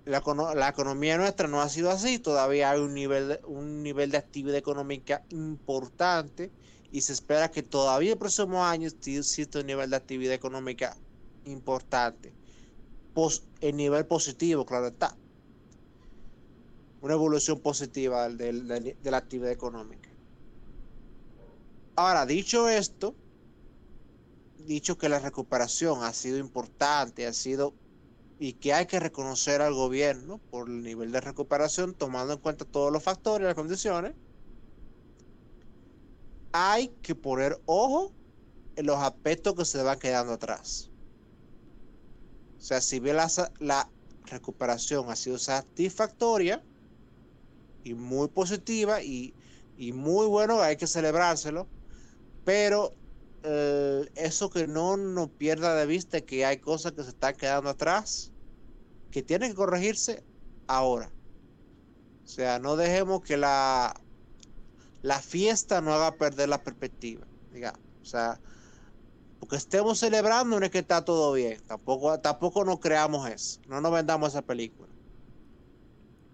[0.05, 0.21] La,
[0.55, 4.57] la, economía nuestra no ha sido así, todavía hay un nivel, un nivel de actividad
[4.57, 6.51] económica importante
[6.91, 10.95] y se espera que todavía el próximo año exista un nivel de actividad económica
[11.45, 12.33] importante.
[13.61, 15.15] el nivel positivo, claro está.
[17.01, 20.09] Una evolución positiva de, de la actividad económica.
[21.95, 23.15] Ahora, dicho esto,
[24.65, 27.73] dicho que la recuperación ha sido importante, ha sido
[28.37, 32.65] y que hay que reconocer al gobierno por el nivel de recuperación, tomando en cuenta
[32.65, 34.15] todos los factores las condiciones,
[36.51, 38.17] hay que poner ojo
[38.75, 40.93] en los aspectos que se van quedando atrás.
[42.57, 43.27] O sea, si bien la,
[43.59, 43.93] la
[44.23, 46.67] recuperación ha sido satisfactoria
[47.83, 49.35] y muy positiva y,
[49.75, 51.71] y muy bueno, hay que celebrárselo,
[52.43, 52.99] pero
[53.43, 58.31] eso que no nos pierda de vista que hay cosas que se están quedando atrás,
[59.11, 60.23] que tienen que corregirse
[60.67, 61.11] ahora.
[62.23, 63.99] O sea, no dejemos que la,
[65.01, 67.27] la fiesta no haga perder la perspectiva.
[67.51, 68.39] Diga, o sea,
[69.39, 71.59] porque estemos celebrando no es que está todo bien.
[71.67, 73.61] Tampoco, tampoco nos creamos eso.
[73.67, 74.89] No nos vendamos esa película.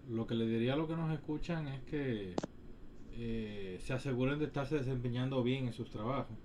[0.08, 2.34] Lo que le diría a los que nos escuchan es que
[3.12, 6.36] eh, se aseguren de estarse desempeñando bien en sus trabajos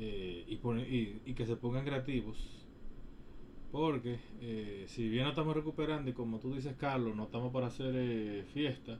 [0.00, 0.46] eh,
[1.26, 2.66] y, que se pongan creativos.
[3.70, 7.66] Porque eh, si bien no estamos recuperando y como tú dices Carlos, no estamos para
[7.66, 8.98] hacer eh, fiesta,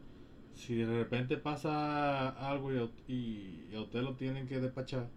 [0.55, 2.70] si de repente pasa algo
[3.09, 5.09] y, a usted lo tienen que despachar,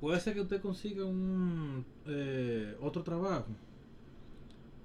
[0.00, 1.86] puede ser que usted consiga un
[2.82, 3.46] otro trabajo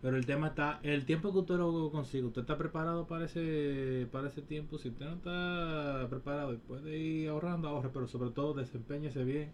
[0.02, 4.08] pero el tema está, el tiempo que usted lo consigue, usted está preparado para ese,
[4.12, 4.78] para ese tiempo.
[4.78, 9.52] Si usted no está preparado puede ir ahorrando, ahorre, pero sobre todo desempeñese bien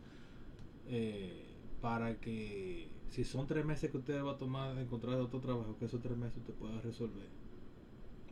[0.87, 1.45] eh,
[1.81, 5.85] para que si son tres meses que usted va a tomar encontrar otro trabajo, que
[5.85, 7.27] esos tres meses usted pueda resolver.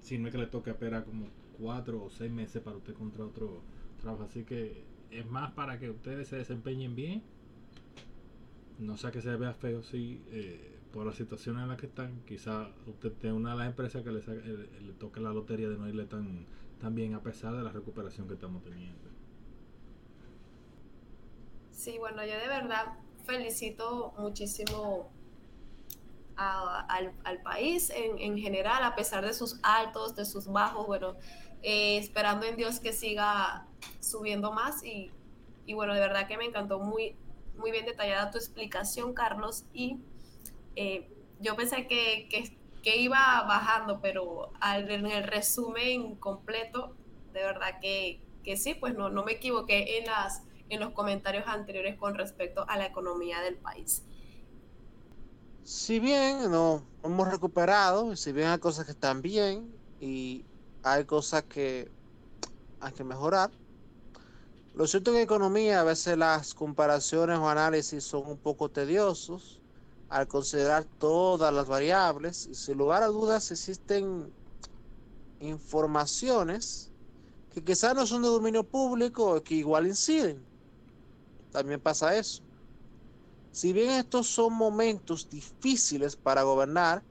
[0.01, 1.27] Si no es que le toque esperar como
[1.59, 3.61] cuatro o seis meses para usted encontrar otro
[4.01, 4.23] trabajo.
[4.23, 7.21] Así que es más para que ustedes se desempeñen bien.
[8.79, 12.21] No sea que se vea feo si eh, por la situación en la que están,
[12.25, 15.77] quizá usted tenga una de las empresas que le, eh, le, toque la lotería de
[15.77, 16.45] no irle tan,
[16.79, 19.09] tan bien a pesar de la recuperación que estamos teniendo.
[21.71, 22.93] Sí, bueno, yo de verdad
[23.25, 25.09] felicito muchísimo
[26.35, 31.15] al, al, país en, en, general, a pesar de sus altos, de sus bajos, bueno,
[31.61, 33.67] eh, esperando en Dios que siga
[33.99, 35.11] subiendo más y,
[35.65, 37.15] y, bueno, de verdad que me encantó muy,
[37.57, 39.99] muy bien detallada tu explicación, Carlos, y
[40.75, 42.27] eh, yo pensé que,
[42.81, 46.95] que, iba bajando, pero al, en el resumen completo,
[47.33, 51.45] de verdad que, que sí, pues no, no me equivoqué en, las, en los comentarios
[51.47, 54.03] anteriores con respecto a la economía del país.
[55.63, 60.43] Si bien no hemos recuperado, si bien hay cosas que están bien y
[60.83, 61.89] hay cosas que
[62.79, 63.51] hay que mejorar,
[64.73, 69.60] lo cierto en economía a veces las comparaciones o análisis son un poco tediosos
[70.11, 74.29] al considerar todas las variables sin lugar a dudas existen
[75.39, 76.91] informaciones
[77.53, 80.45] que quizás no son de dominio público que igual inciden.
[81.51, 82.43] También pasa eso.
[83.51, 87.03] Si bien estos son momentos difíciles para gobernar,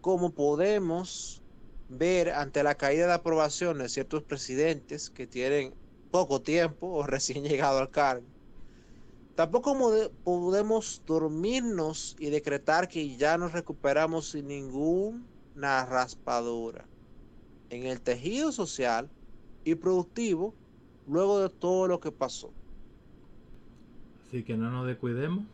[0.00, 1.42] como podemos
[1.88, 5.74] ver ante la caída de aprobación de ciertos presidentes que tienen
[6.12, 8.35] poco tiempo o recién llegado al cargo,
[9.36, 9.76] Tampoco
[10.24, 16.86] podemos dormirnos y decretar que ya nos recuperamos sin ninguna raspadura
[17.68, 19.10] en el tejido social
[19.62, 20.54] y productivo
[21.06, 22.50] luego de todo lo que pasó.
[24.26, 25.44] Así que no nos descuidemos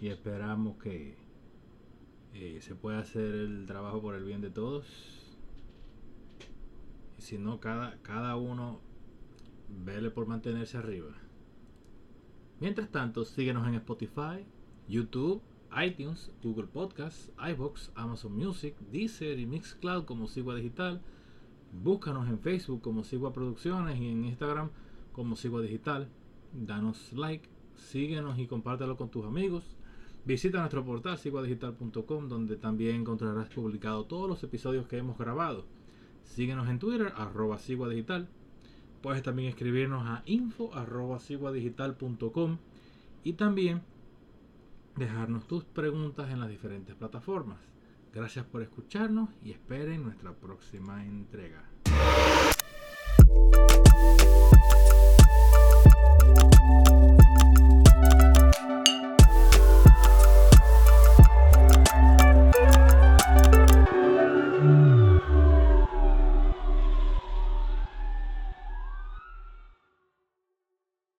[0.00, 1.16] y esperamos que
[2.34, 4.86] eh, se pueda hacer el trabajo por el bien de todos.
[7.18, 8.78] Y si no, cada, cada uno
[9.68, 11.21] vele por mantenerse arriba.
[12.62, 14.46] Mientras tanto, síguenos en Spotify,
[14.86, 15.42] YouTube,
[15.84, 21.00] iTunes, Google Podcasts, iBox, Amazon Music, Deezer y Mixcloud como Sigua Digital.
[21.72, 24.70] Búscanos en Facebook como Sigua Producciones y en Instagram
[25.10, 26.06] como Sigua Digital.
[26.52, 29.64] Danos like, síguenos y compártelo con tus amigos.
[30.24, 35.64] Visita nuestro portal siguadigital.com donde también encontrarás publicado todos los episodios que hemos grabado.
[36.22, 38.28] Síguenos en Twitter, arroba Digital.
[39.02, 42.58] Puedes también escribirnos a info.ciguadigital.com
[43.24, 43.82] y también
[44.96, 47.58] dejarnos tus preguntas en las diferentes plataformas.
[48.14, 51.64] Gracias por escucharnos y esperen nuestra próxima entrega.